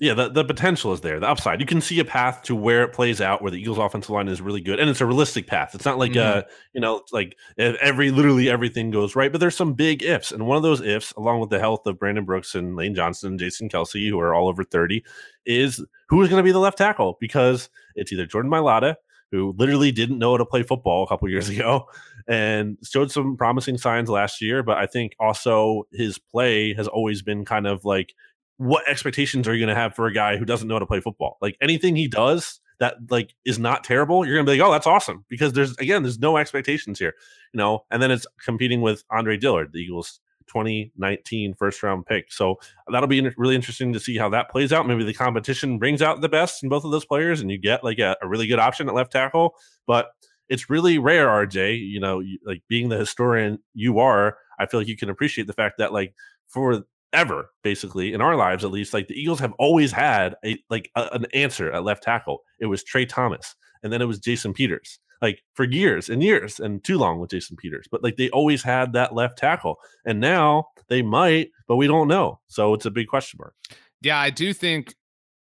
Yeah, 0.00 0.14
the, 0.14 0.28
the 0.28 0.44
potential 0.44 0.92
is 0.92 1.00
there. 1.00 1.18
The 1.18 1.26
upside, 1.26 1.58
you 1.58 1.66
can 1.66 1.80
see 1.80 1.98
a 1.98 2.04
path 2.04 2.42
to 2.44 2.54
where 2.54 2.84
it 2.84 2.92
plays 2.92 3.20
out, 3.20 3.42
where 3.42 3.50
the 3.50 3.60
Eagles' 3.60 3.78
offensive 3.78 4.10
line 4.10 4.28
is 4.28 4.40
really 4.40 4.60
good, 4.60 4.78
and 4.78 4.88
it's 4.88 5.00
a 5.00 5.06
realistic 5.06 5.48
path. 5.48 5.74
It's 5.74 5.84
not 5.84 5.98
like 5.98 6.16
uh, 6.16 6.44
you 6.72 6.80
know, 6.80 7.02
like 7.10 7.36
every 7.58 8.12
literally 8.12 8.48
everything 8.48 8.92
goes 8.92 9.16
right, 9.16 9.32
but 9.32 9.40
there's 9.40 9.56
some 9.56 9.72
big 9.72 10.04
ifs, 10.04 10.30
and 10.30 10.46
one 10.46 10.56
of 10.56 10.62
those 10.62 10.80
ifs, 10.80 11.12
along 11.16 11.40
with 11.40 11.50
the 11.50 11.58
health 11.58 11.84
of 11.86 11.98
Brandon 11.98 12.24
Brooks 12.24 12.54
and 12.54 12.76
Lane 12.76 12.94
Johnson, 12.94 13.30
and 13.30 13.40
Jason 13.40 13.68
Kelce, 13.68 14.08
who 14.08 14.20
are 14.20 14.34
all 14.34 14.48
over 14.48 14.62
thirty, 14.62 15.04
is 15.44 15.84
who 16.10 16.22
is 16.22 16.28
going 16.28 16.38
to 16.38 16.46
be 16.46 16.52
the 16.52 16.60
left 16.60 16.78
tackle 16.78 17.16
because 17.20 17.68
it's 17.96 18.12
either 18.12 18.24
Jordan 18.24 18.52
Mailata, 18.52 18.94
who 19.30 19.54
literally 19.58 19.92
didn't 19.92 20.18
know 20.18 20.32
how 20.32 20.38
to 20.38 20.46
play 20.46 20.62
football 20.62 21.04
a 21.04 21.06
couple 21.06 21.28
years 21.28 21.48
ago, 21.48 21.86
and 22.26 22.78
showed 22.82 23.10
some 23.10 23.36
promising 23.36 23.78
signs 23.78 24.08
last 24.08 24.40
year, 24.40 24.62
but 24.62 24.78
I 24.78 24.86
think 24.86 25.14
also 25.18 25.84
his 25.92 26.18
play 26.18 26.74
has 26.74 26.88
always 26.88 27.22
been 27.22 27.44
kind 27.44 27.66
of 27.66 27.84
like 27.84 28.14
what 28.58 28.86
expectations 28.88 29.46
are 29.46 29.54
you 29.54 29.64
going 29.64 29.74
to 29.74 29.80
have 29.80 29.94
for 29.94 30.06
a 30.06 30.12
guy 30.12 30.36
who 30.36 30.44
doesn't 30.44 30.66
know 30.68 30.74
how 30.74 30.80
to 30.80 30.86
play 30.86 31.00
football? 31.00 31.38
Like 31.40 31.56
anything 31.60 31.96
he 31.96 32.08
does 32.08 32.60
that 32.80 32.96
like 33.08 33.34
is 33.44 33.58
not 33.58 33.84
terrible, 33.84 34.24
you're 34.24 34.34
going 34.34 34.46
to 34.46 34.52
be 34.52 34.58
like, 34.58 34.68
oh, 34.68 34.72
that's 34.72 34.86
awesome 34.86 35.24
because 35.28 35.52
there's 35.52 35.76
again, 35.78 36.02
there's 36.02 36.18
no 36.18 36.36
expectations 36.36 36.98
here, 36.98 37.14
you 37.52 37.58
know. 37.58 37.84
And 37.90 38.02
then 38.02 38.10
it's 38.10 38.26
competing 38.44 38.80
with 38.80 39.04
Andre 39.10 39.36
Dillard, 39.36 39.72
the 39.72 39.78
Eagles' 39.78 40.20
2019 40.48 41.54
first 41.54 41.82
round 41.82 42.06
pick. 42.06 42.32
So 42.32 42.56
that'll 42.90 43.08
be 43.08 43.28
really 43.36 43.54
interesting 43.54 43.92
to 43.92 44.00
see 44.00 44.16
how 44.16 44.28
that 44.30 44.50
plays 44.50 44.72
out. 44.72 44.86
Maybe 44.86 45.04
the 45.04 45.14
competition 45.14 45.78
brings 45.78 46.02
out 46.02 46.20
the 46.20 46.28
best 46.28 46.62
in 46.62 46.68
both 46.68 46.84
of 46.84 46.90
those 46.90 47.04
players, 47.04 47.40
and 47.40 47.50
you 47.50 47.58
get 47.58 47.84
like 47.84 47.98
a, 47.98 48.16
a 48.22 48.28
really 48.28 48.46
good 48.46 48.58
option 48.58 48.88
at 48.88 48.94
left 48.94 49.12
tackle. 49.12 49.54
But 49.86 50.08
it's 50.48 50.70
really 50.70 50.98
rare, 50.98 51.26
RJ. 51.28 51.78
You 51.88 52.00
know, 52.00 52.22
like 52.44 52.62
being 52.68 52.88
the 52.88 52.98
historian 52.98 53.58
you 53.74 53.98
are, 53.98 54.36
I 54.58 54.66
feel 54.66 54.80
like 54.80 54.88
you 54.88 54.96
can 54.96 55.10
appreciate 55.10 55.46
the 55.46 55.52
fact 55.52 55.78
that 55.78 55.92
like 55.92 56.14
for 56.48 56.84
ever 57.12 57.50
basically 57.62 58.12
in 58.12 58.20
our 58.20 58.36
lives 58.36 58.64
at 58.64 58.70
least 58.70 58.92
like 58.92 59.08
the 59.08 59.18
eagles 59.18 59.40
have 59.40 59.54
always 59.58 59.92
had 59.92 60.34
a 60.44 60.58
like 60.68 60.90
a, 60.94 61.08
an 61.12 61.26
answer 61.32 61.72
at 61.72 61.84
left 61.84 62.02
tackle 62.02 62.42
it 62.60 62.66
was 62.66 62.84
Tra 62.84 63.06
Thomas 63.06 63.54
and 63.82 63.92
then 63.92 64.02
it 64.02 64.04
was 64.04 64.18
jason 64.18 64.52
peters 64.52 64.98
like 65.20 65.42
for 65.54 65.64
years 65.64 66.08
and 66.08 66.22
years 66.22 66.60
and 66.60 66.82
too 66.84 66.98
long 66.98 67.18
with 67.18 67.30
jason 67.30 67.56
peters 67.56 67.86
but 67.90 68.02
like 68.02 68.16
they 68.16 68.30
always 68.30 68.62
had 68.62 68.92
that 68.92 69.14
left 69.14 69.38
tackle 69.38 69.76
and 70.04 70.20
now 70.20 70.66
they 70.88 71.02
might 71.02 71.50
but 71.66 71.76
we 71.76 71.86
don't 71.86 72.08
know 72.08 72.38
so 72.46 72.74
it's 72.74 72.86
a 72.86 72.90
big 72.90 73.08
question 73.08 73.38
mark 73.40 73.54
Yeah, 74.02 74.18
I 74.18 74.30
do 74.30 74.52
think. 74.52 74.94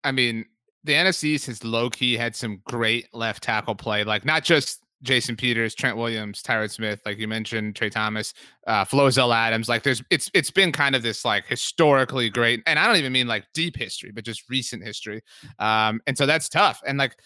I 0.04 0.12
mean, 0.12 0.44
the 0.84 0.92
NFC 0.92 1.44
has 1.46 1.64
low 1.64 1.88
key 1.90 2.16
had 2.16 2.34
some 2.34 2.60
great 2.64 3.12
left 3.14 3.42
tackle 3.42 3.74
play, 3.74 4.04
like 4.04 4.24
not 4.24 4.44
just 4.44 4.80
Jason 5.02 5.36
Peters, 5.36 5.74
Trent 5.74 5.96
Williams, 5.96 6.42
Tyron 6.42 6.70
Smith, 6.70 7.00
like 7.06 7.18
you 7.18 7.28
mentioned, 7.28 7.76
Tra 7.76 7.90
Thomas, 7.90 8.34
uh, 8.66 8.84
Flozell 8.84 9.34
Adams. 9.34 9.68
Like, 9.68 9.82
there's 9.82 10.02
it's 10.10 10.30
it's 10.34 10.50
been 10.50 10.72
kind 10.72 10.94
of 10.94 11.02
this 11.02 11.24
like 11.24 11.46
historically 11.46 12.30
great, 12.30 12.62
and 12.66 12.78
I 12.78 12.86
don't 12.86 12.96
even 12.96 13.12
mean 13.12 13.26
like 13.26 13.44
deep 13.54 13.76
history, 13.76 14.10
but 14.12 14.24
just 14.24 14.48
recent 14.50 14.84
history. 14.84 15.22
Um, 15.58 16.00
and 16.06 16.16
so 16.16 16.26
that's 16.26 16.48
tough, 16.48 16.82
and 16.86 16.98
like 16.98 17.16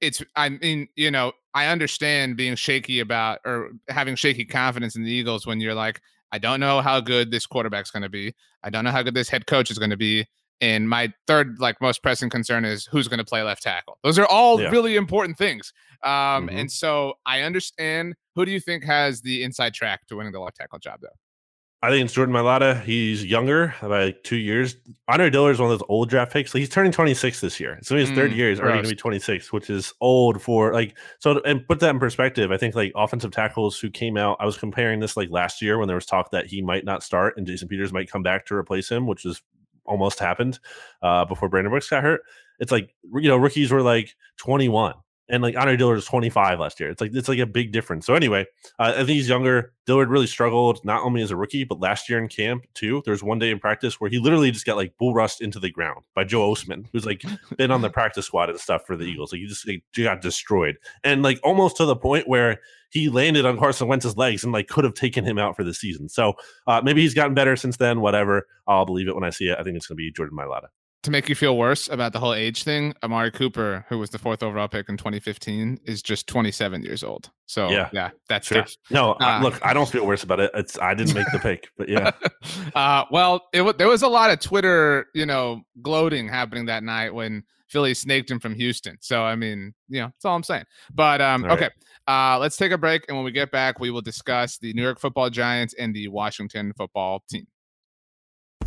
it's 0.00 0.22
I 0.34 0.50
mean, 0.50 0.88
you 0.96 1.10
know, 1.10 1.32
I 1.54 1.66
understand 1.66 2.36
being 2.36 2.54
shaky 2.54 3.00
about 3.00 3.40
or 3.44 3.70
having 3.88 4.14
shaky 4.16 4.44
confidence 4.44 4.96
in 4.96 5.02
the 5.04 5.10
Eagles 5.10 5.46
when 5.46 5.60
you're 5.60 5.74
like, 5.74 6.00
I 6.32 6.38
don't 6.38 6.60
know 6.60 6.80
how 6.80 7.00
good 7.00 7.30
this 7.30 7.46
quarterback's 7.46 7.90
going 7.90 8.02
to 8.02 8.08
be. 8.08 8.34
I 8.62 8.70
don't 8.70 8.84
know 8.84 8.90
how 8.90 9.02
good 9.02 9.14
this 9.14 9.28
head 9.28 9.46
coach 9.46 9.70
is 9.70 9.78
going 9.78 9.90
to 9.90 9.96
be. 9.96 10.26
And 10.60 10.88
my 10.88 11.12
third, 11.26 11.58
like 11.58 11.80
most 11.80 12.02
pressing 12.02 12.30
concern 12.30 12.64
is 12.64 12.86
who's 12.86 13.08
going 13.08 13.18
to 13.18 13.24
play 13.24 13.42
left 13.42 13.62
tackle. 13.62 13.98
Those 14.02 14.18
are 14.18 14.26
all 14.26 14.60
Yeah. 14.60 14.70
really 14.70 14.96
important 14.96 15.36
things. 15.38 15.72
Um, 16.02 16.48
Mhm. 16.48 16.60
And 16.60 16.72
so 16.72 17.14
I 17.26 17.42
understand. 17.42 18.14
Who 18.34 18.44
do 18.44 18.50
you 18.52 18.60
think 18.60 18.84
has 18.84 19.22
the 19.22 19.42
inside 19.42 19.72
track 19.74 20.06
to 20.08 20.16
winning 20.16 20.32
the 20.32 20.40
left 20.40 20.56
tackle 20.56 20.78
job, 20.78 21.00
though? 21.00 21.08
I 21.86 21.90
think 21.90 22.04
it's 22.04 22.14
Jordan 22.14 22.34
Mailata. 22.34 22.82
He's 22.82 23.24
younger 23.24 23.72
by 23.80 24.06
like 24.06 24.24
two 24.24 24.38
years. 24.38 24.74
Andre 25.06 25.30
Dillard 25.30 25.52
is 25.54 25.60
one 25.60 25.70
of 25.70 25.78
those 25.78 25.86
old 25.88 26.10
draft 26.10 26.32
picks. 26.32 26.52
Like 26.52 26.58
he's 26.58 26.68
turning 26.68 26.90
26 26.90 27.40
this 27.40 27.60
year. 27.60 27.78
So 27.82 27.94
his 27.94 28.10
third 28.10 28.32
Mm, 28.32 28.36
year 28.36 28.50
is 28.50 28.58
already 28.58 28.78
going 28.78 28.82
to 28.86 28.88
be 28.88 28.96
26, 28.96 29.52
which 29.52 29.70
is 29.70 29.94
old 30.00 30.42
for 30.42 30.72
like, 30.72 30.98
so 31.20 31.40
and 31.44 31.64
put 31.68 31.78
that 31.78 31.90
in 31.90 32.00
perspective. 32.00 32.50
I 32.50 32.56
think 32.56 32.74
like 32.74 32.90
offensive 32.96 33.30
tackles 33.30 33.78
who 33.78 33.88
came 33.88 34.16
out, 34.16 34.36
I 34.40 34.46
was 34.46 34.58
comparing 34.58 34.98
this 34.98 35.16
like 35.16 35.30
last 35.30 35.62
year 35.62 35.78
when 35.78 35.86
there 35.86 35.94
was 35.94 36.06
talk 36.06 36.32
that 36.32 36.46
he 36.46 36.60
might 36.60 36.84
not 36.84 37.04
start 37.04 37.36
and 37.36 37.46
Jason 37.46 37.68
Peters 37.68 37.92
might 37.92 38.10
come 38.10 38.24
back 38.24 38.46
to 38.46 38.56
replace 38.56 38.90
him, 38.90 39.06
which 39.06 39.24
was 39.24 39.40
almost 39.84 40.18
happened 40.18 40.58
uh, 41.02 41.24
before 41.24 41.48
Brandon 41.48 41.70
Brooks 41.70 41.88
got 41.88 42.02
hurt. 42.02 42.22
It's 42.58 42.72
like, 42.72 42.92
you 43.14 43.28
know, 43.28 43.36
rookies 43.36 43.70
were 43.70 43.82
like 43.82 44.16
21 44.38 44.94
and 45.28 45.42
like 45.42 45.56
Andre 45.56 45.76
Dillard 45.76 45.96
was 45.96 46.04
25 46.04 46.60
last 46.60 46.78
year. 46.78 46.90
It's 46.90 47.00
like, 47.00 47.12
it's 47.14 47.28
like 47.28 47.38
a 47.38 47.46
big 47.46 47.72
difference. 47.72 48.06
So 48.06 48.14
anyway, 48.14 48.46
uh, 48.78 48.92
I 48.94 48.98
think 48.98 49.10
he's 49.10 49.28
younger. 49.28 49.72
Dillard 49.86 50.08
really 50.08 50.26
struggled 50.26 50.84
not 50.84 51.02
only 51.02 51.22
as 51.22 51.30
a 51.30 51.36
rookie, 51.36 51.64
but 51.64 51.80
last 51.80 52.08
year 52.08 52.18
in 52.18 52.28
camp 52.28 52.66
too. 52.74 53.02
There 53.04 53.12
was 53.12 53.22
one 53.22 53.38
day 53.38 53.50
in 53.50 53.58
practice 53.58 54.00
where 54.00 54.10
he 54.10 54.18
literally 54.18 54.50
just 54.50 54.66
got 54.66 54.76
like 54.76 54.96
bull 54.98 55.14
rushed 55.14 55.40
into 55.40 55.58
the 55.58 55.70
ground 55.70 56.04
by 56.14 56.24
Joe 56.24 56.52
Ostman, 56.52 56.86
who's 56.92 57.06
like 57.06 57.22
been 57.56 57.70
on 57.70 57.82
the 57.82 57.90
practice 57.90 58.26
squad 58.26 58.50
and 58.50 58.58
stuff 58.58 58.86
for 58.86 58.96
the 58.96 59.04
Eagles. 59.04 59.32
Like 59.32 59.40
he 59.40 59.46
just 59.46 59.66
like, 59.66 59.82
got 59.96 60.20
destroyed, 60.20 60.76
and 61.04 61.22
like 61.22 61.40
almost 61.42 61.76
to 61.78 61.84
the 61.84 61.96
point 61.96 62.28
where 62.28 62.60
he 62.90 63.08
landed 63.08 63.44
on 63.44 63.58
Carson 63.58 63.88
Wentz's 63.88 64.16
legs 64.16 64.44
and 64.44 64.52
like 64.52 64.68
could 64.68 64.84
have 64.84 64.94
taken 64.94 65.24
him 65.24 65.38
out 65.38 65.56
for 65.56 65.64
the 65.64 65.74
season. 65.74 66.08
So 66.08 66.34
uh, 66.66 66.80
maybe 66.82 67.02
he's 67.02 67.14
gotten 67.14 67.34
better 67.34 67.56
since 67.56 67.76
then. 67.76 68.00
Whatever, 68.00 68.46
I'll 68.66 68.86
believe 68.86 69.08
it 69.08 69.14
when 69.14 69.24
I 69.24 69.30
see 69.30 69.48
it. 69.48 69.58
I 69.58 69.62
think 69.62 69.76
it's 69.76 69.86
going 69.86 69.96
to 69.96 70.02
be 70.02 70.12
Jordan 70.12 70.38
Mailata. 70.38 70.68
To 71.06 71.12
make 71.12 71.28
you 71.28 71.36
feel 71.36 71.56
worse 71.56 71.88
about 71.88 72.12
the 72.12 72.18
whole 72.18 72.34
age 72.34 72.64
thing, 72.64 72.92
Amari 73.04 73.30
Cooper, 73.30 73.86
who 73.88 73.96
was 74.00 74.10
the 74.10 74.18
fourth 74.18 74.42
overall 74.42 74.66
pick 74.66 74.88
in 74.88 74.96
2015, 74.96 75.78
is 75.84 76.02
just 76.02 76.26
27 76.26 76.82
years 76.82 77.04
old. 77.04 77.30
So 77.46 77.70
Yeah. 77.70 77.88
yeah, 77.92 78.10
that's 78.28 78.48
Sure. 78.48 78.62
tough. 78.62 78.74
No, 78.90 79.12
Uh, 79.12 79.38
look, 79.40 79.64
I 79.64 79.72
don't 79.72 79.88
feel 79.88 80.04
worse 80.04 80.24
about 80.24 80.40
it. 80.40 80.50
It's 80.54 80.76
I 80.80 80.94
didn't 80.94 81.14
make 81.14 81.30
the 81.30 81.38
pick, 81.38 81.68
but 81.78 81.88
yeah, 81.88 82.10
uh, 82.74 83.04
well, 83.12 83.46
it 83.52 83.78
there 83.78 83.86
was 83.86 84.02
a 84.02 84.08
lot 84.08 84.32
of 84.32 84.40
Twitter, 84.40 85.06
you 85.14 85.26
know, 85.26 85.62
gloating 85.80 86.26
happening 86.28 86.66
that 86.66 86.82
night 86.82 87.14
when 87.14 87.44
Philly 87.68 87.94
snaked 87.94 88.28
him 88.28 88.40
from 88.40 88.56
Houston. 88.56 88.96
So 89.00 89.22
I 89.22 89.36
mean, 89.36 89.74
you 89.88 90.00
know, 90.00 90.06
that's 90.08 90.24
all 90.24 90.34
I'm 90.34 90.42
saying. 90.42 90.64
But 90.92 91.20
um, 91.20 91.44
All 91.44 91.50
right. 91.50 91.58
okay, 91.62 91.70
uh, 92.08 92.36
let's 92.40 92.56
take 92.56 92.72
a 92.72 92.78
break, 92.78 93.04
and 93.06 93.16
when 93.16 93.24
we 93.24 93.30
get 93.30 93.52
back, 93.52 93.78
we 93.78 93.92
will 93.92 94.02
discuss 94.02 94.58
the 94.58 94.72
New 94.72 94.82
York 94.82 94.98
Football 94.98 95.30
Giants 95.30 95.72
and 95.78 95.94
the 95.94 96.08
Washington 96.08 96.72
Football 96.76 97.22
Team. 97.30 97.46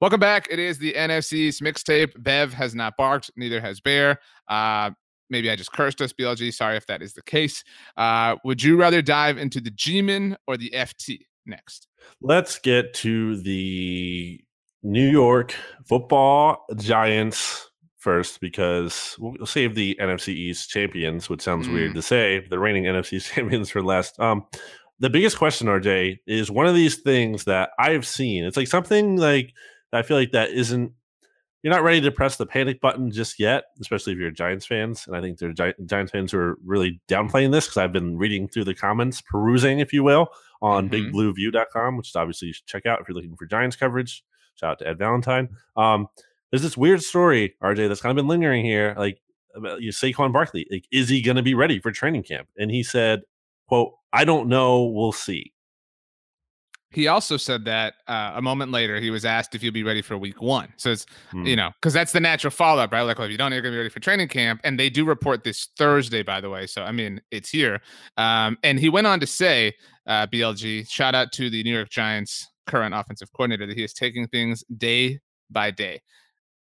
Welcome 0.00 0.20
back. 0.20 0.46
It 0.48 0.60
is 0.60 0.78
the 0.78 0.92
NFC's 0.92 1.60
mixtape. 1.60 2.12
Bev 2.22 2.52
has 2.54 2.72
not 2.74 2.96
barked, 2.96 3.32
neither 3.36 3.60
has 3.60 3.80
Bear. 3.80 4.20
Uh, 4.46 4.90
maybe 5.28 5.50
I 5.50 5.56
just 5.56 5.72
cursed 5.72 6.00
us, 6.00 6.12
BLG. 6.12 6.54
Sorry 6.54 6.76
if 6.76 6.86
that 6.86 7.02
is 7.02 7.14
the 7.14 7.22
case. 7.22 7.64
Uh, 7.96 8.36
would 8.44 8.62
you 8.62 8.76
rather 8.76 9.02
dive 9.02 9.38
into 9.38 9.60
the 9.60 9.70
G-Man 9.72 10.36
or 10.46 10.56
the 10.56 10.70
FT 10.70 11.18
next? 11.46 11.88
Let's 12.22 12.60
get 12.60 12.94
to 12.94 13.38
the 13.42 14.40
New 14.84 15.08
York 15.10 15.52
football 15.84 16.64
giants 16.76 17.68
first 17.96 18.40
because 18.40 19.16
we'll 19.18 19.46
save 19.46 19.74
the 19.74 19.98
NFC 20.00 20.28
East 20.28 20.70
champions, 20.70 21.28
which 21.28 21.42
sounds 21.42 21.66
Mm. 21.66 21.72
weird 21.72 21.94
to 21.96 22.02
say, 22.02 22.46
the 22.48 22.60
reigning 22.60 22.84
NFC 22.84 23.20
champions 23.34 23.68
for 23.70 23.82
last. 23.82 24.18
Um, 24.20 24.46
the 25.00 25.10
biggest 25.10 25.38
question, 25.38 25.66
RJ, 25.66 26.18
is 26.28 26.52
one 26.52 26.68
of 26.68 26.76
these 26.76 26.96
things 26.98 27.44
that 27.44 27.70
I've 27.80 28.06
seen. 28.06 28.44
It's 28.44 28.56
like 28.56 28.68
something 28.68 29.16
like 29.16 29.52
I 29.92 30.02
feel 30.02 30.16
like 30.16 30.32
that 30.32 30.50
isn't. 30.50 30.92
You're 31.62 31.72
not 31.74 31.82
ready 31.82 32.00
to 32.02 32.12
press 32.12 32.36
the 32.36 32.46
panic 32.46 32.80
button 32.80 33.10
just 33.10 33.40
yet, 33.40 33.64
especially 33.80 34.12
if 34.12 34.18
you're 34.20 34.30
Giants 34.30 34.64
fans. 34.64 35.06
And 35.08 35.16
I 35.16 35.20
think 35.20 35.38
there 35.38 35.48
are 35.50 35.52
Gi- 35.52 35.74
Giants 35.86 36.12
fans 36.12 36.30
who 36.30 36.38
are 36.38 36.58
really 36.64 37.00
downplaying 37.08 37.50
this 37.50 37.66
because 37.66 37.78
I've 37.78 37.92
been 37.92 38.16
reading 38.16 38.46
through 38.46 38.64
the 38.64 38.74
comments, 38.76 39.20
perusing, 39.20 39.80
if 39.80 39.92
you 39.92 40.04
will, 40.04 40.28
on 40.62 40.88
Mhm. 40.88 41.12
bigblueview.com, 41.12 41.96
which 41.96 42.10
is 42.10 42.16
obviously 42.16 42.48
you 42.48 42.54
should 42.54 42.66
check 42.66 42.86
out 42.86 43.00
if 43.00 43.08
you're 43.08 43.14
looking 43.16 43.34
for 43.36 43.46
Giants 43.46 43.74
coverage. 43.74 44.22
Shout 44.54 44.70
out 44.72 44.78
to 44.80 44.88
Ed 44.88 44.98
Valentine. 44.98 45.48
Um, 45.76 46.06
there's 46.50 46.62
this 46.62 46.76
weird 46.76 47.02
story, 47.02 47.56
RJ, 47.60 47.88
that's 47.88 48.00
kind 48.00 48.10
of 48.10 48.16
been 48.16 48.28
lingering 48.28 48.64
here. 48.64 48.94
Like 48.96 49.20
about 49.54 49.82
you, 49.82 49.90
Saquon 49.90 50.32
Barkley. 50.32 50.64
Like, 50.70 50.84
is 50.92 51.08
he 51.08 51.20
going 51.22 51.36
to 51.36 51.42
be 51.42 51.54
ready 51.54 51.80
for 51.80 51.90
training 51.90 52.22
camp? 52.22 52.48
And 52.56 52.70
he 52.70 52.82
said, 52.84 53.22
"quote 53.66 53.94
I 54.12 54.24
don't 54.24 54.48
know. 54.48 54.84
We'll 54.84 55.12
see." 55.12 55.52
He 56.90 57.06
also 57.06 57.36
said 57.36 57.64
that 57.66 57.94
uh, 58.06 58.32
a 58.36 58.40
moment 58.42 58.72
later, 58.72 58.98
he 58.98 59.10
was 59.10 59.24
asked 59.26 59.54
if 59.54 59.60
he'll 59.60 59.72
be 59.72 59.82
ready 59.82 60.00
for 60.00 60.16
week 60.16 60.40
one. 60.40 60.72
So 60.76 60.90
it's, 60.90 61.04
Hmm. 61.30 61.44
you 61.46 61.54
know, 61.54 61.70
because 61.80 61.92
that's 61.92 62.12
the 62.12 62.20
natural 62.20 62.50
follow 62.50 62.82
up, 62.82 62.92
right? 62.92 63.02
Like, 63.02 63.18
well, 63.18 63.26
if 63.26 63.30
you 63.30 63.36
don't, 63.36 63.52
you're 63.52 63.60
going 63.60 63.72
to 63.72 63.76
be 63.76 63.80
ready 63.80 63.90
for 63.90 64.00
training 64.00 64.28
camp. 64.28 64.60
And 64.64 64.80
they 64.80 64.88
do 64.88 65.04
report 65.04 65.44
this 65.44 65.68
Thursday, 65.76 66.22
by 66.22 66.40
the 66.40 66.48
way. 66.48 66.66
So, 66.66 66.82
I 66.82 66.92
mean, 66.92 67.20
it's 67.30 67.50
here. 67.50 67.80
Um, 68.16 68.56
and 68.62 68.80
he 68.80 68.88
went 68.88 69.06
on 69.06 69.20
to 69.20 69.26
say, 69.26 69.74
uh, 70.06 70.26
BLG, 70.28 70.90
shout 70.90 71.14
out 71.14 71.30
to 71.32 71.50
the 71.50 71.62
New 71.62 71.74
York 71.74 71.90
Giants 71.90 72.48
current 72.66 72.94
offensive 72.94 73.30
coordinator, 73.32 73.66
that 73.66 73.76
he 73.76 73.84
is 73.84 73.92
taking 73.92 74.26
things 74.28 74.64
day 74.76 75.20
by 75.50 75.70
day. 75.70 76.00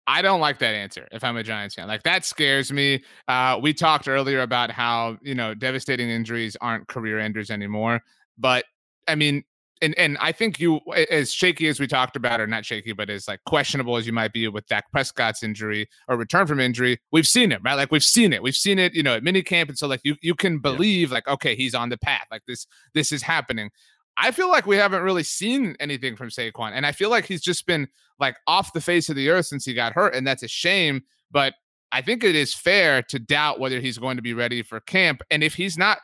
I 0.07 0.22
don't 0.22 0.40
like 0.40 0.59
that 0.59 0.74
answer 0.74 1.09
if 1.12 1.24
I'm 1.24 1.37
a 1.37 1.42
Giants 1.42 1.74
fan. 1.77 1.88
Like 1.88 2.03
that 2.03 2.24
scares 2.24 2.70
me. 2.70 3.03
Uh, 3.27 3.59
we 3.62 3.72
talked 3.72 4.07
earlier 4.07 4.42
about 4.42 4.70
how, 4.70 5.16
you 5.22 5.35
know, 5.35 5.55
devastating 5.55 6.11
injuries 6.11 6.57
aren't 6.61 6.87
career 6.88 7.18
enders 7.18 7.50
anymore. 7.50 8.03
But 8.37 8.64
I 9.09 9.14
mean, 9.14 9.44
and 9.85 9.99
and 9.99 10.16
I 10.18 10.33
think 10.33 10.59
you 10.59 10.81
as 11.11 11.33
shaky 11.33 11.68
as 11.68 11.79
we 11.79 11.87
talked 11.87 12.16
about, 12.16 12.40
or 12.40 12.47
not 12.47 12.64
shaky, 12.64 12.92
but 12.92 13.11
as 13.11 13.29
like 13.29 13.40
questionable 13.44 13.97
as 13.97 14.07
you 14.07 14.12
might 14.12 14.33
be 14.33 14.49
with 14.49 14.66
Dak 14.66 14.90
Prescott's 14.92 15.42
injury 15.42 15.88
or 16.09 16.16
return 16.16 16.47
from 16.47 16.61
injury, 16.61 16.99
we've 17.12 17.27
seen 17.27 17.53
it, 17.53 17.61
right? 17.62 17.75
Like 17.75 17.92
we've 17.92 18.03
seen 18.05 18.33
it. 18.33 18.42
We've 18.42 18.57
seen 18.57 18.79
it, 18.79 18.94
you 18.94 19.03
know, 19.03 19.14
at 19.14 19.23
minicamp. 19.23 19.68
And 19.68 19.79
so 19.79 19.87
like 19.87 20.01
you 20.03 20.16
you 20.23 20.35
can 20.35 20.59
believe 20.59 21.12
like, 21.12 21.29
okay, 21.29 21.55
he's 21.55 21.75
on 21.75 21.90
the 21.90 21.99
path. 21.99 22.27
Like 22.31 22.42
this, 22.49 22.66
this 22.94 23.12
is 23.12 23.23
happening. 23.23 23.70
I 24.16 24.31
feel 24.31 24.49
like 24.49 24.66
we 24.66 24.77
haven't 24.77 25.03
really 25.03 25.25
seen 25.25 25.77
anything 25.81 26.16
from 26.16 26.29
Saquon. 26.29 26.73
And 26.73 26.87
I 26.87 26.92
feel 26.92 27.11
like 27.11 27.27
he's 27.27 27.42
just 27.42 27.66
been 27.66 27.88
like 28.18 28.37
off 28.47 28.73
the 28.73 28.81
face 28.81 29.09
of 29.09 29.16
the 29.16 29.29
earth 29.29 29.47
since 29.47 29.64
he 29.64 29.75
got 29.75 29.92
hurt. 29.92 30.14
And 30.14 30.27
that's 30.27 30.42
a 30.42 30.49
shame. 30.49 31.03
But 31.31 31.55
I 31.90 32.01
think 32.01 32.23
it 32.23 32.35
is 32.35 32.55
fair 32.55 33.03
to 33.03 33.18
doubt 33.18 33.61
whether 33.61 33.81
he's 33.81 33.99
going 33.99 34.16
to 34.16 34.23
be 34.23 34.35
ready 34.35 34.62
for 34.62 34.81
camp. 34.81 35.23
And 35.31 35.42
if 35.42 35.55
he's 35.55 35.77
not, 35.77 35.99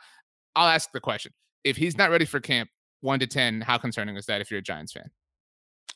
I'll 0.55 0.67
ask 0.67 0.91
the 0.91 0.99
question. 0.99 1.31
If 1.63 1.77
he's 1.77 1.97
not 1.97 2.09
ready 2.09 2.25
for 2.25 2.39
camp, 2.39 2.69
one 3.01 3.19
to 3.19 3.27
10, 3.27 3.61
how 3.61 3.77
concerning 3.77 4.15
is 4.15 4.25
that 4.27 4.41
if 4.41 4.49
you're 4.49 4.59
a 4.59 4.63
Giants 4.63 4.93
fan? 4.93 5.11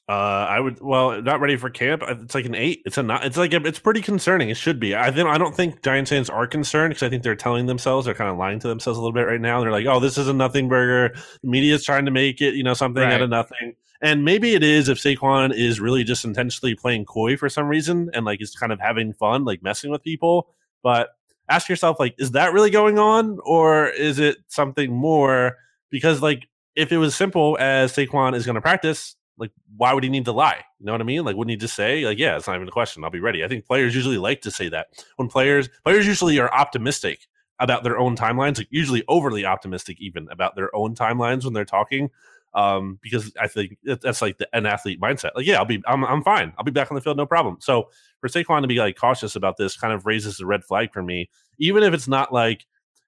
Uh, 0.08 0.46
I 0.48 0.60
would 0.60 0.80
well, 0.82 1.20
not 1.20 1.39
ready 1.39 1.56
for 1.56 1.72
camp. 1.72 2.04
It's 2.08 2.36
like 2.36 2.46
an 2.46 2.54
eight. 2.54 2.84
It's 2.86 3.00
a 3.00 3.02
not. 3.02 3.26
It's 3.26 3.38
like 3.38 3.54
a, 3.54 3.65
it's 3.65 3.80
pretty 3.80 4.04
concerning. 4.04 4.52
It 4.52 4.58
should 4.58 4.80
be. 4.80 4.96
I 4.96 5.10
think 5.10 5.28
I 5.28 5.39
don't 5.39 5.56
think 5.56 5.82
Giants 5.82 6.12
fans 6.12 6.30
are 6.30 6.46
concerned 6.46 6.91
because 6.91 7.02
I 7.02 7.10
think 7.10 7.24
they're 7.24 7.36
telling 7.36 7.65
themselves 7.65 8.06
they're 8.06 8.13
kind 8.13 8.30
of 8.30 8.38
lying 8.38 8.60
to 8.60 8.68
themselves 8.68 9.00
a 9.00 9.02
little 9.02 9.13
bit 9.13 9.24
right 9.24 9.41
now. 9.41 9.62
They're 9.62 9.72
like, 9.72 9.88
oh, 9.88 10.00
this 10.00 10.20
is 10.20 10.28
a 10.28 10.34
nothing 10.34 10.70
burger. 10.70 11.15
The 11.41 11.48
media's 11.48 11.84
trying 11.84 12.06
to 12.06 12.12
make 12.12 12.39
it, 12.39 12.54
you 12.54 12.63
know, 12.63 12.76
something 12.76 13.04
out 13.04 13.24
of 13.24 13.32
nothing. 13.32 13.76
And 14.00 14.24
maybe 14.24 14.54
it 14.54 14.62
is 14.62 14.89
if 14.89 15.00
Saquon 15.00 15.56
is 15.56 15.80
really 15.80 16.04
just 16.04 16.24
intentionally 16.24 16.76
playing 16.76 17.06
coy 17.06 17.36
for 17.36 17.50
some 17.50 17.68
reason 17.68 18.12
and 18.13 18.26
like 18.26 18.44
is 18.44 18.54
kind 18.56 18.72
of 18.72 18.80
having 18.80 19.12
fun, 19.12 19.44
like 19.44 19.63
messing 19.63 19.89
with 19.89 20.04
people. 20.04 20.50
But 20.84 21.10
ask 21.50 21.68
yourself, 21.68 22.00
like, 22.00 22.13
is 22.20 22.32
that 22.32 22.54
really 22.54 22.70
going 22.70 23.00
on, 23.00 23.39
or 23.44 23.88
is 23.88 24.20
it 24.20 24.38
something 24.50 24.94
more? 24.94 25.58
Because 25.89 26.22
like, 26.22 26.48
if 26.76 26.92
it 26.92 26.98
was 26.98 27.16
simple 27.16 27.58
as 27.60 27.94
Saquon 27.94 28.36
is 28.36 28.46
going 28.46 28.56
to 28.56 28.62
practice, 28.62 29.16
like 29.38 29.52
why 29.78 29.94
would 29.94 30.04
he 30.04 30.10
need 30.10 30.26
to 30.26 30.32
lie? 30.32 30.64
You 30.80 30.86
know 30.86 30.92
what 30.92 31.02
I 31.02 31.06
mean? 31.06 31.24
Like 31.26 31.36
wouldn't 31.36 31.52
he 31.52 31.58
just 31.58 31.76
say 31.76 32.06
like 32.06 32.18
yeah, 32.18 32.38
it's 32.38 32.48
not 32.48 32.56
even 32.56 32.68
a 32.68 32.72
question. 32.72 33.04
I'll 33.04 33.10
be 33.10 33.20
ready. 33.20 33.44
I 33.44 33.48
think 33.48 33.66
players 33.66 33.96
usually 33.96 34.18
like 34.18 34.42
to 34.42 34.52
say 34.52 34.70
that. 34.70 34.88
When 35.18 35.28
players 35.28 35.70
players 35.84 36.08
usually 36.08 36.40
are 36.40 36.54
optimistic 36.54 37.28
about 37.60 37.84
their 37.84 37.98
own 37.98 38.16
timelines, 38.16 38.58
like 38.58 38.68
usually 38.70 39.04
overly 39.08 39.46
optimistic 39.46 40.00
even 40.00 40.28
about 40.30 40.56
their 40.56 40.74
own 40.76 40.96
timelines 40.96 41.44
when 41.44 41.54
they're 41.54 41.66
talking. 41.66 42.10
Um, 42.54 43.00
because 43.02 43.34
I 43.38 43.48
think 43.50 43.78
that's 43.84 44.22
like 44.22 44.38
the, 44.38 44.48
an 44.54 44.66
athlete 44.66 45.02
mindset. 45.02 45.32
Like, 45.36 45.46
yeah, 45.46 45.58
I'll 45.58 45.66
be, 45.66 45.84
I'm, 45.86 46.06
I'm 46.06 46.23
fine. 46.23 46.54
I'll 46.58 46.63
be 46.63 46.71
back 46.71 46.90
on 46.90 46.96
the 46.96 47.02
field, 47.02 47.17
no 47.17 47.26
problem. 47.26 47.58
So 47.60 47.90
for 48.21 48.30
Saquon 48.30 48.62
to 48.62 48.67
be 48.67 48.78
like 48.78 48.96
cautious 48.96 49.36
about 49.36 49.58
this, 49.58 49.76
kind 49.76 49.94
of 49.94 50.06
raises 50.06 50.40
a 50.40 50.46
red 50.46 50.63
flag 50.63 50.94
for 50.94 51.04
me. 51.04 51.30
Even 51.58 51.84
if 51.84 51.94
it's 51.94 52.08
not 52.08 52.32
like, 52.32 52.65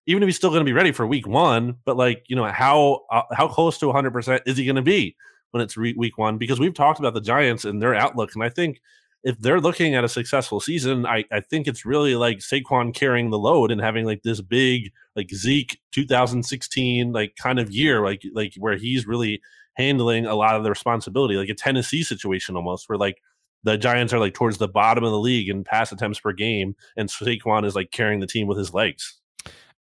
even 0.07 0.23
if 0.23 0.27
he's 0.27 0.35
still 0.35 0.49
going 0.49 0.61
to 0.61 0.65
be 0.65 0.73
ready 0.73 0.91
for 0.91 1.05
week 1.05 1.27
one, 1.27 1.75
but 1.85 1.95
like, 1.95 2.23
you 2.27 2.35
know, 2.35 2.45
how 2.45 3.01
uh, 3.11 3.23
how 3.33 3.47
close 3.47 3.77
to 3.77 3.85
100 3.87 4.11
percent 4.11 4.43
is 4.45 4.57
he 4.57 4.65
going 4.65 4.75
to 4.77 4.81
be? 4.81 5.15
when 5.51 5.63
it's 5.63 5.77
re- 5.77 5.95
week 5.97 6.17
one 6.17 6.37
because 6.37 6.59
we've 6.59 6.73
talked 6.73 6.99
about 6.99 7.13
the 7.13 7.21
Giants 7.21 7.65
and 7.65 7.81
their 7.81 7.95
outlook, 7.95 8.31
and 8.35 8.43
I 8.43 8.49
think 8.49 8.81
if 9.23 9.39
they're 9.39 9.59
looking 9.59 9.95
at 9.95 10.03
a 10.03 10.09
successful 10.09 10.59
season, 10.59 11.05
I, 11.05 11.25
I 11.31 11.39
think 11.39 11.67
it's 11.67 11.85
really 11.85 12.15
like 12.15 12.39
Saquon 12.39 12.93
carrying 12.93 13.29
the 13.29 13.39
load 13.39 13.71
and 13.71 13.81
having 13.81 14.05
like 14.05 14.23
this 14.23 14.41
big 14.41 14.91
like 15.15 15.29
Zeke 15.31 15.79
2016 15.91 17.11
like 17.11 17.35
kind 17.35 17.59
of 17.59 17.71
year, 17.71 18.03
like 18.03 18.21
like 18.33 18.53
where 18.57 18.77
he's 18.77 19.07
really 19.07 19.41
handling 19.73 20.25
a 20.25 20.35
lot 20.35 20.55
of 20.55 20.63
the 20.63 20.69
responsibility, 20.69 21.35
like 21.35 21.49
a 21.49 21.55
Tennessee 21.55 22.03
situation 22.03 22.55
almost, 22.55 22.87
where 22.87 22.97
like 22.97 23.21
the 23.63 23.77
Giants 23.77 24.13
are 24.13 24.19
like 24.19 24.33
towards 24.33 24.59
the 24.59 24.67
bottom 24.67 25.03
of 25.03 25.11
the 25.11 25.19
league 25.19 25.49
in 25.49 25.63
pass 25.63 25.91
attempts 25.91 26.19
per 26.19 26.31
game, 26.31 26.75
and 26.95 27.09
Saquon 27.09 27.65
is 27.65 27.75
like 27.75 27.91
carrying 27.91 28.19
the 28.19 28.27
team 28.27 28.47
with 28.47 28.57
his 28.57 28.73
legs. 28.73 29.16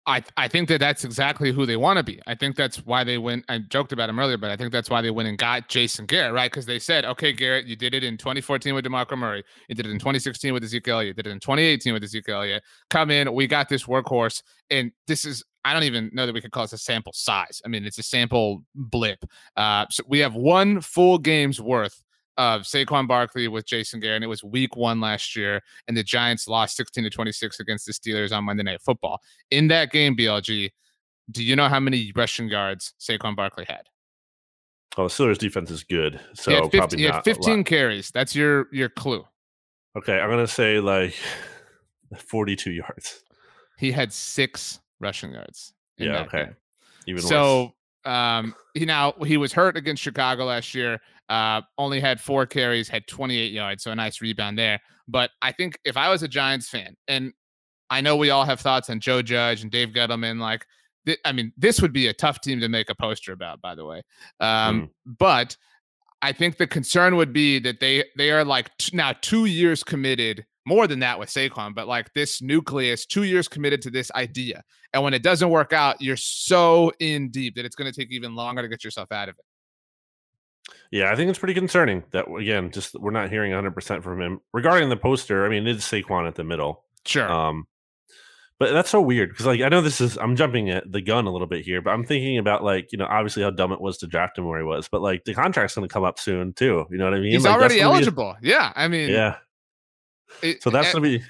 I 0.08 0.24
I 0.38 0.48
think 0.48 0.70
that 0.70 0.80
that's 0.80 1.04
exactly 1.04 1.52
who 1.52 1.66
they 1.66 1.78
want 1.78 1.98
to 1.98 2.04
be. 2.04 2.22
I 2.28 2.36
think 2.36 2.56
that's 2.56 2.78
why 2.86 3.04
they 3.04 3.18
went. 3.18 3.46
I 3.50 3.60
joked 3.60 3.92
about 3.92 4.10
him 4.10 4.20
earlier, 4.20 4.38
but 4.38 4.52
I 4.52 4.56
think 4.56 4.72
that's 4.72 4.90
why 4.90 5.02
they 5.02 5.12
went 5.12 5.28
and 5.28 5.38
got 5.38 5.68
Jason 5.68 6.06
Garrett, 6.06 6.34
right? 6.34 6.52
Because 6.52 6.66
they 6.66 6.80
said, 6.80 7.06
okay, 7.06 7.34
Garrett, 7.34 7.66
you 7.66 7.76
did 7.76 7.94
it 7.94 8.04
in 8.04 8.18
2014 8.18 8.76
with 8.76 8.86
DeMarco 8.86 9.18
Murray, 9.18 9.44
you 9.68 9.76
did 9.76 9.86
it 9.86 9.92
in 9.92 10.00
2016 10.00 10.54
with 10.54 10.64
Ezekiel 10.64 11.04
you 11.04 11.14
did 11.14 11.28
it 11.28 11.32
in 11.32 11.40
2018 11.40 11.94
with 11.94 12.04
Ezekiel 12.04 12.38
Elliott. 12.38 12.64
Come 12.90 13.12
in, 13.12 13.34
we 13.34 13.48
got 13.48 13.70
this 13.70 13.86
workhorse, 13.86 14.42
and 14.70 14.92
this 15.08 15.26
is. 15.26 15.44
I 15.64 15.74
don't 15.74 15.82
even 15.84 16.12
know 16.14 16.28
that 16.28 16.34
we 16.34 16.42
could 16.42 16.52
call 16.52 16.66
this 16.66 16.74
a 16.74 16.78
sample 16.78 17.12
size. 17.12 17.60
I 17.66 17.70
mean, 17.70 17.86
it's 17.86 17.98
a 17.98 18.04
sample 18.04 18.64
blip. 18.76 19.26
Uh, 19.58 19.88
so 19.90 20.04
we 20.08 20.20
have 20.20 20.36
one 20.36 20.80
full 20.80 21.18
game's 21.18 21.60
worth 21.60 22.04
of 22.38 22.64
Saquon 22.64 23.08
Barkley 23.08 23.48
with 23.48 23.66
Jason 23.66 24.00
Garrett. 24.00 24.24
It 24.24 24.28
was 24.28 24.44
week 24.44 24.76
one 24.76 25.00
last 25.00 25.36
year, 25.36 25.62
and 25.88 25.96
the 25.96 26.04
Giants 26.04 26.48
lost 26.48 26.76
16 26.78 27.04
to 27.04 27.10
26 27.10 27.60
against 27.60 27.86
the 27.86 27.94
Steelers 27.94 28.36
on 28.36 28.44
Monday 28.44 28.64
Night 28.64 28.82
Football. 28.82 29.20
In 29.52 29.68
that 29.70 29.92
game, 29.92 30.16
BLG, 30.16 30.72
do 31.32 31.44
you 31.44 31.56
know 31.56 31.68
how 31.70 31.80
many 31.80 32.12
rushing 32.16 32.48
yards 32.50 32.94
Saquon 33.00 33.36
Barkley 33.36 33.66
had? 33.68 33.84
Oh, 34.98 35.08
the 35.08 35.10
Steelers 35.10 35.38
defense 35.38 35.72
is 35.72 35.84
good. 35.84 36.20
So 36.34 36.52
he 36.52 36.56
had 36.56 36.64
15, 36.64 36.80
probably 36.80 36.98
he 37.00 37.04
had 37.06 37.24
15 37.24 37.64
carries. 37.64 38.12
That's 38.12 38.36
your 38.36 38.68
your 38.72 38.90
clue. 38.90 39.26
Okay, 39.98 40.20
I'm 40.20 40.30
gonna 40.30 40.48
say 40.48 40.80
like 40.80 41.16
42 42.18 42.72
yards. 42.72 43.24
He 43.78 43.92
had 43.92 44.14
six 44.14 44.80
rushing 45.00 45.34
yards. 45.34 45.74
yeah. 45.98 46.22
Okay. 46.22 46.46
Game. 46.46 46.56
Even 47.08 47.22
so 47.22 47.74
um 48.06 48.56
he 48.74 48.86
now 48.86 49.14
he 49.26 49.38
was 49.38 49.52
hurt 49.52 49.76
against 49.78 50.02
Chicago 50.02 50.46
last 50.46 50.74
year. 50.74 51.02
Uh, 51.28 51.62
only 51.78 52.00
had 52.00 52.22
four 52.22 52.46
carries, 52.46 52.88
had 52.88 53.08
28 53.08 53.52
yards, 53.52 53.84
so 53.84 53.92
a 53.92 53.96
nice 53.96 54.22
rebound 54.22 54.58
there. 54.58 54.80
But 55.08 55.32
I 55.42 55.52
think 55.52 55.80
if 55.84 55.98
I 55.98 56.10
was 56.10 56.24
a 56.24 56.28
Giants 56.28 56.70
fan, 56.70 56.96
and 57.08 57.34
I 57.90 58.02
know 58.02 58.16
we 58.16 58.30
all 58.30 58.46
have 58.46 58.60
thoughts 58.60 58.90
on 58.90 59.00
Joe 59.00 59.22
Judge 59.22 59.62
and 59.62 59.72
Dave 59.72 59.90
Gettleman, 59.90 60.40
like, 60.40 60.66
th- 61.06 61.20
I 61.26 61.32
mean, 61.32 61.52
this 61.58 61.82
would 61.82 61.94
be 61.94 62.08
a 62.08 62.14
tough 62.14 62.42
team 62.42 62.60
to 62.60 62.70
make 62.70 62.90
a 62.90 62.96
poster 62.96 63.32
about, 63.32 63.62
by 63.62 63.76
the 63.76 63.86
way. 63.86 64.02
Um, 64.40 64.82
mm. 64.82 64.90
But 65.06 65.58
I 66.22 66.32
think 66.32 66.58
the 66.58 66.68
concern 66.68 67.16
would 67.18 67.34
be 67.34 67.60
that 67.60 67.80
they 67.80 68.04
they 68.18 68.32
are 68.32 68.44
like 68.44 68.76
t- 68.78 68.96
now 68.96 69.14
two 69.22 69.46
years 69.46 69.84
committed, 69.84 70.46
more 70.66 70.88
than 70.88 71.00
that 71.00 71.20
with 71.20 71.30
Saquon, 71.30 71.76
but 71.76 71.88
like 71.88 72.12
this 72.14 72.42
nucleus, 72.42 73.06
two 73.06 73.24
years 73.24 73.48
committed 73.48 73.82
to 73.84 73.92
this 73.92 74.12
idea, 74.14 74.64
and 74.94 75.04
when 75.04 75.14
it 75.14 75.22
doesn't 75.22 75.50
work 75.50 75.74
out, 75.74 76.02
you're 76.02 76.18
so 76.18 76.92
in 77.00 77.30
deep 77.30 77.56
that 77.56 77.66
it's 77.66 77.76
going 77.76 77.92
to 77.92 77.98
take 77.98 78.12
even 78.12 78.36
longer 78.36 78.62
to 78.62 78.68
get 78.68 78.84
yourself 78.84 79.12
out 79.12 79.30
of 79.30 79.36
it. 79.38 79.46
Yeah, 80.96 81.12
I 81.12 81.18
think 81.18 81.30
it's 81.30 81.38
pretty 81.38 81.54
concerning 81.54 82.06
that 82.12 82.26
again, 82.32 82.72
just 82.72 82.98
we're 82.98 83.12
not 83.12 83.30
hearing 83.30 83.52
100 83.52 83.72
percent 83.72 84.02
from 84.02 84.22
him 84.22 84.40
regarding 84.54 84.88
the 84.88 84.96
poster. 84.96 85.46
I 85.46 85.50
mean, 85.50 85.68
it's 85.68 85.86
Saquon 85.86 86.26
at 86.26 86.36
the 86.36 86.46
middle, 86.46 86.86
sure. 87.06 87.30
Um, 87.30 87.68
but 88.60 88.72
that's 88.72 88.92
so 88.92 89.02
weird 89.02 89.28
because 89.28 89.46
like 89.46 89.60
I 89.60 89.68
know 89.68 89.82
this 89.82 90.00
is 90.00 90.18
I'm 90.18 90.38
jumping 90.38 90.70
at 90.70 90.90
the 90.90 91.02
gun 91.02 91.28
a 91.28 91.32
little 91.34 91.48
bit 91.48 91.66
here, 91.66 91.82
but 91.82 91.90
I'm 91.90 92.06
thinking 92.06 92.38
about 92.38 92.64
like 92.64 92.94
you 92.94 92.98
know 92.98 93.08
obviously 93.08 93.44
how 93.44 93.52
dumb 93.52 93.74
it 93.74 93.82
was 93.82 93.98
to 93.98 94.08
draft 94.08 94.38
him 94.38 94.46
where 94.46 94.58
he 94.58 94.64
was, 94.64 94.88
but 94.88 95.02
like 95.02 95.26
the 95.26 95.34
contract's 95.34 95.76
going 95.76 95.86
to 95.86 95.92
come 95.94 96.06
up 96.06 96.18
soon 96.18 96.54
too. 96.54 96.86
You 96.90 96.98
know 96.98 97.04
what 97.04 97.14
I 97.14 97.20
mean? 97.20 97.34
He's 97.34 97.44
like, 97.44 97.54
already 97.54 97.82
eligible. 97.82 98.30
A, 98.30 98.38
yeah, 98.42 98.72
I 98.74 98.88
mean, 98.88 99.10
yeah. 99.10 99.36
It, 100.42 100.64
so 100.64 100.70
that's 100.70 100.94
going 100.94 101.04
to 101.04 101.20
be 101.20 101.26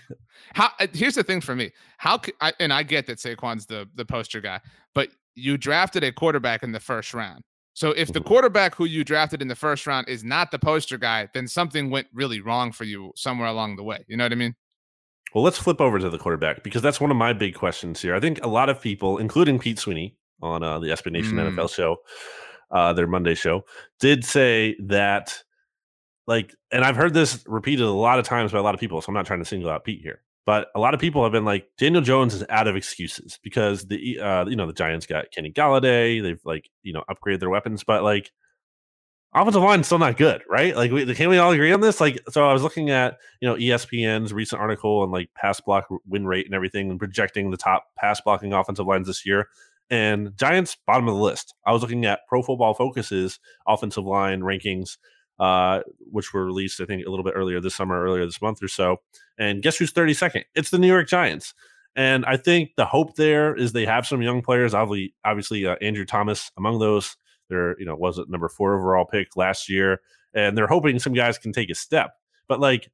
how. 0.54 0.70
Uh, 0.80 0.86
here's 0.94 1.16
the 1.16 1.24
thing 1.24 1.42
for 1.42 1.56
me: 1.56 1.72
how 1.98 2.22
I, 2.40 2.54
and 2.60 2.72
I 2.72 2.84
get 2.84 3.08
that 3.08 3.18
Saquon's 3.18 3.66
the 3.66 3.90
the 3.96 4.06
poster 4.06 4.42
guy, 4.42 4.60
but 4.94 5.10
you 5.34 5.58
drafted 5.58 6.04
a 6.04 6.12
quarterback 6.12 6.62
in 6.62 6.72
the 6.72 6.80
first 6.80 7.16
round. 7.16 7.44
So 7.76 7.92
if 7.92 8.08
the 8.08 8.20
mm-hmm. 8.20 8.28
quarterback 8.28 8.74
who 8.74 8.86
you 8.86 9.04
drafted 9.04 9.42
in 9.42 9.50
the 9.50 9.56
first 9.56 9.86
round 9.86 10.08
is 10.08 10.24
not 10.24 10.50
the 10.50 10.58
poster 10.58 10.98
guy, 10.98 11.28
then 11.34 11.46
something 11.46 11.90
went 11.90 12.08
really 12.14 12.40
wrong 12.40 12.72
for 12.72 12.86
you 12.86 13.12
somewhere 13.16 13.50
along 13.50 13.76
the 13.76 13.84
way. 13.84 14.04
You 14.08 14.16
know 14.16 14.24
what 14.24 14.32
I 14.32 14.36
mean? 14.36 14.56
Well, 15.34 15.44
let's 15.44 15.58
flip 15.58 15.82
over 15.82 16.00
to 16.00 16.10
the 16.10 16.18
quarterback 16.18 16.64
because 16.64 16.82
that's 16.82 17.02
one 17.02 17.12
of 17.12 17.18
my 17.18 17.34
big 17.34 17.54
questions 17.54 18.02
here. 18.02 18.16
I 18.16 18.22
think 18.22 18.42
a 18.44 18.48
lot 18.48 18.70
of 18.70 18.82
people, 18.82 19.18
including 19.18 19.60
Pete 19.60 19.78
Sweeney 19.78 20.16
on 20.42 20.64
uh, 20.64 20.80
the 20.80 20.88
SB 20.88 21.12
Nation 21.12 21.34
mm. 21.34 21.54
NFL 21.54 21.76
show, 21.76 21.98
uh, 22.72 22.94
their 22.94 23.08
Monday 23.08 23.36
show, 23.36 23.66
did 24.00 24.24
say 24.24 24.78
that, 24.80 25.44
like, 26.28 26.56
and 26.72 26.86
I've 26.86 26.96
heard 26.96 27.14
this 27.14 27.44
repeated 27.46 27.86
a 27.86 27.92
lot 27.92 28.20
of 28.20 28.26
times 28.26 28.54
by 28.54 28.60
a 28.60 28.62
lot 28.62 28.74
of 28.74 28.80
people. 28.80 29.02
So 29.02 29.10
I'm 29.10 29.16
not 29.16 29.26
trying 29.26 29.40
to 29.40 29.46
single 29.46 29.70
out 29.70 29.84
Pete 29.84 30.02
here. 30.02 30.22
But 30.46 30.68
a 30.76 30.80
lot 30.80 30.94
of 30.94 31.00
people 31.00 31.24
have 31.24 31.32
been 31.32 31.46
like, 31.46 31.68
Daniel 31.78 32.04
Jones 32.04 32.36
is 32.36 32.44
out 32.50 32.68
of 32.68 32.76
excuses 32.76 33.40
because 33.42 33.88
the 33.88 34.20
uh, 34.20 34.46
you 34.46 34.56
know 34.56 34.68
the 34.68 34.74
Giants 34.74 35.08
got 35.08 35.32
Kenny 35.32 35.52
Golladay, 35.52 36.22
they've 36.22 36.42
like 36.46 36.70
you 36.84 36.94
know 36.94 37.04
upgraded 37.10 37.40
their 37.40 37.50
weapons, 37.50 37.84
but 37.84 38.04
like 38.04 38.32
offensive 39.36 39.62
line 39.62 39.84
still 39.84 40.00
not 40.00 40.18
good, 40.18 40.44
right? 40.50 40.76
Like, 40.76 40.92
we, 40.92 41.14
can 41.14 41.30
we 41.30 41.38
all 41.38 41.52
agree 41.52 41.72
on 41.74 41.82
this? 41.82 42.00
Like, 42.00 42.20
so 42.30 42.48
I 42.48 42.54
was 42.54 42.64
looking 42.64 42.90
at 42.90 43.18
you 43.42 43.48
know 43.48 43.56
ESPN's 43.56 44.34
recent 44.34 44.62
article 44.62 45.02
on 45.02 45.12
like 45.12 45.30
pass 45.36 45.60
block 45.60 45.88
win 46.08 46.26
rate 46.26 46.46
and 46.46 46.56
everything, 46.56 46.90
and 46.90 47.00
projecting 47.00 47.52
the 47.52 47.58
top 47.58 47.88
pass 47.98 48.22
blocking 48.22 48.54
offensive 48.54 48.88
lines 48.88 49.08
this 49.08 49.26
year. 49.26 49.48
And 49.90 50.36
Giants 50.38 50.78
bottom 50.88 51.08
of 51.08 51.16
the 51.16 51.22
list. 51.22 51.54
I 51.66 51.72
was 51.72 51.82
looking 51.82 52.06
at 52.06 52.22
Pro 52.28 52.42
Football 52.42 52.74
Focus's 52.74 53.40
offensive 53.68 54.06
line 54.06 54.42
rankings 54.42 54.98
uh, 55.40 55.82
which 56.12 56.34
were 56.34 56.46
released, 56.46 56.80
I 56.82 56.86
think, 56.86 57.06
a 57.06 57.10
little 57.10 57.26
bit 57.26 57.34
earlier 57.36 57.60
this 57.60 57.76
summer, 57.76 58.02
earlier 58.02 58.26
this 58.26 58.42
month 58.42 58.64
or 58.64 58.68
so. 58.68 58.98
And 59.38 59.62
guess 59.62 59.78
who's 59.78 59.94
32nd? 59.94 60.44
It's 60.56 60.70
the 60.70 60.80
New 60.80 60.88
York 60.88 61.08
Giants. 61.08 61.54
And 61.96 62.26
I 62.26 62.38
think 62.38 62.72
the 62.76 62.86
hope 62.86 63.16
there 63.16 63.56
is 63.56 63.72
they 63.72 63.86
have 63.86 64.06
some 64.06 64.22
young 64.22 64.42
players. 64.42 64.74
Obviously, 64.74 65.14
obviously 65.24 65.66
uh, 65.66 65.76
Andrew 65.82 66.06
Thomas 66.06 66.52
among 66.58 66.80
those. 66.80 67.16
There, 67.50 67.80
you 67.80 67.86
know, 67.86 67.96
was 67.96 68.18
it 68.18 68.30
number 68.30 68.50
four 68.50 68.76
overall 68.76 69.06
pick 69.06 69.36
last 69.36 69.70
year, 69.70 70.02
and 70.34 70.58
they're 70.58 70.68
hoping 70.68 70.98
some 71.00 71.14
guys 71.14 71.38
can 71.38 71.54
take 71.54 71.70
a 71.70 71.76
step. 71.76 72.12
But 72.48 72.60
like 72.60 72.90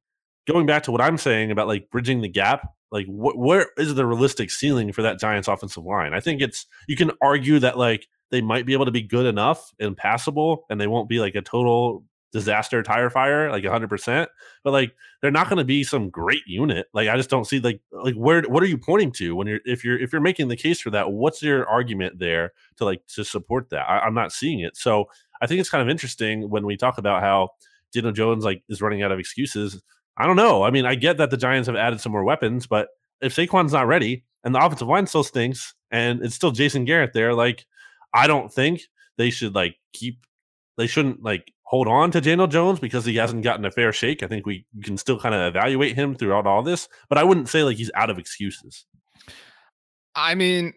going 0.46 0.66
back 0.66 0.82
to 0.84 0.92
what 0.92 1.00
I'm 1.00 1.18
saying 1.18 1.50
about 1.50 1.68
like 1.68 1.90
bridging 1.90 2.20
the 2.20 2.28
gap, 2.28 2.68
like 2.90 3.06
wh- 3.06 3.36
where 3.36 3.70
is 3.78 3.94
the 3.94 4.06
realistic 4.06 4.50
ceiling 4.50 4.92
for 4.92 5.02
that 5.02 5.18
Giants 5.18 5.48
offensive 5.48 5.84
line? 5.84 6.12
I 6.12 6.20
think 6.20 6.42
it's 6.42 6.66
you 6.86 6.96
can 6.96 7.12
argue 7.22 7.58
that 7.60 7.78
like 7.78 8.06
they 8.30 8.42
might 8.42 8.66
be 8.66 8.72
able 8.72 8.84
to 8.84 8.90
be 8.90 9.02
good 9.02 9.26
enough 9.26 9.72
and 9.80 9.96
passable, 9.96 10.64
and 10.70 10.80
they 10.80 10.86
won't 10.86 11.08
be 11.08 11.18
like 11.18 11.34
a 11.34 11.42
total 11.42 12.04
disaster 12.32 12.82
tire 12.82 13.10
fire 13.10 13.50
like 13.50 13.62
100% 13.62 14.26
but 14.64 14.72
like 14.72 14.94
they're 15.20 15.30
not 15.30 15.48
going 15.48 15.58
to 15.58 15.64
be 15.64 15.84
some 15.84 16.08
great 16.08 16.42
unit. 16.46 16.86
Like 16.94 17.08
i 17.08 17.16
just 17.16 17.30
don't 17.30 17.44
see 17.44 17.60
like 17.60 17.80
like 17.92 18.14
where 18.14 18.42
what 18.42 18.62
are 18.62 18.66
you 18.66 18.78
pointing 18.78 19.12
to 19.12 19.36
when 19.36 19.46
you're 19.46 19.60
if 19.64 19.84
you're 19.84 19.98
if 19.98 20.12
you're 20.12 20.22
making 20.22 20.48
the 20.48 20.56
case 20.56 20.80
for 20.80 20.90
that 20.90 21.12
what's 21.12 21.42
your 21.42 21.68
argument 21.68 22.18
there 22.18 22.52
to 22.76 22.84
like 22.84 23.06
to 23.08 23.24
support 23.24 23.70
that? 23.70 23.88
I, 23.88 24.00
i'm 24.00 24.14
not 24.14 24.32
seeing 24.32 24.60
it. 24.60 24.76
So 24.76 25.04
i 25.40 25.46
think 25.46 25.60
it's 25.60 25.70
kind 25.70 25.82
of 25.82 25.88
interesting 25.88 26.48
when 26.48 26.64
we 26.64 26.76
talk 26.76 26.98
about 26.98 27.22
how 27.22 27.50
dino 27.92 28.10
jones 28.10 28.44
like 28.44 28.62
is 28.68 28.80
running 28.80 29.02
out 29.02 29.12
of 29.12 29.18
excuses. 29.18 29.80
I 30.16 30.26
don't 30.26 30.36
know. 30.36 30.62
I 30.62 30.70
mean 30.70 30.86
i 30.86 30.94
get 30.94 31.18
that 31.18 31.30
the 31.30 31.36
giants 31.36 31.66
have 31.66 31.76
added 31.76 32.00
some 32.00 32.12
more 32.12 32.24
weapons 32.24 32.66
but 32.66 32.88
if 33.20 33.34
saquon's 33.34 33.72
not 33.72 33.86
ready 33.86 34.24
and 34.42 34.54
the 34.54 34.64
offensive 34.64 34.88
line 34.88 35.06
still 35.06 35.22
stinks 35.22 35.74
and 35.90 36.24
it's 36.24 36.34
still 36.34 36.50
jason 36.50 36.84
garrett 36.84 37.12
there 37.12 37.34
like 37.34 37.66
i 38.12 38.26
don't 38.26 38.52
think 38.52 38.82
they 39.16 39.30
should 39.30 39.54
like 39.54 39.76
keep 39.92 40.26
they 40.76 40.86
shouldn't 40.86 41.22
like 41.22 41.52
hold 41.72 41.88
on 41.88 42.10
to 42.10 42.20
Daniel 42.20 42.46
Jones 42.46 42.78
because 42.78 43.06
he 43.06 43.16
hasn't 43.16 43.42
gotten 43.42 43.64
a 43.64 43.70
fair 43.70 43.94
shake. 43.94 44.22
I 44.22 44.26
think 44.26 44.44
we 44.44 44.66
can 44.84 44.98
still 44.98 45.18
kind 45.18 45.34
of 45.34 45.40
evaluate 45.40 45.96
him 45.96 46.14
throughout 46.14 46.46
all 46.46 46.62
this, 46.62 46.86
but 47.08 47.16
I 47.16 47.24
wouldn't 47.24 47.48
say 47.48 47.62
like 47.62 47.78
he's 47.78 47.90
out 47.94 48.10
of 48.10 48.18
excuses. 48.18 48.84
I 50.14 50.34
mean, 50.34 50.74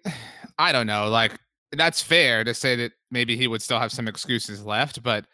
I 0.58 0.72
don't 0.72 0.88
know. 0.88 1.10
Like 1.10 1.38
that's 1.74 2.02
fair 2.02 2.46
to 2.46 2.54
say 2.54 2.78
that 2.78 2.94
maybe 3.12 3.36
he 3.36 3.50
would 3.50 3.62
still 3.62 3.78
have 3.78 3.92
some 3.92 4.08
excuses 4.08 4.64
left, 4.64 5.04
but 5.04 5.26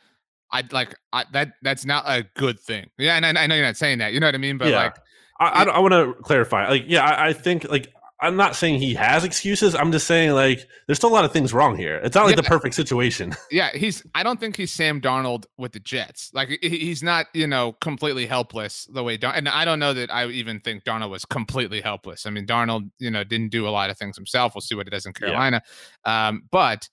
I'd 0.52 0.74
like 0.74 0.96
I, 1.14 1.26
that. 1.34 1.54
That's 1.62 1.86
not 1.86 2.06
a 2.08 2.26
good 2.36 2.60
thing. 2.60 2.90
Yeah, 2.98 3.16
and 3.16 3.26
I, 3.26 3.44
I, 3.44 3.46
know 3.46 3.54
you're 3.54 3.64
not 3.64 3.78
saying 3.78 4.00
that. 4.00 4.14
You 4.14 4.20
know 4.20 4.28
what 4.28 4.36
I 4.36 4.40
mean? 4.40 4.58
But 4.58 4.70
yeah. 4.70 4.84
like, 4.84 4.96
I, 5.40 5.46
I, 5.46 5.64
I 5.64 5.80
want 5.80 5.94
to 5.94 6.16
clarify. 6.24 6.70
Like, 6.70 6.86
yeah, 6.88 7.06
I, 7.06 7.28
I 7.28 7.34
think 7.34 7.70
like 7.70 7.94
I'm 8.22 8.36
not 8.36 8.56
saying 8.56 8.80
he 8.80 8.94
has 8.94 9.24
excuses. 9.24 9.74
I'm 9.74 9.92
just 9.92 10.06
saying 10.06 10.32
like 10.32 10.68
there's 10.86 11.00
still 11.00 11.10
a 11.10 11.14
lot 11.14 11.26
of 11.26 11.34
things 11.34 11.54
wrong 11.54 11.76
here. 11.76 12.00
It's 12.04 12.16
not 12.16 12.26
like 12.26 12.36
yeah. 12.36 12.42
the 12.42 12.48
perfect 12.48 12.76
situation. 12.76 13.36
Yeah, 13.52 13.72
he's. 13.76 14.04
I 14.16 14.24
don't 14.24 14.40
think 14.40 14.56
he's 14.56 14.72
Sam 14.72 15.02
Darnold 15.02 15.46
with 15.58 15.74
the 15.74 15.80
Jets. 15.80 16.32
Like 16.34 16.58
he's 16.62 17.04
not, 17.04 17.26
you 17.34 17.48
know, 17.48 17.74
completely 17.74 18.26
helpless 18.26 18.86
the 18.86 19.04
way. 19.04 19.18
Dar- 19.18 19.34
and 19.34 19.50
I 19.50 19.66
don't 19.66 19.80
know 19.80 19.94
that 19.94 20.14
I 20.14 20.28
even 20.28 20.62
think 20.62 20.86
Darnold 20.86 21.10
was 21.10 21.26
completely 21.26 21.82
helpless. 21.82 22.26
I 22.26 22.30
mean, 22.30 22.46
Darnold, 22.46 22.90
you 23.00 23.12
know, 23.12 23.26
didn't 23.26 23.50
do 23.50 23.68
a 23.68 23.70
lot 23.72 23.90
of 23.90 23.98
things 23.98 24.16
himself. 24.16 24.56
We'll 24.56 24.62
see 24.62 24.76
what 24.76 24.86
he 24.86 24.90
does 24.90 25.06
in 25.06 25.12
Carolina. 25.12 25.62
Yeah. 26.06 26.28
Um, 26.30 26.44
but 26.50 26.88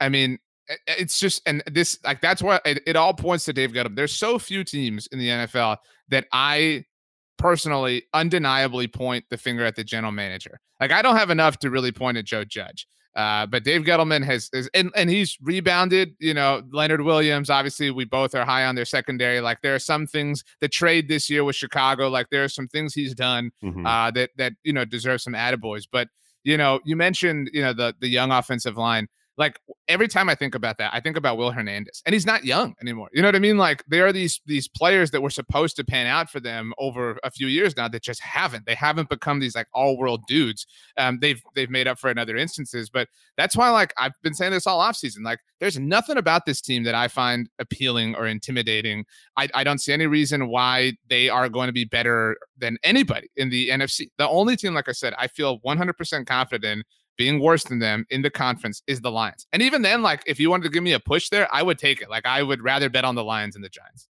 I 0.00 0.10
mean, 0.10 0.38
it's 0.86 1.18
just 1.18 1.40
and 1.46 1.62
this 1.66 1.98
like 2.04 2.20
that's 2.20 2.42
why 2.42 2.60
it, 2.64 2.82
it 2.86 2.96
all 2.96 3.14
points 3.14 3.44
to 3.46 3.52
Dave 3.52 3.72
Gettleman. 3.72 3.96
There's 3.96 4.14
so 4.14 4.38
few 4.38 4.64
teams 4.64 5.06
in 5.08 5.18
the 5.18 5.28
NFL 5.28 5.78
that 6.08 6.26
I 6.32 6.84
personally 7.38 8.04
undeniably 8.12 8.88
point 8.88 9.24
the 9.30 9.36
finger 9.36 9.64
at 9.64 9.76
the 9.76 9.84
general 9.84 10.12
manager. 10.12 10.60
Like 10.80 10.92
I 10.92 11.02
don't 11.02 11.16
have 11.16 11.30
enough 11.30 11.58
to 11.58 11.70
really 11.70 11.92
point 11.92 12.16
at 12.16 12.24
Joe 12.24 12.44
Judge. 12.44 12.86
Uh, 13.14 13.44
but 13.44 13.62
Dave 13.62 13.82
Gettleman 13.82 14.24
has, 14.24 14.48
is, 14.54 14.70
and, 14.72 14.90
and 14.96 15.10
he's 15.10 15.36
rebounded. 15.42 16.14
You 16.18 16.32
know, 16.32 16.62
Leonard 16.72 17.02
Williams, 17.02 17.50
obviously, 17.50 17.90
we 17.90 18.06
both 18.06 18.34
are 18.34 18.46
high 18.46 18.64
on 18.64 18.74
their 18.74 18.86
secondary. 18.86 19.42
Like, 19.42 19.58
there 19.62 19.74
are 19.74 19.78
some 19.78 20.06
things, 20.06 20.42
the 20.62 20.68
trade 20.68 21.08
this 21.08 21.28
year 21.28 21.44
with 21.44 21.54
Chicago, 21.54 22.08
like, 22.08 22.28
there 22.30 22.42
are 22.42 22.48
some 22.48 22.68
things 22.68 22.94
he's 22.94 23.14
done 23.14 23.50
mm-hmm. 23.62 23.84
uh, 23.84 24.12
that, 24.12 24.30
that, 24.38 24.54
you 24.64 24.72
know, 24.72 24.86
deserve 24.86 25.20
some 25.20 25.34
attaboys. 25.34 25.82
But, 25.92 26.08
you 26.42 26.56
know, 26.56 26.80
you 26.86 26.96
mentioned, 26.96 27.50
you 27.52 27.60
know, 27.60 27.74
the, 27.74 27.94
the 28.00 28.08
young 28.08 28.30
offensive 28.30 28.78
line. 28.78 29.08
Like 29.38 29.58
every 29.88 30.08
time 30.08 30.28
I 30.28 30.34
think 30.34 30.54
about 30.54 30.78
that, 30.78 30.92
I 30.92 31.00
think 31.00 31.16
about 31.16 31.38
Will 31.38 31.50
Hernandez, 31.50 32.02
and 32.04 32.12
he's 32.12 32.26
not 32.26 32.44
young 32.44 32.74
anymore. 32.82 33.08
You 33.12 33.22
know 33.22 33.28
what 33.28 33.36
I 33.36 33.40
mean? 33.40 33.56
Like 33.56 33.82
there 33.88 34.06
are 34.06 34.12
these 34.12 34.40
these 34.46 34.68
players 34.68 35.10
that 35.12 35.22
were 35.22 35.30
supposed 35.30 35.76
to 35.76 35.84
pan 35.84 36.06
out 36.06 36.30
for 36.30 36.38
them 36.38 36.72
over 36.78 37.18
a 37.24 37.30
few 37.30 37.46
years 37.46 37.76
now 37.76 37.88
that 37.88 38.02
just 38.02 38.20
haven't. 38.20 38.66
They 38.66 38.74
haven't 38.74 39.08
become 39.08 39.40
these 39.40 39.54
like 39.54 39.68
all 39.72 39.96
world 39.96 40.26
dudes. 40.26 40.66
Um, 40.98 41.18
they've 41.20 41.42
they've 41.54 41.70
made 41.70 41.88
up 41.88 41.98
for 41.98 42.10
in 42.10 42.18
other 42.18 42.36
instances, 42.36 42.90
but 42.90 43.08
that's 43.38 43.56
why 43.56 43.70
like 43.70 43.94
I've 43.98 44.12
been 44.22 44.34
saying 44.34 44.52
this 44.52 44.66
all 44.66 44.80
off 44.80 44.96
season. 44.96 45.22
Like 45.22 45.38
there's 45.60 45.78
nothing 45.78 46.18
about 46.18 46.44
this 46.44 46.60
team 46.60 46.82
that 46.82 46.94
I 46.94 47.08
find 47.08 47.48
appealing 47.58 48.14
or 48.16 48.26
intimidating. 48.26 49.04
I, 49.36 49.48
I 49.54 49.64
don't 49.64 49.78
see 49.78 49.92
any 49.92 50.06
reason 50.06 50.48
why 50.48 50.94
they 51.08 51.28
are 51.28 51.48
going 51.48 51.68
to 51.68 51.72
be 51.72 51.84
better 51.84 52.36
than 52.58 52.76
anybody 52.82 53.28
in 53.36 53.48
the 53.48 53.68
NFC. 53.68 54.08
The 54.18 54.28
only 54.28 54.56
team, 54.56 54.74
like 54.74 54.88
I 54.88 54.92
said, 54.92 55.14
I 55.18 55.28
feel 55.28 55.60
100% 55.60 56.26
confident 56.26 56.64
in 56.64 56.82
being 57.16 57.40
worse 57.40 57.64
than 57.64 57.78
them 57.78 58.06
in 58.10 58.22
the 58.22 58.30
conference 58.30 58.82
is 58.86 59.00
the 59.00 59.10
Lions. 59.10 59.46
And 59.52 59.62
even 59.62 59.82
then, 59.82 60.02
like 60.02 60.22
if 60.26 60.40
you 60.40 60.50
wanted 60.50 60.64
to 60.64 60.70
give 60.70 60.82
me 60.82 60.92
a 60.92 61.00
push 61.00 61.28
there, 61.28 61.48
I 61.52 61.62
would 61.62 61.78
take 61.78 62.00
it. 62.00 62.10
Like 62.10 62.26
I 62.26 62.42
would 62.42 62.62
rather 62.62 62.88
bet 62.88 63.04
on 63.04 63.14
the 63.14 63.24
Lions 63.24 63.54
than 63.54 63.62
the 63.62 63.68
Giants. 63.68 64.08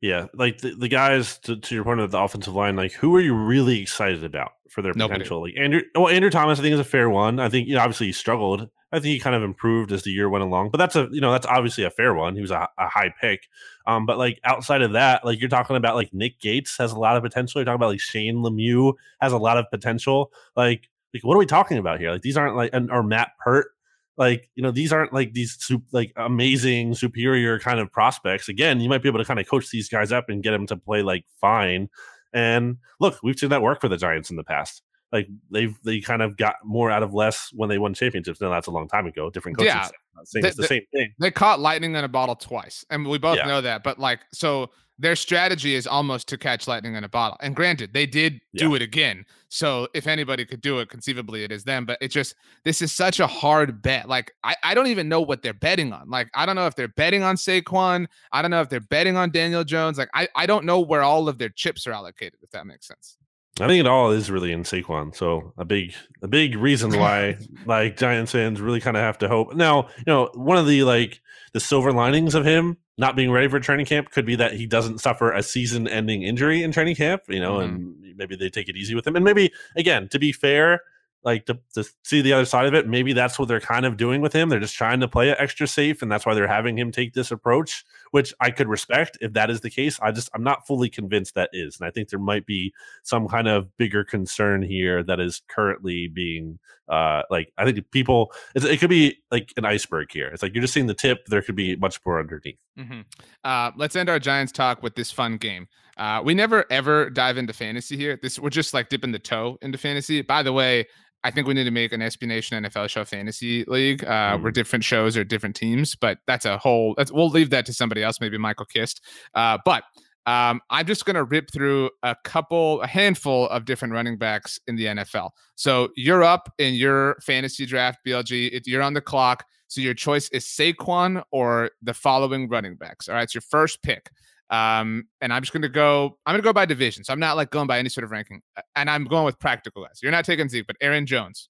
Yeah, 0.00 0.26
like 0.34 0.58
the, 0.58 0.74
the 0.74 0.88
guys 0.88 1.38
to, 1.40 1.56
to 1.56 1.74
your 1.74 1.84
point 1.84 2.00
of 2.00 2.10
the 2.10 2.18
offensive 2.20 2.54
line, 2.54 2.76
like 2.76 2.92
who 2.92 3.16
are 3.16 3.20
you 3.20 3.34
really 3.34 3.80
excited 3.80 4.24
about 4.24 4.52
for 4.68 4.82
their 4.82 4.92
Nobody. 4.94 5.20
potential? 5.20 5.42
Like 5.42 5.54
Andrew, 5.56 5.80
well, 5.94 6.08
Andrew 6.08 6.30
Thomas, 6.30 6.58
I 6.58 6.62
think 6.62 6.74
is 6.74 6.80
a 6.80 6.84
fair 6.84 7.08
one. 7.08 7.40
I 7.40 7.48
think 7.48 7.66
you 7.66 7.74
know, 7.74 7.80
obviously 7.80 8.08
he 8.08 8.12
struggled. 8.12 8.68
I 8.92 9.00
think 9.00 9.12
he 9.12 9.18
kind 9.18 9.34
of 9.34 9.42
improved 9.42 9.90
as 9.92 10.04
the 10.04 10.10
year 10.10 10.28
went 10.28 10.44
along, 10.44 10.70
but 10.70 10.78
that's 10.78 10.96
a 10.96 11.08
you 11.10 11.20
know 11.20 11.32
that's 11.32 11.46
obviously 11.46 11.84
a 11.84 11.90
fair 11.90 12.14
one. 12.14 12.34
He 12.34 12.40
was 12.40 12.50
a, 12.50 12.68
a 12.78 12.88
high 12.88 13.12
pick, 13.20 13.48
um, 13.86 14.06
but 14.06 14.18
like 14.18 14.38
outside 14.44 14.82
of 14.82 14.92
that, 14.92 15.24
like 15.24 15.40
you're 15.40 15.48
talking 15.48 15.76
about 15.76 15.96
like 15.96 16.12
Nick 16.12 16.38
Gates 16.40 16.76
has 16.76 16.92
a 16.92 16.98
lot 16.98 17.16
of 17.16 17.22
potential. 17.22 17.60
You're 17.60 17.64
talking 17.64 17.76
about 17.76 17.90
like 17.90 18.00
Shane 18.00 18.36
Lemieux 18.36 18.94
has 19.20 19.32
a 19.32 19.38
lot 19.38 19.56
of 19.56 19.64
potential. 19.70 20.30
Like 20.54 20.88
like, 21.16 21.24
what 21.24 21.34
are 21.34 21.38
we 21.38 21.46
talking 21.46 21.78
about 21.78 21.98
here? 21.98 22.10
Like, 22.12 22.22
these 22.22 22.36
aren't 22.36 22.56
like, 22.56 22.70
and 22.72 22.90
or 22.90 23.02
Matt 23.02 23.32
Peart, 23.42 23.68
Like, 24.16 24.50
you 24.54 24.62
know, 24.62 24.70
these 24.70 24.92
aren't 24.92 25.12
like 25.12 25.34
these 25.34 25.58
like 25.92 26.12
amazing, 26.16 26.94
superior 26.94 27.58
kind 27.58 27.80
of 27.80 27.92
prospects. 27.92 28.48
Again, 28.48 28.80
you 28.80 28.88
might 28.88 29.02
be 29.02 29.08
able 29.08 29.18
to 29.18 29.24
kind 29.24 29.40
of 29.40 29.48
coach 29.48 29.70
these 29.70 29.88
guys 29.88 30.12
up 30.12 30.28
and 30.28 30.42
get 30.42 30.52
them 30.52 30.66
to 30.68 30.76
play 30.76 31.02
like 31.02 31.24
fine. 31.40 31.88
And 32.32 32.78
look, 33.00 33.18
we've 33.22 33.38
seen 33.38 33.50
that 33.50 33.62
work 33.62 33.80
for 33.80 33.88
the 33.88 33.96
Giants 33.96 34.30
in 34.30 34.36
the 34.36 34.44
past 34.44 34.82
like 35.12 35.28
they've 35.50 35.78
they 35.84 36.00
kind 36.00 36.22
of 36.22 36.36
got 36.36 36.56
more 36.64 36.90
out 36.90 37.02
of 37.02 37.14
less 37.14 37.50
when 37.54 37.68
they 37.68 37.78
won 37.78 37.94
championships. 37.94 38.40
Now 38.40 38.50
that's 38.50 38.66
a 38.66 38.70
long 38.70 38.88
time 38.88 39.06
ago. 39.06 39.30
Different 39.30 39.58
coaches. 39.58 39.72
Yeah, 39.74 39.88
saying 40.24 40.42
they, 40.42 40.48
it's 40.48 40.56
the 40.56 40.62
they, 40.62 40.68
same 40.68 40.82
thing. 40.92 41.14
They 41.18 41.30
caught 41.30 41.60
lightning 41.60 41.94
in 41.94 42.04
a 42.04 42.08
bottle 42.08 42.34
twice, 42.34 42.84
and 42.90 43.06
we 43.06 43.18
both 43.18 43.38
yeah. 43.38 43.46
know 43.46 43.60
that. 43.60 43.82
But 43.82 43.98
like, 43.98 44.20
so 44.32 44.70
their 44.98 45.16
strategy 45.16 45.74
is 45.74 45.86
almost 45.86 46.28
to 46.28 46.38
catch 46.38 46.66
lightning 46.66 46.94
in 46.94 47.04
a 47.04 47.08
bottle. 47.08 47.36
And 47.40 47.54
granted, 47.54 47.92
they 47.92 48.06
did 48.06 48.40
do 48.54 48.70
yeah. 48.70 48.76
it 48.76 48.82
again. 48.82 49.24
So 49.48 49.88
if 49.94 50.06
anybody 50.06 50.44
could 50.44 50.60
do 50.60 50.78
it, 50.78 50.88
conceivably 50.88 51.44
it 51.44 51.52
is 51.52 51.64
them. 51.64 51.84
But 51.84 51.98
it 52.00 52.08
just 52.08 52.34
this 52.64 52.80
is 52.80 52.92
such 52.92 53.20
a 53.20 53.26
hard 53.26 53.82
bet. 53.82 54.08
Like 54.08 54.32
I, 54.42 54.56
I 54.62 54.74
don't 54.74 54.86
even 54.86 55.08
know 55.08 55.20
what 55.20 55.42
they're 55.42 55.54
betting 55.54 55.92
on. 55.92 56.08
Like 56.08 56.28
I 56.34 56.46
don't 56.46 56.56
know 56.56 56.66
if 56.66 56.74
they're 56.74 56.88
betting 56.88 57.22
on 57.22 57.36
Saquon. 57.36 58.06
I 58.32 58.42
don't 58.42 58.50
know 58.50 58.60
if 58.60 58.68
they're 58.68 58.80
betting 58.80 59.16
on 59.16 59.30
Daniel 59.30 59.64
Jones. 59.64 59.98
Like 59.98 60.10
I, 60.14 60.28
I 60.34 60.46
don't 60.46 60.64
know 60.64 60.80
where 60.80 61.02
all 61.02 61.28
of 61.28 61.38
their 61.38 61.50
chips 61.50 61.86
are 61.86 61.92
allocated, 61.92 62.40
if 62.42 62.50
that 62.50 62.66
makes 62.66 62.86
sense. 62.86 63.18
I 63.60 63.66
think 63.66 63.80
it 63.80 63.86
all 63.86 64.10
is 64.10 64.30
really 64.30 64.52
in 64.52 64.64
Saquon. 64.64 65.14
So 65.14 65.52
a 65.56 65.64
big 65.64 65.94
a 66.22 66.28
big 66.28 66.56
reason 66.56 66.90
why 66.98 67.38
like 67.64 67.96
Giants 67.96 68.32
fans 68.32 68.60
really 68.60 68.80
kind 68.80 68.96
of 68.96 69.02
have 69.02 69.18
to 69.18 69.28
hope. 69.28 69.54
Now, 69.54 69.88
you 69.98 70.04
know, 70.06 70.30
one 70.34 70.58
of 70.58 70.66
the 70.66 70.84
like 70.84 71.20
the 71.52 71.60
silver 71.60 71.92
linings 71.92 72.34
of 72.34 72.44
him 72.44 72.76
not 72.98 73.16
being 73.16 73.30
ready 73.30 73.48
for 73.48 73.60
training 73.60 73.86
camp 73.86 74.10
could 74.10 74.26
be 74.26 74.36
that 74.36 74.54
he 74.54 74.66
doesn't 74.66 74.98
suffer 74.98 75.32
a 75.32 75.42
season 75.42 75.86
ending 75.86 76.22
injury 76.22 76.62
in 76.62 76.72
training 76.72 76.96
camp, 76.96 77.22
you 77.28 77.40
know, 77.40 77.56
mm-hmm. 77.56 77.74
and 77.74 78.16
maybe 78.16 78.36
they 78.36 78.48
take 78.48 78.68
it 78.68 78.76
easy 78.76 78.94
with 78.94 79.06
him. 79.06 79.16
And 79.16 79.24
maybe 79.24 79.52
again, 79.76 80.08
to 80.08 80.18
be 80.18 80.32
fair, 80.32 80.80
like 81.22 81.44
to, 81.46 81.58
to 81.74 81.84
see 82.04 82.22
the 82.22 82.32
other 82.32 82.44
side 82.44 82.66
of 82.66 82.74
it, 82.74 82.86
maybe 82.86 83.12
that's 83.12 83.38
what 83.38 83.48
they're 83.48 83.60
kind 83.60 83.84
of 83.84 83.96
doing 83.96 84.20
with 84.20 84.32
him. 84.32 84.48
They're 84.48 84.60
just 84.60 84.76
trying 84.76 85.00
to 85.00 85.08
play 85.08 85.28
it 85.28 85.36
extra 85.40 85.66
safe, 85.66 86.00
and 86.00 86.10
that's 86.10 86.24
why 86.24 86.34
they're 86.34 86.46
having 86.46 86.78
him 86.78 86.92
take 86.92 87.14
this 87.14 87.32
approach, 87.32 87.84
which 88.10 88.32
I 88.40 88.50
could 88.50 88.68
respect 88.68 89.18
if 89.20 89.32
that 89.34 89.50
is 89.50 89.60
the 89.60 89.70
case. 89.70 89.98
I 90.00 90.12
just 90.12 90.30
I'm 90.34 90.42
not 90.42 90.66
fully 90.66 90.88
convinced 90.88 91.34
that 91.34 91.50
is, 91.52 91.78
and 91.78 91.86
I 91.86 91.90
think 91.90 92.08
there 92.08 92.18
might 92.18 92.46
be 92.46 92.72
some 93.02 93.28
kind 93.28 93.48
of 93.48 93.76
bigger 93.76 94.04
concern 94.04 94.62
here 94.62 95.02
that 95.04 95.20
is 95.20 95.42
currently 95.48 96.08
being 96.08 96.58
uh 96.88 97.22
like 97.30 97.52
I 97.58 97.64
think 97.64 97.90
people 97.90 98.32
it 98.54 98.78
could 98.78 98.90
be 98.90 99.18
like 99.30 99.52
an 99.56 99.64
iceberg 99.64 100.08
here. 100.12 100.28
It's 100.28 100.42
like 100.42 100.54
you're 100.54 100.62
just 100.62 100.74
seeing 100.74 100.86
the 100.86 100.94
tip. 100.94 101.26
There 101.26 101.42
could 101.42 101.56
be 101.56 101.76
much 101.76 101.98
more 102.06 102.20
underneath. 102.20 102.58
Mm-hmm. 102.78 103.00
Uh, 103.44 103.70
let's 103.76 103.96
end 103.96 104.08
our 104.08 104.18
Giants 104.18 104.52
talk 104.52 104.82
with 104.82 104.94
this 104.94 105.10
fun 105.10 105.36
game. 105.36 105.66
Uh, 105.96 106.20
we 106.24 106.34
never 106.34 106.64
ever 106.70 107.10
dive 107.10 107.38
into 107.38 107.52
fantasy 107.52 107.96
here. 107.96 108.18
This 108.22 108.38
we're 108.38 108.50
just 108.50 108.74
like 108.74 108.88
dipping 108.88 109.12
the 109.12 109.18
toe 109.18 109.58
into 109.62 109.78
fantasy. 109.78 110.22
By 110.22 110.42
the 110.42 110.52
way, 110.52 110.86
I 111.26 111.32
think 111.32 111.48
we 111.48 111.54
need 111.54 111.64
to 111.64 111.72
make 111.72 111.92
an 111.92 112.00
SB 112.00 112.28
Nation 112.28 112.62
NFL 112.62 112.88
show 112.88 113.04
fantasy 113.04 113.64
league 113.64 114.04
uh, 114.04 114.36
mm. 114.36 114.42
where 114.42 114.52
different 114.52 114.84
shows 114.84 115.16
are 115.16 115.24
different 115.24 115.56
teams, 115.56 115.96
but 115.96 116.18
that's 116.28 116.44
a 116.44 116.56
whole. 116.56 116.94
That's, 116.96 117.10
we'll 117.10 117.30
leave 117.30 117.50
that 117.50 117.66
to 117.66 117.72
somebody 117.72 118.04
else, 118.04 118.20
maybe 118.20 118.38
Michael 118.38 118.66
Kist. 118.66 119.00
Uh, 119.34 119.58
but 119.64 119.82
um, 120.26 120.60
I'm 120.70 120.86
just 120.86 121.04
going 121.04 121.16
to 121.16 121.24
rip 121.24 121.50
through 121.52 121.90
a 122.04 122.14
couple, 122.22 122.80
a 122.80 122.86
handful 122.86 123.48
of 123.48 123.64
different 123.64 123.92
running 123.92 124.18
backs 124.18 124.60
in 124.68 124.76
the 124.76 124.84
NFL. 124.84 125.30
So 125.56 125.88
you're 125.96 126.22
up 126.22 126.48
in 126.58 126.74
your 126.74 127.16
fantasy 127.22 127.66
draft, 127.66 127.98
BLG. 128.06 128.50
It, 128.52 128.68
you're 128.68 128.82
on 128.82 128.94
the 128.94 129.00
clock. 129.00 129.46
So 129.66 129.80
your 129.80 129.94
choice 129.94 130.28
is 130.28 130.44
Saquon 130.44 131.24
or 131.32 131.72
the 131.82 131.94
following 131.94 132.48
running 132.48 132.76
backs. 132.76 133.08
All 133.08 133.16
right, 133.16 133.24
it's 133.24 133.34
your 133.34 133.42
first 133.42 133.82
pick. 133.82 134.10
Um, 134.50 135.08
and 135.20 135.32
I'm 135.32 135.42
just 135.42 135.52
gonna 135.52 135.68
go. 135.68 136.18
I'm 136.24 136.32
gonna 136.32 136.42
go 136.42 136.52
by 136.52 136.66
division. 136.66 137.02
So 137.04 137.12
I'm 137.12 137.18
not 137.18 137.36
like 137.36 137.50
going 137.50 137.66
by 137.66 137.78
any 137.78 137.88
sort 137.88 138.04
of 138.04 138.10
ranking. 138.10 138.42
And 138.76 138.88
I'm 138.88 139.04
going 139.04 139.24
with 139.24 139.38
practical 139.38 139.84
guys. 139.84 140.00
You're 140.02 140.12
not 140.12 140.24
taking 140.24 140.48
Zeke, 140.48 140.66
but 140.66 140.76
Aaron 140.80 141.06
Jones, 141.06 141.48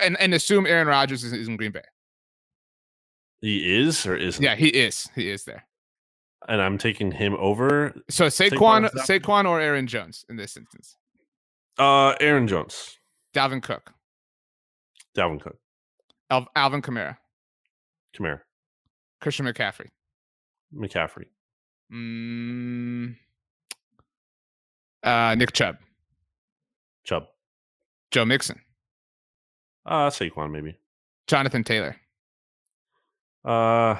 and 0.00 0.16
and 0.20 0.32
assume 0.32 0.66
Aaron 0.66 0.86
Rodgers 0.86 1.24
is, 1.24 1.32
is 1.32 1.48
in 1.48 1.56
Green 1.56 1.72
Bay. 1.72 1.82
He 3.40 3.76
is 3.76 4.06
or 4.06 4.16
isn't? 4.16 4.42
Yeah, 4.42 4.54
he 4.54 4.68
is. 4.68 5.08
He 5.14 5.28
is 5.28 5.44
there. 5.44 5.66
And 6.48 6.60
I'm 6.60 6.78
taking 6.78 7.10
him 7.10 7.34
over. 7.38 7.94
So 8.08 8.26
Saquon, 8.26 8.90
Saquon, 8.90 9.20
Saquon 9.20 9.48
or 9.48 9.60
Aaron 9.60 9.86
Jones 9.86 10.24
in 10.28 10.36
this 10.36 10.56
instance. 10.56 10.96
Uh, 11.78 12.14
Aaron 12.20 12.46
Jones. 12.46 12.96
Dalvin 13.34 13.62
Cook. 13.62 13.92
Dalvin 15.16 15.40
Cook. 15.40 15.58
Al- 16.30 16.48
Alvin 16.54 16.82
Kamara. 16.82 17.16
Kamara. 18.16 18.40
Christian 19.20 19.46
McCaffrey. 19.46 19.88
McCaffrey. 20.74 21.26
Mm, 21.92 23.16
uh, 25.02 25.34
Nick 25.36 25.52
Chubb. 25.52 25.76
Chubb. 27.04 27.26
Joe 28.10 28.24
Mixon. 28.24 28.60
Uh, 29.84 30.10
Saquon 30.10 30.50
maybe. 30.50 30.76
Jonathan 31.26 31.62
Taylor. 31.64 31.96
Uh, 33.44 33.96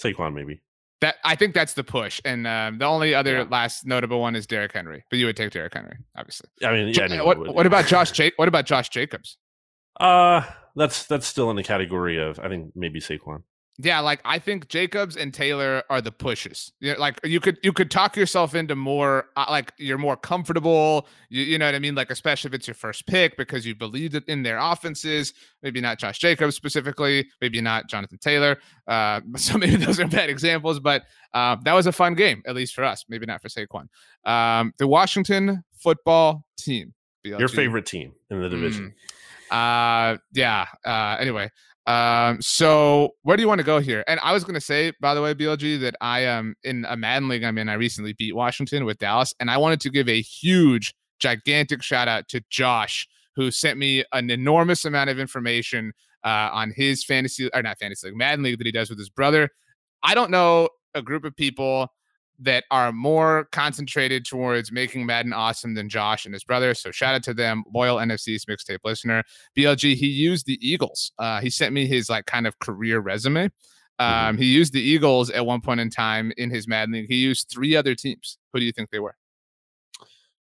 Saquon 0.00 0.34
maybe. 0.34 0.60
That 1.00 1.16
I 1.24 1.34
think 1.34 1.54
that's 1.54 1.72
the 1.72 1.82
push, 1.82 2.20
and 2.26 2.46
um, 2.46 2.78
the 2.78 2.84
only 2.84 3.14
other 3.14 3.38
yeah. 3.38 3.44
last 3.50 3.86
notable 3.86 4.20
one 4.20 4.36
is 4.36 4.46
Derrick 4.46 4.72
Henry. 4.72 5.02
But 5.08 5.18
you 5.18 5.26
would 5.26 5.36
take 5.36 5.50
Derrick 5.50 5.72
Henry, 5.72 5.96
obviously. 6.14 6.50
I 6.62 6.72
mean, 6.72 6.88
yeah. 6.88 7.22
what, 7.22 7.38
what 7.54 7.64
about 7.64 7.86
Josh? 7.86 8.16
Ja- 8.18 8.30
what 8.36 8.48
about 8.48 8.66
Josh 8.66 8.90
Jacobs? 8.90 9.38
Uh, 9.98 10.42
that's 10.76 11.06
that's 11.06 11.26
still 11.26 11.50
in 11.50 11.56
the 11.56 11.62
category 11.62 12.18
of 12.22 12.38
I 12.38 12.48
think 12.48 12.72
maybe 12.76 13.00
Saquon. 13.00 13.44
Yeah, 13.82 14.00
like 14.00 14.20
I 14.24 14.38
think 14.38 14.68
Jacobs 14.68 15.16
and 15.16 15.32
Taylor 15.32 15.82
are 15.88 16.00
the 16.00 16.12
pushes. 16.12 16.72
You 16.80 16.92
know, 16.92 17.00
like 17.00 17.18
you 17.24 17.40
could 17.40 17.58
you 17.62 17.72
could 17.72 17.90
talk 17.90 18.16
yourself 18.16 18.54
into 18.54 18.74
more 18.74 19.26
uh, 19.36 19.46
like 19.48 19.72
you're 19.78 19.98
more 19.98 20.16
comfortable. 20.16 21.06
You, 21.30 21.44
you 21.44 21.58
know 21.58 21.66
what 21.66 21.74
I 21.74 21.78
mean? 21.78 21.94
Like 21.94 22.10
especially 22.10 22.48
if 22.48 22.54
it's 22.54 22.66
your 22.66 22.74
first 22.74 23.06
pick 23.06 23.36
because 23.36 23.64
you 23.64 23.74
believe 23.74 24.20
in 24.26 24.42
their 24.42 24.58
offenses. 24.58 25.32
Maybe 25.62 25.80
not 25.80 25.98
Josh 25.98 26.18
Jacobs 26.18 26.56
specifically. 26.56 27.28
Maybe 27.40 27.60
not 27.60 27.88
Jonathan 27.88 28.18
Taylor. 28.18 28.58
Uh, 28.86 29.20
so 29.36 29.56
maybe 29.56 29.76
those 29.76 29.98
are 29.98 30.06
bad 30.06 30.28
examples. 30.28 30.78
But 30.78 31.04
uh, 31.32 31.56
that 31.64 31.72
was 31.72 31.86
a 31.86 31.92
fun 31.92 32.14
game, 32.14 32.42
at 32.46 32.54
least 32.54 32.74
for 32.74 32.84
us. 32.84 33.04
Maybe 33.08 33.24
not 33.24 33.40
for 33.40 33.48
Saquon. 33.48 33.86
Um, 34.28 34.74
the 34.78 34.86
Washington 34.86 35.64
Football 35.78 36.44
Team. 36.58 36.92
BLG. 37.24 37.38
Your 37.38 37.48
favorite 37.48 37.86
team 37.86 38.12
in 38.30 38.40
the 38.40 38.48
division. 38.48 38.86
Mm. 38.86 38.94
Uh, 39.50 40.16
yeah. 40.32 40.66
Uh, 40.84 41.16
anyway, 41.18 41.50
um, 41.86 42.40
so 42.40 43.10
where 43.22 43.36
do 43.36 43.42
you 43.42 43.48
want 43.48 43.60
to 43.60 43.64
go 43.64 43.80
here? 43.80 44.04
And 44.06 44.20
I 44.20 44.32
was 44.32 44.44
gonna 44.44 44.60
say, 44.60 44.92
by 45.00 45.14
the 45.14 45.22
way, 45.22 45.34
BLG, 45.34 45.80
that 45.80 45.96
I 46.00 46.20
am 46.20 46.54
in 46.62 46.84
a 46.88 46.96
Madden 46.96 47.28
league. 47.28 47.44
I 47.44 47.50
mean, 47.50 47.68
I 47.68 47.74
recently 47.74 48.12
beat 48.12 48.34
Washington 48.34 48.84
with 48.84 48.98
Dallas, 48.98 49.34
and 49.40 49.50
I 49.50 49.56
wanted 49.56 49.80
to 49.80 49.90
give 49.90 50.08
a 50.08 50.20
huge, 50.20 50.94
gigantic 51.18 51.82
shout 51.82 52.08
out 52.08 52.28
to 52.28 52.42
Josh, 52.50 53.08
who 53.34 53.50
sent 53.50 53.78
me 53.78 54.04
an 54.12 54.30
enormous 54.30 54.84
amount 54.84 55.10
of 55.10 55.18
information 55.18 55.92
uh, 56.24 56.50
on 56.52 56.72
his 56.74 57.04
fantasy 57.04 57.48
or 57.54 57.62
not 57.62 57.78
fantasy 57.78 58.08
league, 58.08 58.16
Madden 58.16 58.44
league 58.44 58.58
that 58.58 58.66
he 58.66 58.72
does 58.72 58.90
with 58.90 58.98
his 58.98 59.10
brother. 59.10 59.48
I 60.02 60.14
don't 60.14 60.30
know 60.30 60.68
a 60.94 61.02
group 61.02 61.24
of 61.24 61.34
people 61.36 61.88
that 62.40 62.64
are 62.70 62.92
more 62.92 63.48
concentrated 63.52 64.24
towards 64.24 64.72
making 64.72 65.06
Madden 65.06 65.32
awesome 65.32 65.74
than 65.74 65.88
Josh 65.88 66.24
and 66.24 66.34
his 66.34 66.44
brother. 66.44 66.74
So 66.74 66.90
shout 66.90 67.14
out 67.14 67.22
to 67.24 67.34
them, 67.34 67.64
loyal 67.72 67.98
NFC's 67.98 68.46
mixtape 68.46 68.78
listener. 68.84 69.22
BLG, 69.56 69.94
he 69.94 70.06
used 70.06 70.46
the 70.46 70.58
Eagles. 70.66 71.12
Uh, 71.18 71.40
he 71.40 71.50
sent 71.50 71.74
me 71.74 71.86
his 71.86 72.08
like 72.08 72.26
kind 72.26 72.46
of 72.46 72.58
career 72.58 73.00
resume. 73.00 73.50
Mm-hmm. 74.00 74.28
Um, 74.28 74.38
he 74.38 74.46
used 74.46 74.72
the 74.72 74.80
Eagles 74.80 75.30
at 75.30 75.44
one 75.44 75.60
point 75.60 75.80
in 75.80 75.90
time 75.90 76.32
in 76.36 76.50
his 76.50 76.66
Madden 76.66 76.94
League. 76.94 77.06
He 77.08 77.16
used 77.16 77.50
three 77.52 77.76
other 77.76 77.94
teams. 77.94 78.38
Who 78.52 78.60
do 78.60 78.64
you 78.64 78.72
think 78.72 78.90
they 78.90 79.00
were? 79.00 79.14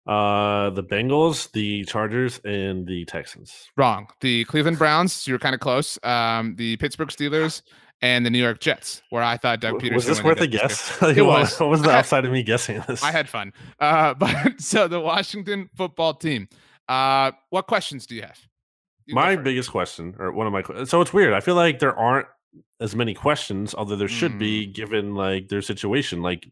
Uh, 0.07 0.71
the 0.71 0.83
Bengals, 0.83 1.51
the 1.51 1.83
Chargers, 1.85 2.39
and 2.43 2.87
the 2.87 3.05
Texans. 3.05 3.67
Wrong. 3.77 4.07
The 4.21 4.45
Cleveland 4.45 4.79
Browns. 4.79 5.13
So 5.13 5.29
you're 5.29 5.39
kind 5.39 5.53
of 5.53 5.61
close. 5.61 5.99
Um, 6.03 6.55
the 6.55 6.77
Pittsburgh 6.77 7.09
Steelers 7.09 7.61
and 8.01 8.25
the 8.25 8.29
New 8.29 8.39
York 8.39 8.59
Jets, 8.59 9.01
where 9.09 9.23
I 9.23 9.37
thought 9.37 9.59
Doug 9.59 9.81
Pederson 9.81 9.95
was 9.95 10.05
this 10.05 10.23
worth 10.23 10.41
a 10.41 10.47
guess. 10.47 10.97
it 11.01 11.25
was. 11.25 11.59
What 11.59 11.69
was 11.69 11.81
the 11.81 11.91
outside 11.91 12.25
of 12.25 12.31
me 12.31 12.43
guessing 12.43 12.83
this? 12.87 13.03
I 13.03 13.11
had 13.11 13.27
fun. 13.27 13.53
Uh, 13.79 14.13
but 14.17 14.59
so 14.59 14.87
the 14.87 14.99
Washington 14.99 15.69
football 15.75 16.13
team. 16.13 16.47
Uh, 16.87 17.31
what 17.49 17.67
questions 17.67 18.07
do 18.07 18.15
you 18.15 18.23
have? 18.23 18.39
You 19.05 19.15
my 19.15 19.35
biggest 19.35 19.71
question, 19.71 20.15
or 20.19 20.31
one 20.31 20.47
of 20.47 20.53
my, 20.53 20.85
so 20.85 21.01
it's 21.01 21.13
weird. 21.13 21.33
I 21.33 21.39
feel 21.39 21.55
like 21.55 21.79
there 21.79 21.95
aren't 21.95 22.27
as 22.79 22.95
many 22.95 23.13
questions, 23.13 23.75
although 23.75 23.95
there 23.95 24.07
should 24.07 24.33
mm. 24.33 24.39
be, 24.39 24.65
given 24.65 25.13
like 25.13 25.49
their 25.49 25.61
situation. 25.61 26.21
Like, 26.21 26.47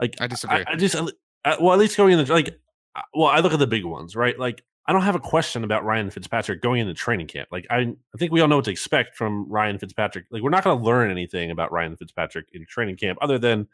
like 0.00 0.14
I 0.20 0.26
disagree. 0.26 0.64
I, 0.66 0.72
I 0.72 0.76
just, 0.76 0.96
I, 1.44 1.56
well, 1.60 1.72
at 1.72 1.78
least 1.78 1.96
going 1.96 2.12
in 2.12 2.24
the 2.24 2.32
like, 2.32 2.56
well, 3.14 3.28
I 3.28 3.40
look 3.40 3.52
at 3.52 3.58
the 3.58 3.66
big 3.66 3.84
ones, 3.84 4.14
right? 4.14 4.38
Like 4.38 4.62
I 4.86 4.92
don't 4.92 5.02
have 5.02 5.14
a 5.14 5.20
question 5.20 5.64
about 5.64 5.84
Ryan 5.84 6.10
Fitzpatrick 6.10 6.60
going 6.60 6.80
into 6.80 6.94
training 6.94 7.26
camp. 7.26 7.48
Like 7.50 7.66
I, 7.70 7.76
I 7.78 8.18
think 8.18 8.32
we 8.32 8.40
all 8.40 8.48
know 8.48 8.56
what 8.56 8.66
to 8.66 8.70
expect 8.70 9.16
from 9.16 9.50
Ryan 9.50 9.78
Fitzpatrick. 9.78 10.26
Like 10.30 10.42
we're 10.42 10.50
not 10.50 10.64
going 10.64 10.78
to 10.78 10.84
learn 10.84 11.10
anything 11.10 11.50
about 11.50 11.72
Ryan 11.72 11.96
Fitzpatrick 11.96 12.48
in 12.52 12.66
training 12.66 12.96
camp 12.96 13.18
other 13.22 13.38
than 13.38 13.66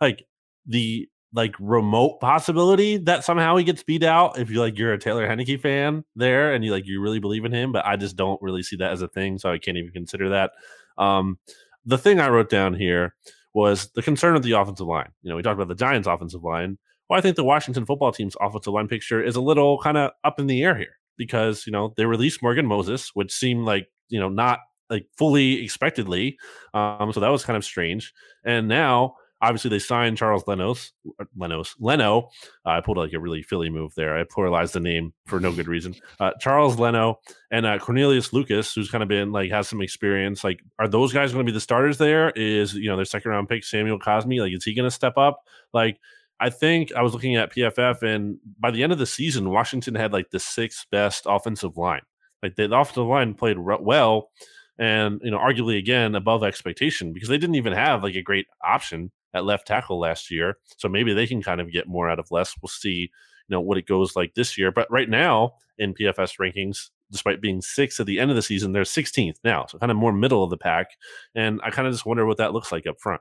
like 0.00 0.26
the 0.66 1.08
like 1.32 1.54
remote 1.60 2.18
possibility 2.20 2.96
that 2.96 3.24
somehow 3.24 3.56
he 3.56 3.64
gets 3.64 3.82
beat 3.82 4.02
out 4.02 4.38
if 4.38 4.50
you 4.50 4.60
like 4.60 4.78
you're 4.78 4.92
a 4.92 4.98
Taylor 4.98 5.28
Heinicke 5.28 5.60
fan 5.60 6.04
there 6.16 6.54
and 6.54 6.64
you 6.64 6.72
like 6.72 6.86
you 6.86 7.00
really 7.00 7.20
believe 7.20 7.44
in 7.44 7.52
him, 7.52 7.72
but 7.72 7.84
I 7.84 7.96
just 7.96 8.16
don't 8.16 8.40
really 8.42 8.62
see 8.62 8.76
that 8.76 8.92
as 8.92 9.02
a 9.02 9.08
thing, 9.08 9.38
so 9.38 9.52
I 9.52 9.58
can't 9.58 9.76
even 9.76 9.92
consider 9.92 10.30
that. 10.30 10.52
Um, 10.98 11.38
the 11.84 11.98
thing 11.98 12.20
I 12.20 12.28
wrote 12.28 12.48
down 12.48 12.74
here 12.74 13.14
was 13.54 13.90
the 13.94 14.02
concern 14.02 14.34
of 14.34 14.42
the 14.42 14.52
offensive 14.52 14.86
line. 14.86 15.10
You 15.22 15.30
know, 15.30 15.36
we 15.36 15.42
talked 15.42 15.60
about 15.60 15.68
the 15.68 15.74
Giants' 15.74 16.08
offensive 16.08 16.42
line. 16.42 16.78
Well, 17.08 17.18
I 17.18 17.22
think 17.22 17.36
the 17.36 17.44
Washington 17.44 17.86
football 17.86 18.12
team's 18.12 18.36
offensive 18.40 18.72
line 18.72 18.88
picture 18.88 19.22
is 19.22 19.36
a 19.36 19.40
little 19.40 19.78
kind 19.78 19.96
of 19.96 20.10
up 20.24 20.40
in 20.40 20.46
the 20.46 20.62
air 20.62 20.76
here 20.76 20.98
because, 21.16 21.66
you 21.66 21.72
know, 21.72 21.94
they 21.96 22.04
released 22.04 22.42
Morgan 22.42 22.66
Moses, 22.66 23.10
which 23.14 23.32
seemed 23.32 23.64
like, 23.64 23.88
you 24.08 24.20
know, 24.20 24.28
not 24.28 24.60
like 24.90 25.06
fully 25.16 25.62
expectedly. 25.64 26.38
Um, 26.74 27.12
so 27.12 27.20
that 27.20 27.28
was 27.28 27.44
kind 27.44 27.56
of 27.56 27.64
strange. 27.64 28.12
And 28.44 28.68
now, 28.68 29.14
obviously, 29.40 29.70
they 29.70 29.78
signed 29.78 30.16
Charles 30.16 30.44
Lenos, 30.44 30.92
uh, 31.20 31.24
Lenos, 31.38 31.74
Leno. 31.78 32.28
Uh, 32.64 32.70
I 32.70 32.80
pulled 32.80 32.96
like 32.96 33.12
a 33.12 33.20
really 33.20 33.42
Philly 33.42 33.70
move 33.70 33.94
there. 33.96 34.16
I 34.16 34.24
pluralized 34.24 34.72
the 34.72 34.80
name 34.80 35.12
for 35.26 35.40
no 35.40 35.52
good 35.52 35.68
reason. 35.68 35.94
Uh, 36.20 36.32
Charles 36.40 36.78
Leno 36.78 37.20
and 37.50 37.66
uh, 37.66 37.78
Cornelius 37.78 38.32
Lucas, 38.32 38.74
who's 38.74 38.90
kind 38.90 39.02
of 39.02 39.08
been 39.08 39.32
like 39.32 39.50
has 39.50 39.68
some 39.68 39.82
experience. 39.82 40.44
Like, 40.44 40.60
are 40.78 40.88
those 40.88 41.12
guys 41.12 41.32
going 41.32 41.44
to 41.44 41.50
be 41.50 41.54
the 41.54 41.60
starters 41.60 41.98
there? 41.98 42.30
Is, 42.30 42.74
you 42.74 42.88
know, 42.88 42.96
their 42.96 43.04
second 43.04 43.30
round 43.30 43.48
pick, 43.48 43.64
Samuel 43.64 43.98
Cosmi. 43.98 44.40
like, 44.40 44.52
is 44.52 44.64
he 44.64 44.74
going 44.74 44.88
to 44.88 44.94
step 44.94 45.16
up? 45.16 45.42
Like, 45.72 45.98
I 46.38 46.50
think 46.50 46.92
I 46.94 47.02
was 47.02 47.14
looking 47.14 47.36
at 47.36 47.52
PFF, 47.52 48.02
and 48.02 48.38
by 48.58 48.70
the 48.70 48.82
end 48.82 48.92
of 48.92 48.98
the 48.98 49.06
season, 49.06 49.50
Washington 49.50 49.94
had 49.94 50.12
like 50.12 50.30
the 50.30 50.40
sixth 50.40 50.86
best 50.90 51.24
offensive 51.26 51.76
line. 51.76 52.02
Like 52.42 52.56
the 52.56 52.64
offensive 52.74 53.06
line 53.06 53.34
played 53.34 53.58
well, 53.58 54.30
and 54.78 55.20
you 55.24 55.30
know, 55.30 55.38
arguably 55.38 55.78
again 55.78 56.14
above 56.14 56.44
expectation 56.44 57.12
because 57.12 57.28
they 57.28 57.38
didn't 57.38 57.56
even 57.56 57.72
have 57.72 58.02
like 58.02 58.14
a 58.14 58.22
great 58.22 58.46
option 58.62 59.10
at 59.34 59.44
left 59.44 59.66
tackle 59.66 59.98
last 59.98 60.30
year. 60.30 60.56
So 60.76 60.88
maybe 60.88 61.12
they 61.12 61.26
can 61.26 61.42
kind 61.42 61.60
of 61.60 61.72
get 61.72 61.88
more 61.88 62.10
out 62.10 62.18
of 62.18 62.30
less. 62.30 62.54
We'll 62.60 62.68
see, 62.68 62.90
you 63.00 63.10
know, 63.48 63.60
what 63.60 63.78
it 63.78 63.86
goes 63.86 64.16
like 64.16 64.34
this 64.34 64.58
year. 64.58 64.72
But 64.72 64.90
right 64.90 65.08
now 65.08 65.52
in 65.78 65.94
PFF 65.94 66.38
rankings, 66.38 66.90
despite 67.10 67.40
being 67.40 67.60
sixth 67.60 68.00
at 68.00 68.06
the 68.06 68.18
end 68.18 68.30
of 68.30 68.36
the 68.36 68.42
season, 68.42 68.72
they're 68.72 68.82
16th 68.82 69.36
now, 69.44 69.66
so 69.66 69.78
kind 69.78 69.92
of 69.92 69.98
more 69.98 70.12
middle 70.12 70.42
of 70.42 70.50
the 70.50 70.56
pack. 70.56 70.88
And 71.34 71.60
I 71.62 71.70
kind 71.70 71.86
of 71.86 71.94
just 71.94 72.06
wonder 72.06 72.26
what 72.26 72.38
that 72.38 72.52
looks 72.52 72.72
like 72.72 72.86
up 72.86 73.00
front. 73.00 73.20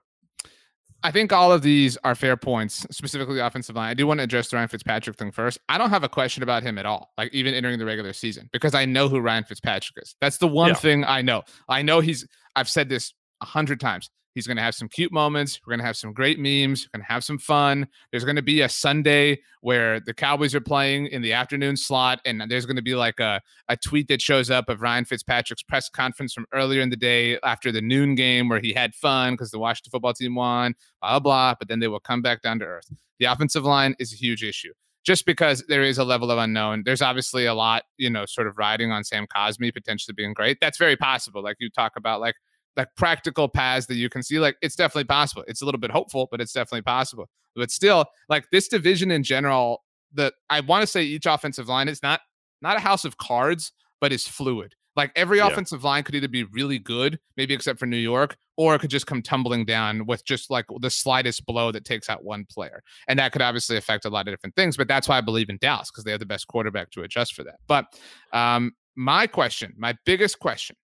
I 1.05 1.11
think 1.11 1.31
all 1.31 1.51
of 1.51 1.61
these 1.61 1.97
are 2.03 2.15
fair 2.15 2.35
points, 2.35 2.83
specifically 2.89 3.35
the 3.35 3.45
offensive 3.45 3.75
line. 3.75 3.89
I 3.89 3.93
do 3.93 4.07
want 4.07 4.17
to 4.21 4.23
address 4.23 4.49
the 4.49 4.57
Ryan 4.57 4.69
Fitzpatrick 4.69 5.15
thing 5.15 5.31
first. 5.31 5.59
I 5.69 5.77
don't 5.77 5.91
have 5.91 6.03
a 6.03 6.09
question 6.09 6.41
about 6.41 6.63
him 6.63 6.79
at 6.79 6.87
all, 6.87 7.11
like 7.15 7.31
even 7.31 7.53
entering 7.53 7.77
the 7.77 7.85
regular 7.85 8.11
season, 8.11 8.49
because 8.51 8.73
I 8.73 8.85
know 8.85 9.07
who 9.07 9.19
Ryan 9.19 9.43
Fitzpatrick 9.43 10.01
is. 10.01 10.15
That's 10.19 10.39
the 10.39 10.47
one 10.47 10.69
yeah. 10.69 10.73
thing 10.73 11.05
I 11.05 11.21
know. 11.21 11.43
I 11.69 11.83
know 11.83 11.99
he's, 11.99 12.27
I've 12.55 12.67
said 12.67 12.89
this 12.89 13.13
a 13.39 13.45
hundred 13.45 13.79
times. 13.79 14.09
He's 14.35 14.45
going 14.45 14.57
to 14.57 14.63
have 14.63 14.75
some 14.75 14.89
cute 14.89 15.13
moments. 15.13 15.61
We're 15.65 15.71
going 15.71 15.79
to 15.79 15.85
have 15.85 15.95
some 15.95 16.11
great 16.11 16.37
memes. 16.37 16.85
We're 16.85 16.99
going 16.99 17.07
to 17.07 17.13
have 17.13 17.23
some 17.23 17.37
fun. 17.37 17.87
There's 18.11 18.25
going 18.25 18.35
to 18.35 18.41
be 18.41 18.61
a 18.61 18.69
Sunday 18.69 19.39
where 19.61 20.01
the 20.01 20.13
Cowboys 20.13 20.53
are 20.53 20.61
playing 20.61 21.07
in 21.07 21.21
the 21.21 21.31
afternoon 21.31 21.77
slot, 21.77 22.19
and 22.25 22.43
there's 22.49 22.65
going 22.65 22.75
to 22.75 22.81
be 22.81 22.95
like 22.95 23.21
a, 23.21 23.41
a 23.69 23.77
tweet 23.77 24.09
that 24.09 24.21
shows 24.21 24.51
up 24.51 24.67
of 24.67 24.81
Ryan 24.81 25.05
Fitzpatrick's 25.05 25.63
press 25.63 25.89
conference 25.89 26.33
from 26.33 26.45
earlier 26.53 26.81
in 26.81 26.89
the 26.89 26.97
day 26.97 27.39
after 27.43 27.71
the 27.71 27.81
noon 27.81 28.13
game 28.13 28.49
where 28.49 28.59
he 28.59 28.73
had 28.73 28.93
fun 28.93 29.33
because 29.33 29.51
the 29.51 29.59
Washington 29.59 29.91
football 29.91 30.13
team 30.13 30.35
won, 30.35 30.75
blah, 31.01 31.11
blah, 31.11 31.19
blah. 31.19 31.55
But 31.57 31.69
then 31.69 31.79
they 31.79 31.87
will 31.87 32.01
come 32.01 32.21
back 32.21 32.41
down 32.41 32.59
to 32.59 32.65
earth. 32.65 32.91
The 33.19 33.25
offensive 33.25 33.63
line 33.63 33.95
is 33.99 34.11
a 34.11 34.17
huge 34.17 34.43
issue 34.43 34.73
just 35.05 35.25
because 35.25 35.63
there 35.69 35.83
is 35.83 35.97
a 35.97 36.03
level 36.03 36.31
of 36.31 36.39
unknown. 36.39 36.81
There's 36.83 37.01
obviously 37.01 37.45
a 37.45 37.53
lot, 37.53 37.83
you 37.97 38.09
know, 38.09 38.25
sort 38.25 38.47
of 38.47 38.57
riding 38.57 38.91
on 38.91 39.03
Sam 39.03 39.27
Cosmi 39.27 39.73
potentially 39.73 40.13
being 40.13 40.33
great. 40.33 40.57
That's 40.59 40.77
very 40.79 40.97
possible. 40.97 41.43
Like 41.43 41.57
you 41.59 41.69
talk 41.69 41.93
about, 41.95 42.19
like 42.19 42.35
like 42.77 42.89
practical 42.95 43.47
paths 43.47 43.85
that 43.87 43.95
you 43.95 44.09
can 44.09 44.23
see 44.23 44.39
like 44.39 44.57
it's 44.61 44.75
definitely 44.75 45.05
possible. 45.05 45.43
It's 45.47 45.61
a 45.61 45.65
little 45.65 45.79
bit 45.79 45.91
hopeful 45.91 46.27
but 46.29 46.41
it's 46.41 46.53
definitely 46.53 46.81
possible. 46.81 47.29
But 47.55 47.71
still 47.71 48.05
like 48.29 48.49
this 48.51 48.67
division 48.67 49.11
in 49.11 49.23
general 49.23 49.83
that 50.13 50.33
i 50.49 50.59
want 50.61 50.81
to 50.81 50.87
say 50.87 51.03
each 51.03 51.25
offensive 51.25 51.67
line 51.67 51.87
is 51.87 52.01
not 52.01 52.21
not 52.61 52.77
a 52.77 52.79
house 52.79 53.05
of 53.05 53.17
cards 53.17 53.71
but 54.01 54.11
is 54.11 54.27
fluid. 54.27 54.75
Like 54.95 55.11
every 55.15 55.39
yeah. 55.39 55.47
offensive 55.47 55.83
line 55.83 56.03
could 56.03 56.15
either 56.15 56.27
be 56.27 56.43
really 56.45 56.79
good 56.79 57.19
maybe 57.37 57.53
except 57.53 57.79
for 57.79 57.85
new 57.85 57.97
york 57.97 58.37
or 58.57 58.75
it 58.75 58.79
could 58.79 58.89
just 58.89 59.07
come 59.07 59.21
tumbling 59.21 59.65
down 59.65 60.05
with 60.05 60.25
just 60.25 60.49
like 60.49 60.65
the 60.79 60.89
slightest 60.89 61.45
blow 61.45 61.71
that 61.71 61.83
takes 61.83 62.09
out 62.09 62.23
one 62.23 62.45
player. 62.49 62.81
And 63.09 63.19
that 63.19 63.33
could 63.33 63.41
obviously 63.41 63.75
affect 63.75 64.05
a 64.05 64.09
lot 64.09 64.27
of 64.27 64.33
different 64.33 64.55
things 64.55 64.77
but 64.77 64.87
that's 64.87 65.07
why 65.07 65.17
i 65.17 65.21
believe 65.21 65.49
in 65.49 65.57
dallas 65.59 65.91
because 65.91 66.03
they 66.03 66.11
have 66.11 66.19
the 66.19 66.25
best 66.25 66.47
quarterback 66.47 66.91
to 66.91 67.03
adjust 67.03 67.33
for 67.33 67.43
that. 67.43 67.55
But 67.67 67.85
um 68.33 68.73
my 68.95 69.27
question 69.27 69.73
my 69.77 69.95
biggest 70.05 70.39
question 70.39 70.75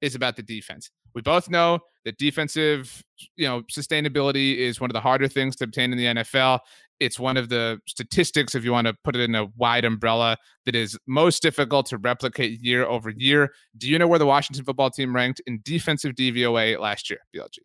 is 0.00 0.14
about 0.14 0.36
the 0.36 0.42
defense 0.42 0.90
we 1.16 1.22
both 1.22 1.48
know 1.48 1.80
that 2.04 2.18
defensive, 2.18 3.02
you 3.36 3.48
know, 3.48 3.62
sustainability 3.62 4.58
is 4.58 4.82
one 4.82 4.90
of 4.90 4.92
the 4.92 5.00
harder 5.00 5.26
things 5.26 5.56
to 5.56 5.64
obtain 5.64 5.90
in 5.90 5.96
the 5.96 6.04
NFL. 6.04 6.60
It's 7.00 7.18
one 7.18 7.38
of 7.38 7.48
the 7.48 7.80
statistics, 7.86 8.54
if 8.54 8.64
you 8.64 8.70
want 8.70 8.86
to 8.86 8.94
put 9.02 9.16
it 9.16 9.22
in 9.22 9.34
a 9.34 9.46
wide 9.56 9.86
umbrella, 9.86 10.36
that 10.66 10.74
is 10.74 10.96
most 11.06 11.42
difficult 11.42 11.86
to 11.86 11.96
replicate 11.96 12.60
year 12.60 12.84
over 12.84 13.08
year. 13.08 13.54
Do 13.78 13.88
you 13.88 13.98
know 13.98 14.06
where 14.06 14.18
the 14.18 14.26
Washington 14.26 14.62
football 14.66 14.90
team 14.90 15.14
ranked 15.16 15.40
in 15.46 15.60
defensive 15.64 16.14
DVOA 16.14 16.78
last 16.78 17.08
year, 17.08 17.20
BLG? 17.34 17.60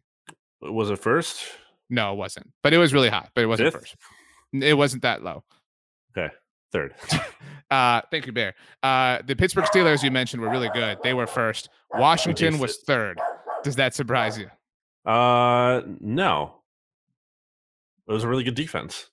Was 0.61 0.89
it 0.89 0.99
first? 0.99 1.43
No, 1.89 2.13
it 2.13 2.15
wasn't. 2.15 2.49
But 2.63 2.73
it 2.73 2.77
was 2.77 2.93
really 2.93 3.09
high, 3.09 3.27
but 3.35 3.43
it 3.43 3.47
wasn't 3.47 3.73
Fifth? 3.73 3.81
first. 3.81 3.95
It 4.53 4.77
wasn't 4.77 5.01
that 5.01 5.23
low. 5.23 5.43
Okay. 6.17 6.33
Third. 6.71 6.95
uh, 7.71 8.01
thank 8.11 8.25
you, 8.27 8.31
Bear. 8.31 8.53
Uh, 8.81 9.19
the 9.25 9.35
Pittsburgh 9.35 9.65
Steelers 9.65 10.03
you 10.03 10.11
mentioned 10.11 10.41
were 10.41 10.49
really 10.49 10.69
good. 10.73 10.99
They 11.03 11.13
were 11.13 11.27
first. 11.27 11.67
Washington 11.93 12.59
was 12.59 12.77
third. 12.77 13.19
Does 13.63 13.75
that 13.75 13.93
surprise 13.93 14.37
you? 14.37 14.49
Uh, 15.09 15.81
no. 15.99 16.55
It 18.07 18.13
was 18.13 18.23
a 18.23 18.27
really 18.27 18.43
good 18.43 18.55
defense. 18.55 19.09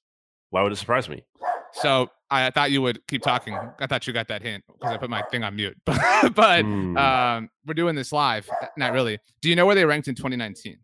Why 0.50 0.62
would 0.62 0.72
it 0.72 0.76
surprise 0.76 1.08
me? 1.08 1.24
So 1.72 2.08
I 2.30 2.50
thought 2.50 2.70
you 2.70 2.82
would 2.82 3.06
keep 3.06 3.22
talking. 3.22 3.58
I 3.78 3.86
thought 3.86 4.06
you 4.06 4.12
got 4.12 4.28
that 4.28 4.42
hint 4.42 4.64
because 4.66 4.92
I 4.92 4.96
put 4.96 5.10
my 5.10 5.22
thing 5.30 5.44
on 5.44 5.56
mute. 5.56 5.76
but 5.84 6.64
mm. 6.64 6.98
um, 6.98 7.50
we're 7.66 7.74
doing 7.74 7.94
this 7.94 8.12
live. 8.12 8.48
Not 8.76 8.92
really. 8.92 9.18
Do 9.40 9.48
you 9.48 9.56
know 9.56 9.66
where 9.66 9.74
they 9.74 9.84
ranked 9.84 10.08
in 10.08 10.14
2019? 10.14 10.78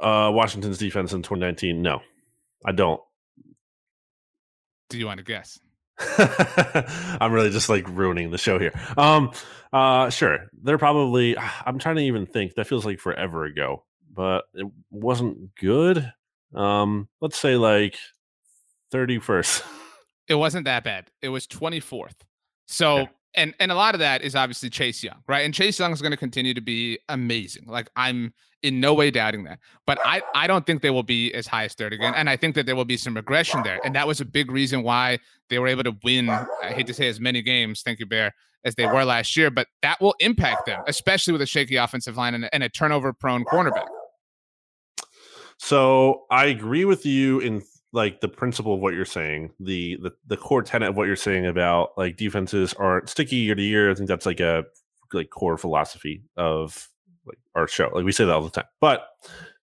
Uh, 0.00 0.30
Washington's 0.32 0.78
defense 0.78 1.12
in 1.12 1.22
2019. 1.22 1.80
No, 1.80 2.00
I 2.64 2.72
don't. 2.72 3.00
Do 4.90 4.98
you 4.98 5.06
want 5.06 5.18
to 5.18 5.24
guess? 5.24 5.58
I'm 7.20 7.32
really 7.32 7.50
just 7.50 7.68
like 7.68 7.88
ruining 7.88 8.30
the 8.30 8.38
show 8.38 8.58
here. 8.58 8.72
Um, 8.96 9.32
uh, 9.72 10.10
sure. 10.10 10.50
They're 10.62 10.78
probably. 10.78 11.36
I'm 11.66 11.78
trying 11.78 11.96
to 11.96 12.02
even 12.02 12.26
think. 12.26 12.54
That 12.54 12.66
feels 12.66 12.84
like 12.84 13.00
forever 13.00 13.44
ago, 13.44 13.84
but 14.12 14.44
it 14.54 14.66
wasn't 14.90 15.54
good. 15.56 16.12
Um, 16.54 17.08
let's 17.20 17.38
say 17.38 17.56
like 17.56 17.96
31st. 18.92 19.64
It 20.26 20.36
wasn't 20.36 20.64
that 20.64 20.84
bad. 20.84 21.10
It 21.20 21.28
was 21.28 21.46
24th. 21.46 22.14
So. 22.64 22.96
Yeah 22.96 23.06
and 23.34 23.54
and 23.58 23.72
a 23.72 23.74
lot 23.74 23.94
of 23.94 23.98
that 24.00 24.22
is 24.22 24.34
obviously 24.34 24.70
Chase 24.70 25.02
Young, 25.02 25.22
right? 25.26 25.44
And 25.44 25.52
Chase 25.52 25.78
Young 25.78 25.92
is 25.92 26.00
going 26.00 26.12
to 26.12 26.16
continue 26.16 26.54
to 26.54 26.60
be 26.60 26.98
amazing. 27.08 27.64
Like 27.66 27.90
I'm 27.96 28.32
in 28.64 28.80
no 28.80 28.94
way 28.94 29.10
doubting 29.10 29.44
that. 29.44 29.58
But 29.86 29.98
I, 30.04 30.22
I 30.34 30.46
don't 30.46 30.66
think 30.66 30.82
they 30.82 30.90
will 30.90 31.02
be 31.02 31.32
as 31.34 31.46
high 31.46 31.64
as 31.64 31.74
third 31.74 31.92
again. 31.92 32.14
And 32.14 32.28
I 32.30 32.36
think 32.36 32.54
that 32.54 32.66
there 32.66 32.74
will 32.74 32.86
be 32.86 32.96
some 32.96 33.14
regression 33.14 33.62
there. 33.62 33.78
And 33.84 33.94
that 33.94 34.06
was 34.06 34.20
a 34.20 34.24
big 34.24 34.50
reason 34.50 34.82
why 34.82 35.18
they 35.50 35.58
were 35.58 35.68
able 35.68 35.84
to 35.84 35.94
win, 36.02 36.30
I 36.30 36.72
hate 36.72 36.86
to 36.86 36.94
say 36.94 37.06
as 37.08 37.20
many 37.20 37.42
games, 37.42 37.82
thank 37.82 38.00
you, 38.00 38.06
Bear, 38.06 38.34
as 38.64 38.74
they 38.74 38.86
were 38.86 39.04
last 39.04 39.36
year. 39.36 39.50
But 39.50 39.68
that 39.82 40.00
will 40.00 40.14
impact 40.18 40.66
them, 40.66 40.82
especially 40.88 41.32
with 41.32 41.42
a 41.42 41.46
shaky 41.46 41.76
offensive 41.76 42.16
line 42.16 42.34
and, 42.34 42.48
and 42.52 42.62
a 42.62 42.70
turnover 42.70 43.12
prone 43.12 43.44
cornerback. 43.44 43.86
So 45.58 46.24
I 46.30 46.46
agree 46.46 46.86
with 46.86 47.06
you 47.06 47.40
in 47.40 47.62
like 47.92 48.20
the 48.20 48.28
principle 48.28 48.74
of 48.74 48.80
what 48.80 48.94
you're 48.94 49.04
saying, 49.04 49.52
the 49.60 49.96
the 50.02 50.10
the 50.26 50.36
core 50.36 50.62
tenet 50.62 50.88
of 50.88 50.96
what 50.96 51.06
you're 51.06 51.14
saying 51.14 51.46
about 51.46 51.90
like 51.96 52.16
defenses 52.16 52.74
aren't 52.74 53.08
sticky 53.08 53.36
year 53.36 53.54
to 53.54 53.62
year. 53.62 53.90
I 53.90 53.94
think 53.94 54.08
that's 54.08 54.26
like 54.26 54.40
a 54.40 54.64
like 55.12 55.30
core 55.30 55.56
philosophy 55.56 56.24
of 56.36 56.88
like 57.26 57.38
our 57.54 57.68
show. 57.68 57.90
Like 57.92 58.04
we 58.04 58.12
say 58.12 58.24
that 58.24 58.34
all 58.34 58.42
the 58.42 58.50
time. 58.50 58.68
But 58.80 59.06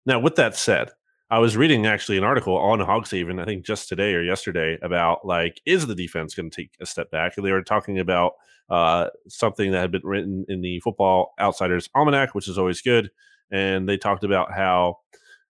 now 0.05 0.19
with 0.19 0.35
that 0.35 0.55
said, 0.55 0.89
I 1.29 1.39
was 1.39 1.55
reading 1.55 1.85
actually 1.85 2.17
an 2.17 2.25
article 2.25 2.57
on 2.57 2.79
Hogshaven, 2.79 3.41
I 3.41 3.45
think 3.45 3.65
just 3.65 3.87
today 3.87 4.13
or 4.13 4.21
yesterday, 4.21 4.77
about 4.81 5.25
like 5.25 5.61
is 5.65 5.87
the 5.87 5.95
defense 5.95 6.35
going 6.35 6.49
to 6.49 6.55
take 6.55 6.71
a 6.81 6.85
step 6.85 7.09
back? 7.09 7.37
And 7.37 7.45
they 7.45 7.51
were 7.51 7.61
talking 7.61 7.99
about 7.99 8.33
uh, 8.69 9.07
something 9.29 9.71
that 9.71 9.79
had 9.79 9.91
been 9.91 10.01
written 10.03 10.45
in 10.49 10.61
the 10.61 10.79
Football 10.81 11.33
Outsiders 11.39 11.89
Almanac, 11.95 12.35
which 12.35 12.49
is 12.49 12.57
always 12.57 12.81
good. 12.81 13.11
And 13.49 13.87
they 13.87 13.97
talked 13.97 14.23
about 14.23 14.53
how 14.53 14.97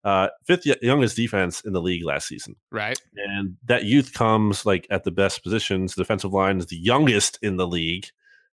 uh, 0.04 0.30
fifth 0.46 0.66
youngest 0.82 1.16
defense 1.16 1.62
in 1.62 1.74
the 1.74 1.82
league 1.82 2.04
last 2.04 2.28
season. 2.28 2.56
Right. 2.72 3.00
And 3.16 3.58
that 3.66 3.86
youth 3.86 4.14
comes 4.14 4.66
like 4.66 4.88
at 4.90 5.04
the 5.04 5.12
best 5.12 5.44
positions. 5.44 5.96
The 5.96 6.02
defensive 6.02 6.34
line 6.34 6.58
is 6.58 6.68
the 6.68 6.78
youngest 6.78 7.38
in 7.42 7.58
the 7.58 7.68
league. 7.68 8.08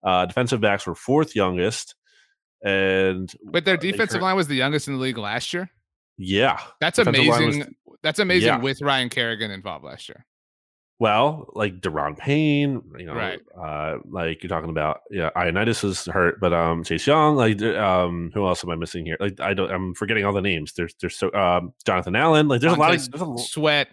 Uh, 0.04 0.26
defensive 0.26 0.62
backs 0.62 0.86
were 0.86 0.96
fourth 0.96 1.36
youngest. 1.36 1.96
And 2.66 3.32
but 3.46 3.64
their 3.64 3.78
defensive 3.78 4.22
line 4.22 4.36
was 4.36 4.48
the 4.48 4.56
youngest 4.56 4.88
in 4.88 4.96
the 4.96 5.00
league 5.00 5.18
last 5.18 5.54
year. 5.54 5.70
Yeah, 6.18 6.60
that's 6.82 7.00
amazing. 7.00 7.60
Was, 7.60 7.68
that's 8.02 8.20
amazing 8.20 8.48
yeah. 8.48 8.58
with 8.58 8.82
Ryan 8.82 9.10
Kerrigan 9.10 9.52
involved 9.52 9.86
last 9.86 10.10
year. 10.10 10.26
Well, 10.98 11.52
like 11.54 11.82
Daron 11.82 12.18
Payne, 12.18 12.82
you 12.98 13.06
know, 13.06 13.16
right. 13.16 13.42
uh, 13.62 13.98
like 14.10 14.42
you're 14.42 14.48
talking 14.48 14.70
about, 14.70 15.02
yeah, 15.12 15.30
Ioannidis 15.36 15.84
is 15.84 16.06
hurt, 16.06 16.40
but 16.40 16.54
um, 16.54 16.86
Chase 16.86 17.06
Young, 17.06 17.36
like, 17.36 17.62
um, 17.62 18.32
who 18.34 18.48
else 18.48 18.64
am 18.64 18.70
I 18.70 18.76
missing 18.76 19.06
here? 19.06 19.18
Like, 19.20 19.42
I 19.42 19.54
don't, 19.54 19.70
I'm 19.70 19.94
forgetting 19.94 20.24
all 20.24 20.32
the 20.32 20.42
names. 20.42 20.72
There's, 20.72 20.96
there's 21.02 21.18
so, 21.18 21.34
um, 21.34 21.74
Jonathan 21.86 22.16
Allen, 22.16 22.48
like, 22.48 22.62
there's 22.62 22.72
a 22.72 22.78
lot 22.78 22.96
of 22.96 23.12
there's 23.12 23.22
a, 23.22 23.38
sweat, 23.44 23.90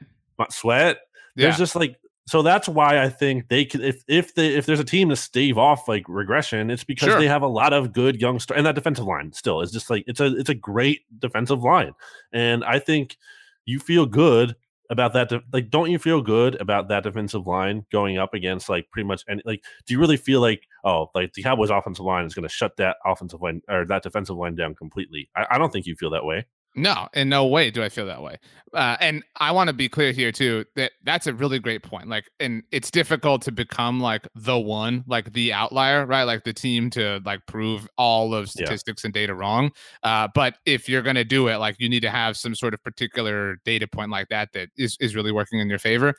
sweat. 0.50 0.98
There's 1.34 1.54
yeah. 1.54 1.58
just 1.58 1.74
like, 1.74 1.96
so 2.26 2.42
that's 2.42 2.68
why 2.68 3.02
I 3.02 3.08
think 3.08 3.48
they 3.48 3.64
could, 3.64 3.82
if 3.82 4.04
if 4.06 4.34
they 4.34 4.54
if 4.54 4.66
there's 4.66 4.80
a 4.80 4.84
team 4.84 5.08
to 5.08 5.16
stave 5.16 5.58
off 5.58 5.88
like 5.88 6.04
regression, 6.08 6.70
it's 6.70 6.84
because 6.84 7.10
sure. 7.10 7.18
they 7.18 7.26
have 7.26 7.42
a 7.42 7.48
lot 7.48 7.72
of 7.72 7.92
good 7.92 8.20
young 8.20 8.38
stars, 8.38 8.58
and 8.58 8.66
that 8.66 8.76
defensive 8.76 9.06
line 9.06 9.32
still 9.32 9.60
is 9.60 9.72
just 9.72 9.90
like 9.90 10.04
it's 10.06 10.20
a 10.20 10.36
it's 10.36 10.48
a 10.48 10.54
great 10.54 11.00
defensive 11.18 11.62
line, 11.62 11.92
and 12.32 12.64
I 12.64 12.78
think 12.78 13.16
you 13.64 13.80
feel 13.80 14.06
good 14.06 14.54
about 14.88 15.14
that 15.14 15.30
de- 15.30 15.42
like 15.52 15.70
don't 15.70 15.90
you 15.90 15.98
feel 15.98 16.20
good 16.20 16.60
about 16.60 16.88
that 16.88 17.02
defensive 17.02 17.46
line 17.46 17.84
going 17.90 18.18
up 18.18 18.34
against 18.34 18.68
like 18.68 18.88
pretty 18.90 19.06
much 19.06 19.24
any 19.28 19.40
like 19.44 19.64
do 19.86 19.94
you 19.94 19.98
really 19.98 20.18
feel 20.18 20.40
like 20.40 20.68
oh 20.84 21.10
like 21.14 21.32
the 21.32 21.42
cowboys 21.42 21.70
offensive 21.70 22.04
line 22.04 22.26
is 22.26 22.34
going 22.34 22.42
to 22.42 22.48
shut 22.48 22.76
that 22.76 22.96
offensive 23.06 23.40
line 23.40 23.62
or 23.68 23.86
that 23.86 24.02
defensive 24.02 24.36
line 24.36 24.54
down 24.54 24.74
completely? 24.74 25.28
I, 25.34 25.46
I 25.52 25.58
don't 25.58 25.72
think 25.72 25.86
you 25.86 25.96
feel 25.96 26.10
that 26.10 26.24
way 26.24 26.44
no, 26.74 27.08
in 27.14 27.28
no 27.28 27.46
way 27.46 27.70
do 27.70 27.82
I 27.82 27.88
feel 27.88 28.06
that 28.06 28.22
way. 28.22 28.38
Uh, 28.72 28.96
and 29.00 29.22
I 29.38 29.52
want 29.52 29.68
to 29.68 29.74
be 29.74 29.88
clear 29.88 30.12
here 30.12 30.32
too 30.32 30.64
that 30.76 30.92
that's 31.04 31.26
a 31.26 31.34
really 31.34 31.58
great 31.58 31.82
point. 31.82 32.08
Like, 32.08 32.30
and 32.40 32.62
it's 32.72 32.90
difficult 32.90 33.42
to 33.42 33.52
become 33.52 34.00
like 34.00 34.26
the 34.34 34.58
one, 34.58 35.04
like 35.06 35.34
the 35.34 35.52
outlier, 35.52 36.06
right? 36.06 36.22
Like 36.22 36.44
the 36.44 36.54
team 36.54 36.88
to 36.90 37.20
like 37.26 37.46
prove 37.46 37.86
all 37.98 38.34
of 38.34 38.48
statistics 38.48 39.04
yeah. 39.04 39.08
and 39.08 39.14
data 39.14 39.34
wrong. 39.34 39.70
Uh, 40.02 40.28
but 40.34 40.54
if 40.64 40.88
you're 40.88 41.02
gonna 41.02 41.24
do 41.24 41.48
it, 41.48 41.56
like 41.56 41.76
you 41.78 41.88
need 41.88 42.00
to 42.00 42.10
have 42.10 42.36
some 42.36 42.54
sort 42.54 42.72
of 42.72 42.82
particular 42.82 43.56
data 43.66 43.86
point 43.86 44.10
like 44.10 44.28
that 44.28 44.52
that 44.54 44.70
is 44.78 44.96
is 45.00 45.14
really 45.14 45.32
working 45.32 45.60
in 45.60 45.68
your 45.68 45.78
favor. 45.78 46.14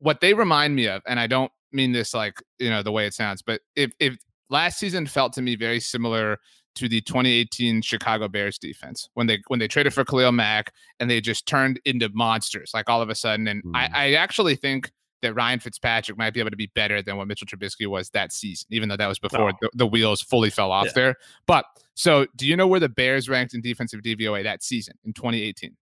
What 0.00 0.20
they 0.20 0.34
remind 0.34 0.76
me 0.76 0.88
of, 0.88 1.02
and 1.06 1.18
I 1.18 1.26
don't 1.26 1.50
mean 1.72 1.92
this 1.92 2.12
like 2.12 2.34
you 2.58 2.68
know 2.68 2.82
the 2.82 2.92
way 2.92 3.06
it 3.06 3.14
sounds, 3.14 3.40
but 3.40 3.62
if 3.74 3.92
if 3.98 4.18
last 4.50 4.78
season 4.78 5.06
felt 5.06 5.32
to 5.34 5.42
me 5.42 5.56
very 5.56 5.80
similar 5.80 6.38
to 6.74 6.88
the 6.88 7.00
2018 7.00 7.82
Chicago 7.82 8.28
Bears 8.28 8.58
defense 8.58 9.08
when 9.14 9.26
they 9.26 9.40
when 9.48 9.58
they 9.58 9.68
traded 9.68 9.92
for 9.92 10.04
Khalil 10.04 10.32
Mack 10.32 10.72
and 11.00 11.10
they 11.10 11.20
just 11.20 11.46
turned 11.46 11.80
into 11.84 12.08
monsters 12.12 12.70
like 12.72 12.88
all 12.88 13.02
of 13.02 13.08
a 13.08 13.14
sudden. 13.14 13.48
And 13.48 13.62
mm. 13.64 13.72
I, 13.74 13.90
I 13.92 14.12
actually 14.14 14.54
think 14.54 14.90
that 15.22 15.34
Ryan 15.34 15.58
Fitzpatrick 15.58 16.16
might 16.16 16.32
be 16.32 16.40
able 16.40 16.50
to 16.50 16.56
be 16.56 16.70
better 16.74 17.02
than 17.02 17.16
what 17.16 17.26
Mitchell 17.26 17.46
Trubisky 17.46 17.86
was 17.86 18.10
that 18.10 18.32
season, 18.32 18.68
even 18.70 18.88
though 18.88 18.96
that 18.96 19.08
was 19.08 19.18
before 19.18 19.50
oh. 19.50 19.56
the, 19.60 19.70
the, 19.74 19.86
wheels 19.86 20.22
fully 20.22 20.50
fell 20.50 20.70
off 20.70 20.86
yeah. 20.86 20.92
there. 20.94 21.14
But 21.46 21.64
so, 21.94 22.26
do 22.36 22.46
you 22.46 22.56
know 22.56 22.66
where 22.66 22.80
the 22.80 22.88
Bears 22.88 23.28
ranked 23.28 23.54
in 23.54 23.60
defensive 23.60 24.00
DVOA 24.02 24.44
that 24.44 24.62
season 24.62 24.94
in 25.04 25.12
2018? 25.12 25.76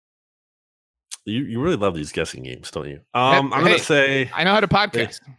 You 1.26 1.42
you 1.42 1.60
really 1.60 1.76
love 1.76 1.94
these 1.94 2.12
guessing 2.12 2.44
games, 2.44 2.70
don't 2.70 2.88
you? 2.88 3.00
Um, 3.12 3.52
I'm 3.52 3.64
gonna 3.64 3.78
say 3.80 4.30
I 4.32 4.44
know 4.44 4.52
how 4.52 4.60
to 4.60 4.68
podcast. 4.68 5.20
They, 5.26 5.32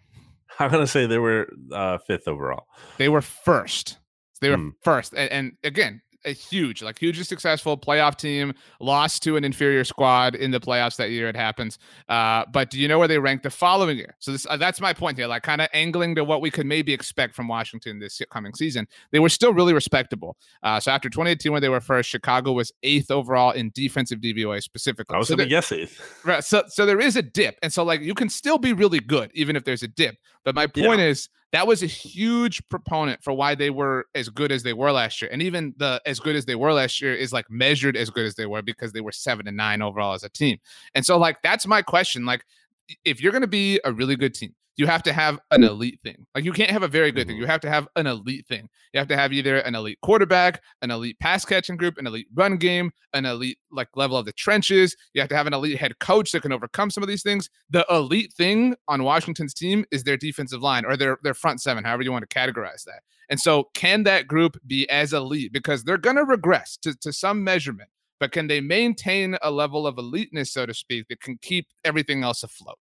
I'm 0.60 0.70
gonna 0.70 0.86
say 0.86 1.06
they 1.06 1.18
were 1.18 1.48
uh, 1.72 1.98
fifth 2.00 2.28
overall. 2.28 2.68
They 2.98 3.08
were 3.08 3.22
first. 3.22 3.98
They 4.40 4.50
were 4.50 4.58
mm. 4.58 4.74
first, 4.84 5.14
and, 5.14 5.32
and, 5.32 5.52
again, 5.64 6.02
a 6.28 6.32
huge, 6.32 6.84
like 6.84 7.00
hugely 7.00 7.24
successful 7.24 7.78
playoff 7.78 8.18
team. 8.18 8.54
Lost 8.80 9.24
to 9.24 9.38
an 9.38 9.44
inferior 9.44 9.84
squad 9.84 10.36
in 10.36 10.52
the 10.52 10.60
playoffs 10.60 10.98
that 10.98 11.10
year. 11.10 11.30
It 11.30 11.36
happens. 11.36 11.80
Uh, 12.10 12.46
but 12.52 12.70
do 12.70 12.80
you 12.80 12.88
know 12.88 13.00
where 13.00 13.08
they 13.08 13.18
ranked 13.18 13.44
the 13.44 13.50
following 13.50 13.98
year? 13.98 14.16
So 14.20 14.32
this, 14.32 14.46
uh, 14.50 14.58
that's 14.58 14.82
my 14.82 14.94
point 14.94 15.18
here. 15.18 15.28
Like 15.28 15.44
kind 15.44 15.62
of 15.62 15.70
angling 15.74 16.16
to 16.16 16.24
what 16.24 16.42
we 16.42 16.52
could 16.52 16.66
maybe 16.66 16.94
expect 16.94 17.36
from 17.36 17.48
Washington 17.48 18.00
this 18.00 18.22
coming 18.30 18.54
season. 18.54 18.88
They 19.12 19.20
were 19.20 19.30
still 19.30 19.54
really 19.54 19.74
respectable. 19.74 20.38
Uh, 20.64 20.80
so 20.80 20.92
after 20.92 21.10
2018, 21.10 21.52
when 21.52 21.62
they 21.62 21.70
were 21.70 21.82
first, 21.82 22.10
Chicago 22.10 22.52
was 22.52 22.72
eighth 22.84 23.10
overall 23.10 23.52
in 23.52 23.72
defensive 23.74 24.20
DVOA 24.20 24.62
specifically. 24.62 25.16
I 25.16 25.20
was 25.20 25.30
so 25.30 25.36
going 25.36 25.48
to 25.48 25.50
guess 25.50 25.72
eighth. 25.72 26.22
Right. 26.26 26.44
So 26.44 26.64
so 26.68 26.86
there 26.86 27.00
is 27.00 27.16
a 27.16 27.22
dip, 27.22 27.58
and 27.62 27.72
so 27.72 27.84
like 27.84 28.02
you 28.02 28.14
can 28.14 28.30
still 28.30 28.58
be 28.58 28.74
really 28.74 29.00
good 29.00 29.32
even 29.34 29.56
if 29.56 29.64
there's 29.64 29.84
a 29.84 29.88
dip. 29.88 30.16
But 30.44 30.56
my 30.56 30.68
point 30.68 31.00
yeah. 31.00 31.08
is 31.08 31.30
that 31.54 31.66
was 31.66 31.82
a 31.82 31.88
huge 31.88 32.62
proponent 32.70 33.24
for 33.24 33.32
why 33.32 33.56
they 33.56 33.70
were 33.70 34.06
as 34.16 34.28
good 34.30 34.52
as 34.52 34.64
they 34.64 34.74
were 34.74 34.92
last 34.92 35.22
year. 35.22 35.32
And 35.32 35.42
even 35.42 35.74
the 35.78 36.02
as 36.06 36.20
good 36.20 36.36
as 36.36 36.46
they 36.46 36.56
were 36.56 36.74
last 36.74 37.02
year 37.02 37.14
is 37.14 37.32
like 37.32 37.50
measured 37.50 37.96
as 37.96 38.10
good 38.10 38.26
as 38.26 38.36
they 38.36 38.46
were 38.46 38.62
because 38.62 38.92
they 38.92 39.02
were 39.02 39.14
seven 39.14 39.48
and 39.48 39.56
nine 39.56 39.82
overall 39.82 40.14
as 40.14 40.24
a 40.24 40.30
team. 40.30 40.58
And 40.94 41.06
so, 41.06 41.18
like, 41.18 41.42
that's 41.42 41.66
my 41.66 41.82
question. 41.82 42.26
Like, 42.26 42.44
if 43.06 43.22
you're 43.22 43.32
going 43.32 43.42
to 43.42 43.48
be 43.48 43.80
a 43.86 43.94
really 43.94 44.16
good 44.16 44.34
team, 44.34 44.54
you 44.78 44.86
have 44.86 45.02
to 45.04 45.12
have 45.12 45.40
an 45.50 45.64
elite 45.64 46.00
thing. 46.04 46.26
Like 46.36 46.46
you 46.46 46.54
can't 46.54 46.70
have 46.70 46.84
a 46.84 46.88
very 46.88 47.12
good 47.12 47.26
thing. 47.26 47.36
Mm-hmm. 47.36 47.42
You 47.42 47.48
have 47.48 47.62
to 47.62 47.70
have 47.70 47.88
an 47.96 48.06
elite 48.06 48.46
thing. 48.46 48.70
You 48.94 49.00
have 49.00 49.08
to 49.08 49.18
have 49.18 49.34
either 49.34 49.58
an 49.58 49.74
elite 49.74 50.00
quarterback, 50.02 50.62
an 50.84 50.92
elite 50.92 51.20
pass 51.20 51.44
catching 51.44 51.78
group, 51.78 51.98
an 51.98 52.06
elite 52.06 52.28
run 52.36 52.58
game, 52.58 52.92
an 53.14 53.26
elite 53.26 53.58
like 53.72 53.90
level 53.96 54.18
of 54.18 54.26
the 54.26 54.32
trenches. 54.32 54.96
You 55.14 55.22
have 55.22 55.30
to 55.30 55.36
have 55.36 55.48
an 55.48 55.54
elite 55.54 55.80
head 55.80 55.98
coach 56.00 56.32
that 56.32 56.44
can 56.44 56.52
overcome 56.52 56.92
some 56.92 57.04
of 57.04 57.10
these 57.10 57.24
things. 57.24 57.50
The 57.72 57.86
elite 57.90 58.34
thing 58.34 58.76
on 58.88 59.04
Washington's 59.04 59.54
team 59.54 59.84
is 59.92 60.04
their 60.04 60.18
defensive 60.18 60.62
line 60.62 60.86
or 60.86 60.96
their 60.96 61.18
their 61.24 61.34
front 61.34 61.60
seven, 61.60 61.84
however 61.84 62.04
you 62.04 62.12
want 62.12 62.30
to 62.30 62.40
categorize 62.40 62.84
that. 62.86 63.02
And 63.30 63.40
so 63.40 63.70
can 63.74 64.04
that 64.04 64.28
group 64.28 64.58
be 64.66 64.88
as 64.90 65.12
elite 65.12 65.52
because 65.52 65.84
they're 65.84 65.98
going 65.98 66.16
to 66.18 66.24
regress 66.24 66.78
to 66.84 66.96
to 67.00 67.12
some 67.12 67.44
measurement, 67.44 67.90
but 68.20 68.32
can 68.32 68.46
they 68.46 68.62
maintain 68.62 69.38
a 69.42 69.50
level 69.50 69.88
of 69.88 69.96
eliteness 69.96 70.52
so 70.52 70.68
to 70.68 70.74
speak 70.76 71.08
that 71.10 71.20
can 71.20 71.40
keep 71.42 71.68
everything 71.84 72.24
else 72.24 72.44
afloat? 72.44 72.78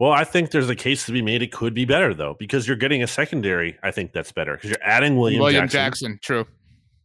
Well, 0.00 0.12
I 0.12 0.24
think 0.24 0.50
there's 0.50 0.70
a 0.70 0.74
case 0.74 1.04
to 1.06 1.12
be 1.12 1.20
made. 1.20 1.42
It 1.42 1.52
could 1.52 1.74
be 1.74 1.84
better 1.84 2.14
though, 2.14 2.34
because 2.38 2.66
you're 2.66 2.76
getting 2.76 3.02
a 3.02 3.06
secondary. 3.06 3.78
I 3.82 3.90
think 3.90 4.12
that's 4.12 4.32
better 4.32 4.54
because 4.54 4.70
you're 4.70 4.82
adding 4.82 5.16
William, 5.16 5.42
William 5.42 5.68
Jackson. 5.68 6.12
Jackson. 6.12 6.18
True. 6.22 6.46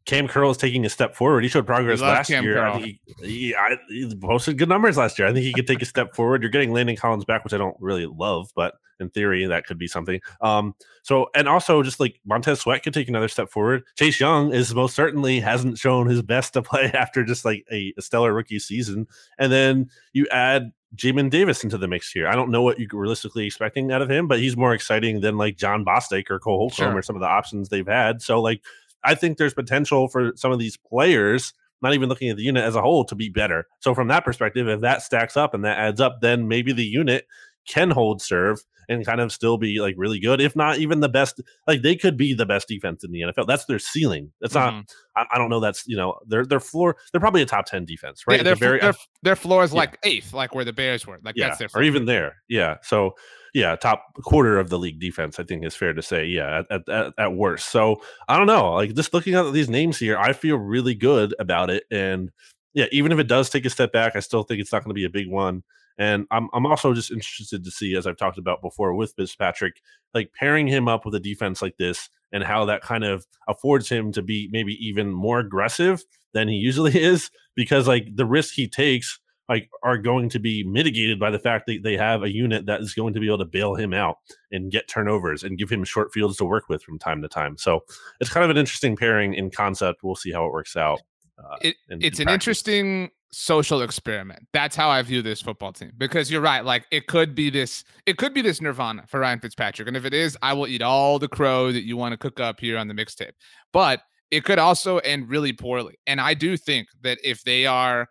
Cam 0.06 0.28
Curl 0.28 0.52
is 0.52 0.58
taking 0.58 0.86
a 0.86 0.89
step 0.89 1.16
forward. 1.16 1.43
He 1.43 1.50
showed 1.50 1.66
progress 1.66 2.00
last 2.00 2.28
Cam 2.28 2.43
year. 2.43 2.78
He, 2.78 3.02
he, 3.22 3.56
I, 3.56 3.78
he, 3.89 4.16
posted 4.16 4.58
good 4.58 4.70
numbers 4.70 4.98
last 4.98 5.20
year. 5.20 5.28
I 5.28 5.34
think 5.34 5.43
he 5.43 5.52
could 5.52 5.68
take 5.68 5.82
a 5.82 5.86
step 5.86 6.16
forward. 6.16 6.41
You're 6.41 6.52
getting 6.52 6.72
Landon 6.72 6.96
Collins 6.96 7.26
back, 7.26 7.43
which 7.43 7.54
I 7.54 7.58
don't 7.58 7.76
really 7.80 8.06
love, 8.06 8.52
but 8.56 8.76
in 9.00 9.10
theory, 9.10 9.46
that 9.46 9.66
could 9.66 9.80
be 9.80 9.88
something. 9.88 10.22
Um, 10.41 10.76
so 11.02 11.30
and 11.36 11.50
also 11.50 11.84
just 11.84 12.00
like 12.00 12.20
Montez 12.24 12.62
Sweat 12.62 12.84
could 12.84 12.93
take 12.93 13.10
another 13.10 13.28
step 13.28 13.50
forward. 13.50 13.84
Chase 13.98 14.20
Young 14.20 14.54
is 14.54 14.74
most 14.74 14.96
certainly 14.96 15.39
hasn't 15.39 15.80
shown 15.80 16.08
his 16.08 16.22
best 16.22 16.54
to 16.54 16.62
play 16.62 16.86
after 16.93 17.24
just 17.24 17.43
like 17.43 17.66
a, 17.72 17.93
a 17.98 18.02
stellar 18.02 18.32
rookie 18.32 18.60
season. 18.60 19.08
And 19.38 19.52
then 19.52 19.89
you 20.14 20.28
add 20.32 20.72
Jamin 20.96 21.30
Davis 21.30 21.64
into 21.64 21.78
the 21.78 21.88
mix 21.88 22.12
here. 22.12 22.28
I 22.28 22.36
don't 22.36 22.52
know 22.52 22.62
what 22.62 22.80
you're 22.80 22.89
realistically 22.91 23.46
expecting 23.46 23.91
out 23.91 24.02
of 24.02 24.10
him, 24.10 24.28
but 24.28 24.39
he's 24.39 24.58
more 24.58 24.74
exciting 24.74 25.22
than 25.22 25.38
like 25.38 25.58
Jon 25.58 25.84
Bostic 25.86 26.30
or 26.30 26.39
Cole 26.39 26.58
Holcomb 26.58 26.91
sure. 26.91 26.98
or 26.98 27.02
some 27.02 27.16
of 27.16 27.22
the 27.22 27.28
options 27.28 27.70
they've 27.70 27.88
had. 27.88 28.22
So 28.22 28.41
like 28.41 28.62
I 29.04 29.16
think 29.16 29.38
there's 29.38 29.54
potential 29.54 30.08
for 30.08 30.32
some 30.36 30.52
of 30.52 30.60
these 30.60 30.78
players, 30.78 31.54
not 31.82 31.93
even 31.93 32.10
looking 32.10 32.30
at 32.30 32.38
the 32.38 32.43
unit 32.43 32.64
as 32.64 32.76
a 32.76 32.82
whole, 32.82 33.06
to 33.06 33.16
be 33.16 33.30
better. 33.30 33.68
So 33.80 33.93
from 33.93 34.08
that 34.08 34.26
perspective, 34.26 34.68
if 34.68 34.82
that 34.82 35.02
stacks 35.02 35.38
up 35.38 35.54
and 35.54 35.64
that 35.64 35.78
adds 35.78 36.02
up, 36.02 36.22
then 36.22 36.48
maybe 36.48 36.74
the 36.74 36.86
unit 36.86 37.28
can 37.68 37.91
hold 37.91 38.22
serve 38.22 38.59
and 38.88 39.05
kind 39.05 39.20
of 39.20 39.32
still 39.32 39.57
be 39.57 39.80
like 39.80 39.95
really 39.97 40.20
good, 40.20 40.41
if 40.41 40.55
not 40.55 40.78
even 40.78 40.99
the 40.99 41.09
best. 41.09 41.41
Like 41.68 41.82
they 41.82 41.95
could 41.95 42.18
be 42.18 42.34
the 42.34 42.45
best 42.45 42.68
defense 42.68 43.03
in 43.03 43.11
the 43.11 43.22
NFL. 43.22 43.47
That's 43.47 43.66
their 43.66 43.80
ceiling. 43.80 44.32
That's 44.41 44.53
mm-hmm. 44.53 44.78
not. 44.78 44.86
I, 45.16 45.26
I, 45.36 45.38
don't 45.38 45.49
know. 45.49 45.59
That's 45.59 45.88
you 45.88 45.97
know 45.97 46.20
their 46.28 46.45
their 46.45 46.59
floor. 46.59 46.97
They're 47.11 47.22
probably 47.22 47.41
a 47.41 47.45
top 47.45 47.66
ten 47.66 47.86
defense, 47.86 48.24
right? 48.28 48.38
Yeah, 48.38 48.43
their, 48.43 48.55
very, 48.55 48.80
their, 48.80 48.93
their 49.24 49.36
floor 49.36 49.63
is 49.63 49.72
yeah. 49.72 49.78
like 49.78 49.97
eighth, 50.03 50.34
like 50.34 50.53
where 50.53 50.66
the 50.66 50.74
Bears 50.74 51.05
were. 51.05 51.20
Like 51.24 51.36
yeah, 51.36 51.47
that's 51.47 51.59
their 51.59 51.70
floor. 51.70 51.82
or 51.82 51.86
even 51.86 52.05
there. 52.05 52.38
Yeah. 52.47 52.78
So 52.84 53.16
yeah, 53.53 53.76
top 53.76 54.03
quarter 54.24 54.59
of 54.59 54.70
the 54.70 54.78
league 54.78 54.99
defense, 54.99 55.39
I 55.39 55.43
think 55.43 55.63
is 55.63 55.76
fair 55.76 55.93
to 55.93 56.01
say. 56.01 56.26
Yeah, 56.26 56.63
at, 56.70 56.88
at, 56.89 57.13
at 57.18 57.34
worst. 57.34 57.70
So 57.70 58.01
I 58.28 58.38
don't 58.38 58.47
know. 58.47 58.74
Like 58.74 58.93
just 58.93 59.13
looking 59.13 59.36
at 59.36 59.51
these 59.53 59.70
names 59.70 59.97
here, 59.97 60.18
I 60.18 60.34
feel 60.34 60.57
really 60.57 60.95
good 60.95 61.34
about 61.39 61.70
it. 61.70 61.84
And 61.89 62.32
yeah, 62.74 62.88
even 62.91 63.13
if 63.13 63.20
it 63.20 63.28
does 63.28 63.49
take 63.49 63.66
a 63.66 63.70
step 63.70 63.93
back, 63.93 64.18
I 64.18 64.20
still 64.20 64.43
think 64.43 64.59
it's 64.59 64.74
not 64.74 64.84
going 64.84 64.89
to 64.89 64.95
be 64.95 65.05
a 65.05 65.09
big 65.09 65.30
one. 65.30 65.63
And 65.98 66.26
I'm 66.32 66.50
I'm 66.54 66.66
also 66.66 66.93
just 66.93 67.12
interested 67.12 67.64
to 67.64 67.72
see, 67.72 67.96
as 67.96 68.06
I've 68.06 68.18
talked 68.18 68.38
about 68.38 68.62
before 68.62 68.93
with 68.93 69.14
Fitzpatrick, 69.16 69.82
like 70.14 70.34
pairing 70.34 70.68
him 70.68 70.88
up 70.88 71.06
with 71.06 71.16
a 71.16 71.20
defense 71.20 71.62
like 71.62 71.78
this 71.78 72.10
and 72.32 72.43
how 72.43 72.66
that 72.66 72.82
kind 72.82 73.04
of 73.04 73.26
affords 73.48 73.88
him 73.88 74.12
to 74.12 74.22
be 74.22 74.50
maybe 74.52 74.74
even 74.86 75.12
more 75.12 75.39
aggressive 75.39 76.04
than 76.34 76.48
he 76.48 76.56
usually 76.56 77.00
is 77.00 77.30
because 77.56 77.88
like 77.88 78.08
the 78.16 78.26
risk 78.26 78.54
he 78.54 78.68
takes 78.68 79.20
like 79.48 79.70
are 79.84 79.98
going 79.98 80.28
to 80.30 80.39
be 80.39 80.64
mitigated 80.64 81.20
by 81.20 81.30
the 81.30 81.39
fact 81.39 81.66
that 81.68 81.84
they 81.84 81.96
have 81.96 82.24
a 82.24 82.34
unit 82.34 82.66
that 82.66 82.82
is 82.82 82.93
going 82.93 83.14
to 83.14 83.20
be 83.20 83.28
able 83.28 83.38
to 83.38 83.46
bail 83.46 83.76
him 83.76 83.93
out 83.93 84.18
and 84.52 84.72
get 84.72 84.88
turnovers 84.88 85.43
and 85.43 85.58
give 85.58 85.70
him 85.70 85.84
short 85.84 86.12
fields 86.12 86.38
to 86.38 86.46
work 86.46 86.68
with 86.68 86.82
from 86.82 86.98
time 86.98 87.22
to 87.22 87.28
time. 87.28 87.58
So 87.58 87.82
it's 88.20 88.30
kind 88.30 88.43
of 88.43 88.50
an 88.50 88.58
interesting 88.58 88.96
pairing 88.96 89.34
in 89.36 89.52
concept. 89.52 90.04
We'll 90.04 90.16
see 90.16 90.32
how 90.32 90.46
it 90.46 90.52
works 90.52 90.76
out. 90.76 91.02
Uh, 91.38 91.56
it, 91.62 91.76
in, 91.90 92.02
it's 92.02 92.20
in 92.20 92.28
an 92.28 92.34
interesting 92.34 93.10
social 93.32 93.82
experiment. 93.82 94.48
That's 94.54 94.76
how 94.76 94.90
I 94.90 95.02
view 95.02 95.22
this 95.22 95.42
football 95.42 95.74
team 95.74 95.92
because 95.98 96.32
you're 96.32 96.42
right. 96.42 96.64
Like 96.64 96.86
it 96.92 97.08
could 97.08 97.36
be 97.36 97.50
this, 97.50 97.84
it 98.06 98.18
could 98.18 98.34
be 98.34 98.42
this 98.42 98.62
nirvana 98.62 99.06
for 99.08 99.20
Ryan 99.20 99.40
Fitzpatrick. 99.40 99.88
And 99.88 99.98
if 99.98 100.06
it 100.06 100.14
is, 100.14 100.38
I 100.42 100.54
will 100.54 100.68
eat 100.68 100.82
all 100.82 101.20
the 101.20 101.28
crow 101.28 101.72
that 101.72 101.84
you 101.84 101.98
want 101.98 102.14
to 102.14 102.18
cook 102.18 102.40
up 102.40 102.60
here 102.60 102.78
on 102.78 102.88
the 102.88 102.94
mixtape. 102.94 103.34
But 103.74 104.02
it 104.32 104.44
could 104.46 104.60
also 104.60 105.00
end 105.00 105.30
really 105.30 105.54
poorly. 105.54 105.96
And 106.08 106.22
I 106.22 106.34
do 106.34 106.56
think 106.56 106.88
that 107.02 107.20
if 107.24 107.44
they 107.44 107.66
are 107.66 108.08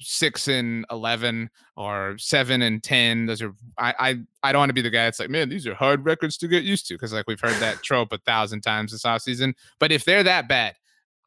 six 0.00 0.48
and 0.48 0.86
eleven 0.90 1.50
or 1.76 2.16
seven 2.18 2.62
and 2.62 2.82
ten. 2.82 3.26
Those 3.26 3.42
are 3.42 3.52
I 3.78 3.94
I, 3.98 4.16
I 4.42 4.52
don't 4.52 4.60
want 4.60 4.70
to 4.70 4.74
be 4.74 4.82
the 4.82 4.90
guy 4.90 5.04
that's 5.04 5.20
like, 5.20 5.30
man, 5.30 5.48
these 5.48 5.66
are 5.66 5.74
hard 5.74 6.04
records 6.04 6.36
to 6.38 6.48
get 6.48 6.64
used 6.64 6.86
to 6.88 6.94
because 6.94 7.12
like 7.12 7.26
we've 7.26 7.40
heard 7.40 7.60
that 7.60 7.82
trope 7.82 8.12
a 8.12 8.18
thousand 8.18 8.62
times 8.62 8.92
this 8.92 9.02
offseason. 9.02 9.54
But 9.78 9.92
if 9.92 10.04
they're 10.04 10.22
that 10.22 10.48
bad, 10.48 10.74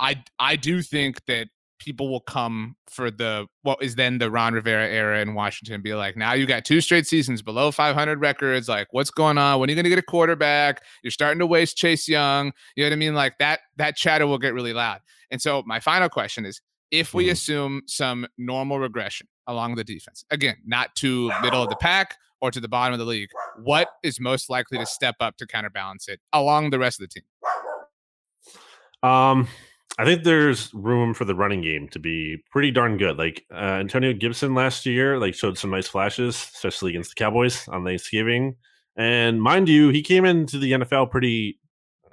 I 0.01 0.23
I 0.39 0.57
do 0.57 0.81
think 0.81 1.23
that 1.27 1.47
people 1.79 2.09
will 2.09 2.21
come 2.21 2.75
for 2.87 3.09
the 3.09 3.47
what 3.63 3.81
is 3.81 3.95
then 3.95 4.19
the 4.19 4.29
Ron 4.29 4.53
Rivera 4.53 4.87
era 4.87 5.19
in 5.19 5.33
Washington 5.33 5.81
be 5.81 5.93
like, 5.95 6.15
now 6.15 6.33
you 6.33 6.45
got 6.45 6.63
two 6.63 6.79
straight 6.81 7.07
seasons 7.07 7.41
below 7.41 7.71
500 7.71 8.21
records. 8.21 8.69
Like, 8.69 8.87
what's 8.91 9.09
going 9.09 9.37
on? 9.37 9.59
When 9.59 9.69
are 9.69 9.71
you 9.71 9.75
going 9.75 9.85
to 9.85 9.89
get 9.89 9.97
a 9.99 10.03
quarterback? 10.03 10.83
You're 11.03 11.11
starting 11.11 11.39
to 11.39 11.47
waste 11.47 11.77
Chase 11.77 12.07
Young. 12.07 12.51
You 12.75 12.83
know 12.83 12.89
what 12.89 12.93
I 12.93 12.97
mean? 12.97 13.13
Like 13.13 13.37
that 13.39 13.61
that 13.77 13.95
chatter 13.95 14.27
will 14.27 14.37
get 14.37 14.53
really 14.53 14.73
loud. 14.73 14.99
And 15.29 15.41
so 15.41 15.63
my 15.65 15.79
final 15.79 16.09
question 16.09 16.45
is 16.45 16.61
if 16.91 17.13
we 17.13 17.25
mm-hmm. 17.25 17.31
assume 17.31 17.81
some 17.87 18.27
normal 18.37 18.79
regression 18.79 19.27
along 19.47 19.75
the 19.75 19.83
defense, 19.83 20.25
again, 20.29 20.57
not 20.65 20.95
to 20.97 21.31
middle 21.41 21.63
of 21.63 21.69
the 21.69 21.77
pack 21.77 22.15
or 22.41 22.51
to 22.51 22.59
the 22.59 22.67
bottom 22.67 22.93
of 22.93 22.99
the 22.99 23.05
league, 23.05 23.29
what 23.63 23.87
is 24.03 24.19
most 24.19 24.49
likely 24.49 24.77
to 24.77 24.85
step 24.85 25.15
up 25.19 25.37
to 25.37 25.47
counterbalance 25.47 26.07
it 26.07 26.19
along 26.33 26.71
the 26.71 26.79
rest 26.79 27.01
of 27.01 27.07
the 27.07 27.21
team? 27.21 29.09
Um, 29.09 29.47
I 29.99 30.05
think 30.05 30.23
there's 30.23 30.73
room 30.73 31.13
for 31.13 31.25
the 31.25 31.35
running 31.35 31.61
game 31.61 31.87
to 31.89 31.99
be 31.99 32.43
pretty 32.49 32.71
darn 32.71 32.97
good. 32.97 33.17
Like 33.17 33.45
uh, 33.51 33.55
Antonio 33.79 34.13
Gibson 34.13 34.55
last 34.55 34.85
year, 34.85 35.19
like 35.19 35.35
showed 35.35 35.57
some 35.57 35.69
nice 35.69 35.87
flashes, 35.87 36.35
especially 36.35 36.91
against 36.91 37.11
the 37.11 37.15
Cowboys 37.15 37.67
on 37.67 37.83
Thanksgiving. 37.83 38.55
And 38.95 39.41
mind 39.41 39.69
you, 39.69 39.89
he 39.89 40.01
came 40.01 40.25
into 40.25 40.57
the 40.57 40.73
NFL 40.73 41.11
pretty 41.11 41.59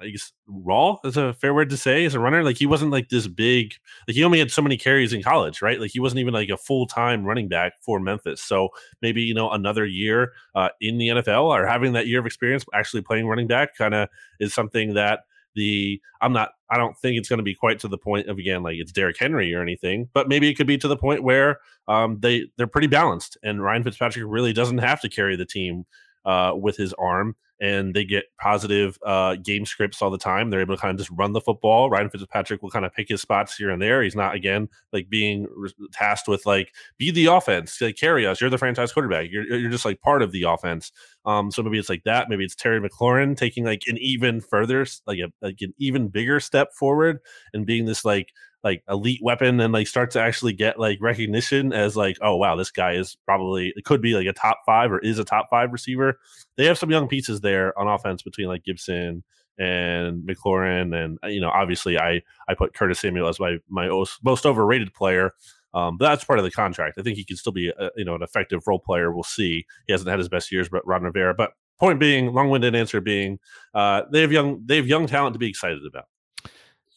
I 0.01 0.09
guess 0.09 0.31
raw 0.47 0.97
is 1.03 1.17
a 1.17 1.33
fair 1.33 1.53
word 1.53 1.69
to 1.71 1.77
say 1.77 2.05
as 2.05 2.15
a 2.15 2.19
runner. 2.19 2.43
Like 2.43 2.57
he 2.57 2.65
wasn't 2.65 2.91
like 2.91 3.09
this 3.09 3.27
big, 3.27 3.73
like 4.07 4.15
he 4.15 4.23
only 4.23 4.39
had 4.39 4.51
so 4.51 4.61
many 4.61 4.77
carries 4.77 5.11
in 5.11 5.21
college, 5.21 5.61
right? 5.61 5.79
Like 5.79 5.91
he 5.91 5.99
wasn't 5.99 6.19
even 6.19 6.33
like 6.33 6.49
a 6.49 6.57
full 6.57 6.87
time 6.87 7.25
running 7.25 7.49
back 7.49 7.73
for 7.81 7.99
Memphis. 7.99 8.41
So 8.41 8.69
maybe, 9.01 9.21
you 9.21 9.33
know, 9.33 9.49
another 9.49 9.85
year 9.85 10.31
uh, 10.55 10.69
in 10.79 10.97
the 10.97 11.09
NFL 11.09 11.45
or 11.45 11.65
having 11.65 11.93
that 11.93 12.07
year 12.07 12.19
of 12.19 12.25
experience 12.25 12.63
actually 12.73 13.01
playing 13.01 13.27
running 13.27 13.47
back 13.47 13.75
kind 13.75 13.93
of 13.93 14.09
is 14.39 14.53
something 14.53 14.93
that 14.93 15.21
the 15.55 16.01
I'm 16.21 16.33
not 16.33 16.51
I 16.69 16.77
don't 16.77 16.97
think 16.97 17.17
it's 17.17 17.29
going 17.29 17.39
to 17.39 17.43
be 17.43 17.55
quite 17.55 17.79
to 17.79 17.87
the 17.87 17.97
point 17.97 18.27
of 18.27 18.37
again 18.37 18.63
like 18.63 18.77
it's 18.77 18.91
Derrick 18.91 19.17
Henry 19.17 19.53
or 19.53 19.61
anything, 19.61 20.09
but 20.13 20.27
maybe 20.27 20.49
it 20.49 20.55
could 20.55 20.67
be 20.67 20.77
to 20.77 20.87
the 20.87 20.97
point 20.97 21.23
where 21.23 21.59
um, 21.87 22.19
they 22.19 22.47
they're 22.57 22.67
pretty 22.67 22.87
balanced 22.87 23.37
and 23.43 23.63
Ryan 23.63 23.83
Fitzpatrick 23.83 24.25
really 24.27 24.53
doesn't 24.53 24.77
have 24.79 25.01
to 25.01 25.09
carry 25.09 25.35
the 25.35 25.45
team 25.45 25.85
uh, 26.25 26.53
with 26.55 26.77
his 26.77 26.93
arm 26.93 27.35
and 27.61 27.93
they 27.93 28.05
get 28.05 28.25
positive 28.39 28.97
uh, 29.05 29.35
game 29.35 29.65
scripts 29.65 30.01
all 30.01 30.09
the 30.09 30.17
time. 30.17 30.49
They're 30.49 30.61
able 30.61 30.75
to 30.75 30.81
kind 30.81 30.91
of 30.91 30.97
just 30.97 31.17
run 31.17 31.33
the 31.33 31.41
football. 31.41 31.89
Ryan 31.89 32.09
Fitzpatrick 32.09 32.61
will 32.61 32.69
kind 32.69 32.85
of 32.85 32.93
pick 32.93 33.09
his 33.09 33.21
spots 33.21 33.55
here 33.55 33.69
and 33.69 33.81
there. 33.81 34.01
He's 34.01 34.15
not 34.15 34.35
again 34.35 34.69
like 34.93 35.09
being 35.09 35.47
tasked 35.91 36.27
with 36.27 36.45
like 36.45 36.73
be 36.97 37.11
the 37.11 37.25
offense, 37.25 37.81
like 37.81 37.97
carry 37.97 38.25
us. 38.25 38.39
You're 38.39 38.49
the 38.49 38.57
franchise 38.57 38.93
quarterback. 38.93 39.29
You're 39.29 39.43
you're 39.43 39.71
just 39.71 39.85
like 39.85 40.01
part 40.01 40.21
of 40.21 40.31
the 40.31 40.43
offense. 40.43 40.91
Um, 41.25 41.51
so 41.51 41.61
maybe 41.61 41.79
it's 41.79 41.89
like 41.89 42.03
that. 42.05 42.29
Maybe 42.29 42.45
it's 42.45 42.55
Terry 42.55 42.79
McLaurin 42.79 43.35
taking 43.35 43.65
like 43.65 43.83
an 43.87 43.97
even 43.97 44.41
further, 44.41 44.85
like 45.05 45.19
a 45.19 45.31
like 45.41 45.57
an 45.61 45.73
even 45.77 46.07
bigger 46.07 46.39
step 46.39 46.73
forward 46.73 47.19
and 47.53 47.65
being 47.65 47.85
this 47.85 48.05
like 48.05 48.31
like 48.63 48.83
elite 48.89 49.21
weapon 49.23 49.59
and 49.59 49.73
like 49.73 49.87
start 49.87 50.11
to 50.11 50.21
actually 50.21 50.53
get 50.53 50.79
like 50.79 50.97
recognition 51.01 51.71
as 51.71 51.95
like 51.95 52.17
oh 52.21 52.35
wow 52.35 52.55
this 52.55 52.71
guy 52.71 52.93
is 52.93 53.17
probably 53.25 53.73
it 53.75 53.85
could 53.85 54.01
be 54.01 54.13
like 54.13 54.27
a 54.27 54.33
top 54.33 54.59
five 54.65 54.91
or 54.91 54.99
is 54.99 55.19
a 55.19 55.23
top 55.23 55.47
five 55.49 55.71
receiver 55.71 56.19
they 56.57 56.65
have 56.65 56.77
some 56.77 56.91
young 56.91 57.07
pieces 57.07 57.41
there 57.41 57.77
on 57.79 57.87
offense 57.87 58.21
between 58.21 58.47
like 58.47 58.63
gibson 58.63 59.23
and 59.57 60.27
mclaurin 60.27 60.95
and 60.95 61.17
uh, 61.23 61.27
you 61.27 61.39
know 61.39 61.49
obviously 61.49 61.97
i 61.97 62.21
i 62.47 62.53
put 62.53 62.73
curtis 62.73 62.99
samuel 62.99 63.27
as 63.27 63.39
my 63.39 63.57
my 63.69 63.87
most 64.23 64.45
overrated 64.45 64.93
player 64.93 65.33
um, 65.71 65.97
but 65.97 66.09
that's 66.09 66.23
part 66.23 66.39
of 66.39 66.45
the 66.45 66.49
contract. 66.49 66.97
I 66.97 67.03
think 67.03 67.15
he 67.15 67.23
can 67.23 67.37
still 67.37 67.51
be, 67.51 67.69
a, 67.69 67.91
you 67.95 68.03
know, 68.03 68.15
an 68.15 68.23
effective 68.23 68.63
role 68.65 68.79
player. 68.79 69.11
We'll 69.11 69.21
see. 69.21 69.67
He 69.85 69.93
hasn't 69.93 70.09
had 70.09 70.17
his 70.17 70.27
best 70.27 70.51
years, 70.51 70.67
but 70.67 70.81
Ron 70.87 71.03
Rivera. 71.03 71.35
But 71.35 71.51
point 71.79 71.99
being, 71.99 72.33
long-winded 72.33 72.73
answer 72.73 72.99
being, 73.01 73.37
uh, 73.75 74.01
they 74.11 74.21
have 74.21 74.31
young, 74.31 74.63
they 74.65 74.77
have 74.77 74.87
young 74.87 75.05
talent 75.05 75.35
to 75.35 75.37
be 75.37 75.47
excited 75.47 75.85
about. 75.85 76.05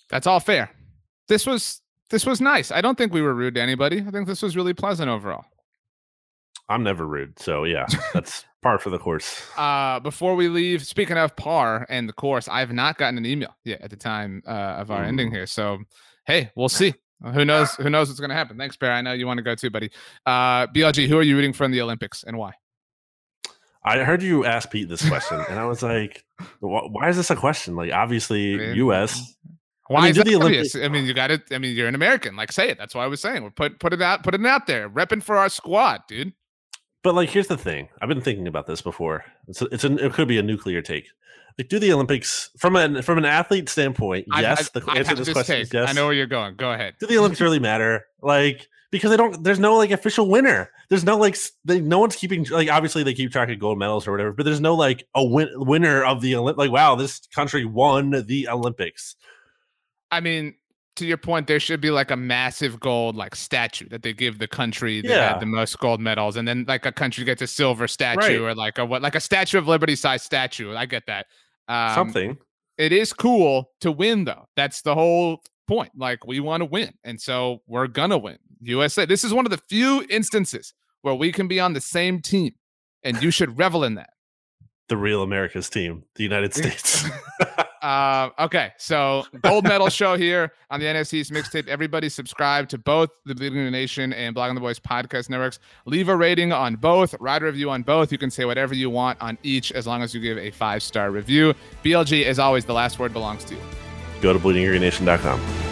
That's 0.09 0.27
all 0.27 0.41
fair 0.41 0.71
this 1.33 1.47
was 1.47 1.81
this 2.11 2.27
was 2.27 2.43
nice. 2.43 2.71
I 2.71 2.83
don't 2.83 2.99
think 2.99 3.15
we 3.15 3.23
were 3.23 3.33
rude 3.33 3.55
to 3.55 3.63
anybody. 3.63 4.05
I 4.07 4.11
think 4.11 4.27
this 4.27 4.43
was 4.43 4.55
really 4.55 4.75
pleasant 4.75 5.09
overall. 5.09 5.47
I'm 6.69 6.83
never 6.83 7.07
rude, 7.07 7.39
so 7.39 7.65
yeah, 7.65 7.87
that's 8.15 8.45
par 8.61 8.79
for 8.79 8.91
the 8.91 8.99
course. 8.99 9.43
Uh, 9.57 9.99
before 10.01 10.35
we 10.35 10.49
leave, 10.49 10.85
speaking 10.85 11.17
of 11.17 11.35
par 11.35 11.87
and 11.89 12.09
the 12.09 12.13
course, 12.13 12.49
I 12.49 12.61
have 12.61 12.73
not 12.73 12.99
gotten 12.99 13.17
an 13.17 13.25
email 13.25 13.57
yet 13.65 13.81
at 13.81 13.91
the 13.91 13.97
time 13.97 14.43
uh, 14.47 14.51
of 14.81 14.91
our 14.91 15.03
mm. 15.03 15.09
ending 15.09 15.31
here. 15.31 15.47
So, 15.47 15.79
hey, 16.27 16.51
we'll 16.55 16.69
see. 16.69 16.95
Who 17.33 17.45
knows? 17.45 17.75
Who 17.77 17.89
knows 17.89 18.09
what's 18.09 18.21
going 18.21 18.31
to 18.31 18.37
happen? 18.37 18.59
Thanks, 18.59 18.77
Bear. 18.77 18.93
I 18.93 19.01
know 19.01 19.13
you 19.13 19.27
want 19.27 19.39
to 19.39 19.43
go 19.43 19.55
too, 19.55 19.71
buddy. 19.71 19.91
Uh, 20.27 20.67
BLG, 20.67 21.09
who 21.09 21.19
are 21.19 21.23
you 21.23 21.37
rooting 21.37 21.53
for 21.53 21.65
in 21.65 21.71
the 21.71 21.81
Olympics 21.81 22.25
and 22.25 22.37
why? 22.37 22.53
I 23.85 23.99
heard 24.05 24.23
you 24.23 24.45
ask 24.45 24.71
Pete 24.71 24.89
this 24.89 25.07
question, 25.09 25.43
and 25.49 25.59
I 25.59 25.65
was 25.65 25.83
like, 25.83 26.25
"Why 26.61 27.09
is 27.09 27.17
this 27.17 27.31
a 27.31 27.37
question?" 27.37 27.75
Like, 27.75 27.93
obviously, 27.93 28.75
U.S. 28.77 29.35
Why 29.93 30.01
I 30.01 30.03
mean, 30.03 30.11
is 30.11 30.17
that 30.17 30.35
obvious? 30.35 30.75
I 30.75 30.89
mean, 30.89 31.05
you 31.05 31.15
got 31.15 31.31
it. 31.31 31.43
I 31.51 31.59
mean, 31.59 31.77
you're 31.77 31.89
an 31.89 31.95
American. 31.95 32.35
Like, 32.35 32.51
say 32.51 32.69
it. 32.69 32.79
That's 32.79 32.95
why 32.95 33.05
I 33.05 33.07
was 33.07 33.21
saying. 33.21 33.43
We're 33.43 33.51
put 33.51 33.79
put 33.79 33.93
it 33.93 34.01
out, 34.01 34.23
put 34.23 34.35
it 34.35 34.45
out 34.47 34.67
there, 34.67 34.89
repping 34.89 35.23
for 35.23 35.37
our 35.37 35.49
squad, 35.49 36.03
dude. 36.09 36.33
But 37.03 37.15
like, 37.15 37.31
here's 37.31 37.49
the 37.49 37.59
thing. 37.59 37.89
I've 38.01 38.09
been 38.09 38.21
thinking 38.21 38.47
about 38.47 38.67
this 38.67 38.81
before. 38.81 39.25
It's 39.49 39.61
a, 39.61 39.67
it's 39.67 39.85
a, 39.85 39.95
it 39.97 40.13
could 40.13 40.29
be 40.29 40.39
a 40.39 40.43
nuclear 40.43 40.81
take. 40.83 41.09
Like, 41.59 41.69
do 41.69 41.79
the 41.79 41.93
Olympics 41.93 42.51
from 42.57 42.77
an 42.77 43.03
from 43.03 43.19
an 43.19 43.25
athlete 43.25 43.69
standpoint? 43.69 44.27
Yes, 44.35 44.71
I, 44.75 44.79
I, 44.79 44.81
the 44.81 44.91
I 44.91 44.95
answer 44.97 45.15
to 45.17 45.25
this 45.25 45.33
question 45.33 45.61
is 45.61 45.73
yes. 45.73 45.91
I 45.91 45.93
know 45.93 46.07
where 46.07 46.15
you're 46.15 46.27
going. 46.27 46.57
Go 46.57 46.73
ahead. 46.73 46.95
Do 46.99 47.07
the 47.07 47.19
Olympics 47.19 47.41
really 47.41 47.59
matter? 47.59 48.07
Like, 48.23 48.69
because 48.91 49.11
they 49.11 49.17
don't. 49.17 49.43
There's 49.43 49.59
no 49.59 49.77
like 49.77 49.91
official 49.91 50.29
winner. 50.29 50.71
There's 50.89 51.05
no 51.05 51.17
like. 51.17 51.37
They, 51.65 51.81
no 51.81 51.99
one's 51.99 52.17
keeping 52.17 52.45
like. 52.45 52.71
Obviously, 52.71 53.03
they 53.03 53.15
keep 53.15 53.33
track 53.33 53.51
of 53.51 53.59
gold 53.59 53.79
medals 53.79 54.07
or 54.07 54.13
whatever. 54.13 54.33
But 54.33 54.45
there's 54.45 54.61
no 54.61 54.75
like 54.75 55.07
a 55.15 55.25
win, 55.25 55.49
winner 55.57 56.05
of 56.05 56.21
the 56.21 56.33
Olymp. 56.35 56.57
Like, 56.57 56.71
wow, 56.71 56.95
this 56.95 57.21
country 57.35 57.65
won 57.65 58.25
the 58.27 58.49
Olympics. 58.49 59.17
I 60.13 60.21
mean, 60.21 60.55
to 60.97 61.07
your 61.07 61.17
point, 61.17 61.47
there 61.47 61.59
should 61.59 61.81
be 61.81 61.91
like 61.91 62.11
a 62.11 62.17
massive 62.17 62.79
gold 62.79 63.17
like 63.17 63.35
statue 63.35 63.89
that 63.89 64.03
they 64.03 64.13
give 64.13 64.39
the 64.39 64.47
country 64.47 65.01
that 65.01 65.09
yeah. 65.09 65.33
had 65.33 65.41
the 65.41 65.47
most 65.47 65.79
gold 65.79 66.01
medals, 66.01 66.37
and 66.37 66.47
then 66.47 66.65
like 66.69 66.85
a 66.87 66.93
country 66.93 67.25
gets 67.25 67.41
a 67.43 67.47
silver 67.47 67.89
statue 67.89 68.21
right. 68.21 68.41
or 68.41 68.55
like 68.55 68.79
a 68.79 68.85
what 68.85 69.03
like 69.03 69.15
a 69.15 69.21
Statue 69.21 69.59
of 69.59 69.67
Liberty 69.67 69.97
size 69.97 70.23
statue. 70.23 70.75
I 70.75 70.87
get 70.87 71.05
that. 71.07 71.27
Um, 71.67 71.95
Something. 71.95 72.39
It 72.77 72.93
is 72.93 73.13
cool 73.13 73.71
to 73.81 73.91
win 73.91 74.25
though. 74.25 74.47
That's 74.55 74.83
the 74.83 74.95
whole 74.95 75.43
point. 75.67 75.93
Like 75.97 76.27
we 76.27 76.41
want 76.41 76.61
to 76.61 76.67
win, 76.67 76.93
and 77.05 77.21
so 77.21 77.63
we're 77.67 77.87
gonna 77.87 78.19
win. 78.19 78.39
USA. 78.61 79.07
This 79.07 79.25
is 79.25 79.33
one 79.33 79.47
of 79.47 79.51
the 79.51 79.59
few 79.59 80.05
instances 80.11 80.75
where 81.01 81.15
we 81.15 81.33
can 81.33 81.49
be 81.49 81.59
on 81.59 81.73
the 81.73 81.81
same 81.81 82.21
team, 82.21 82.53
and 83.03 83.23
you 83.23 83.31
should 83.31 83.59
revel 83.59 83.83
in 83.83 83.95
that. 83.95 84.11
The 84.89 84.99
real 84.99 85.23
America's 85.23 85.71
team, 85.71 86.05
the 86.17 86.23
United 86.23 86.53
States. 86.55 87.09
Uh, 87.83 88.31
okay, 88.39 88.73
so 88.79 89.25
gold 89.43 89.65
medal 89.65 89.89
show 89.91 90.17
here 90.17 90.53
on 90.71 90.79
the 90.79 90.87
NFC's 90.87 91.31
mixtape. 91.31 91.67
Everybody 91.67 92.09
subscribe 92.09 92.69
to 92.69 92.79
both 92.79 93.11
the 93.27 93.35
Bleeding 93.35 93.71
Nation 93.73 94.13
and 94.13 94.37
Blogging 94.37 94.55
the 94.55 94.61
Boys 94.61 94.79
podcast 94.79 95.29
networks. 95.29 95.59
Leave 95.85 96.09
a 96.09 96.17
rating 96.17 96.53
on 96.53 96.77
both, 96.77 97.15
write 97.19 97.43
a 97.43 97.47
review 97.47 97.71
on 97.71 97.83
both. 97.83 98.13
You 98.13 98.19
can 98.19 98.31
say 98.31 98.45
whatever 98.45 98.73
you 98.73 98.89
want 98.89 99.21
on 99.21 99.37
each 99.43 99.73
as 99.73 99.87
long 99.87 100.03
as 100.03 100.15
you 100.15 100.21
give 100.21 100.39
a 100.39 100.53
five 100.53 100.83
star 100.83 101.11
review. 101.11 101.55
BLG, 101.85 102.25
as 102.25 102.39
always, 102.39 102.65
the 102.65 102.75
last 102.75 103.01
word 103.01 103.13
belongs 103.13 103.43
to 103.45 103.55
you. 103.55 103.61
Go 104.21 104.33
to 104.33 104.39
bleedinggreennation.com. 104.39 105.72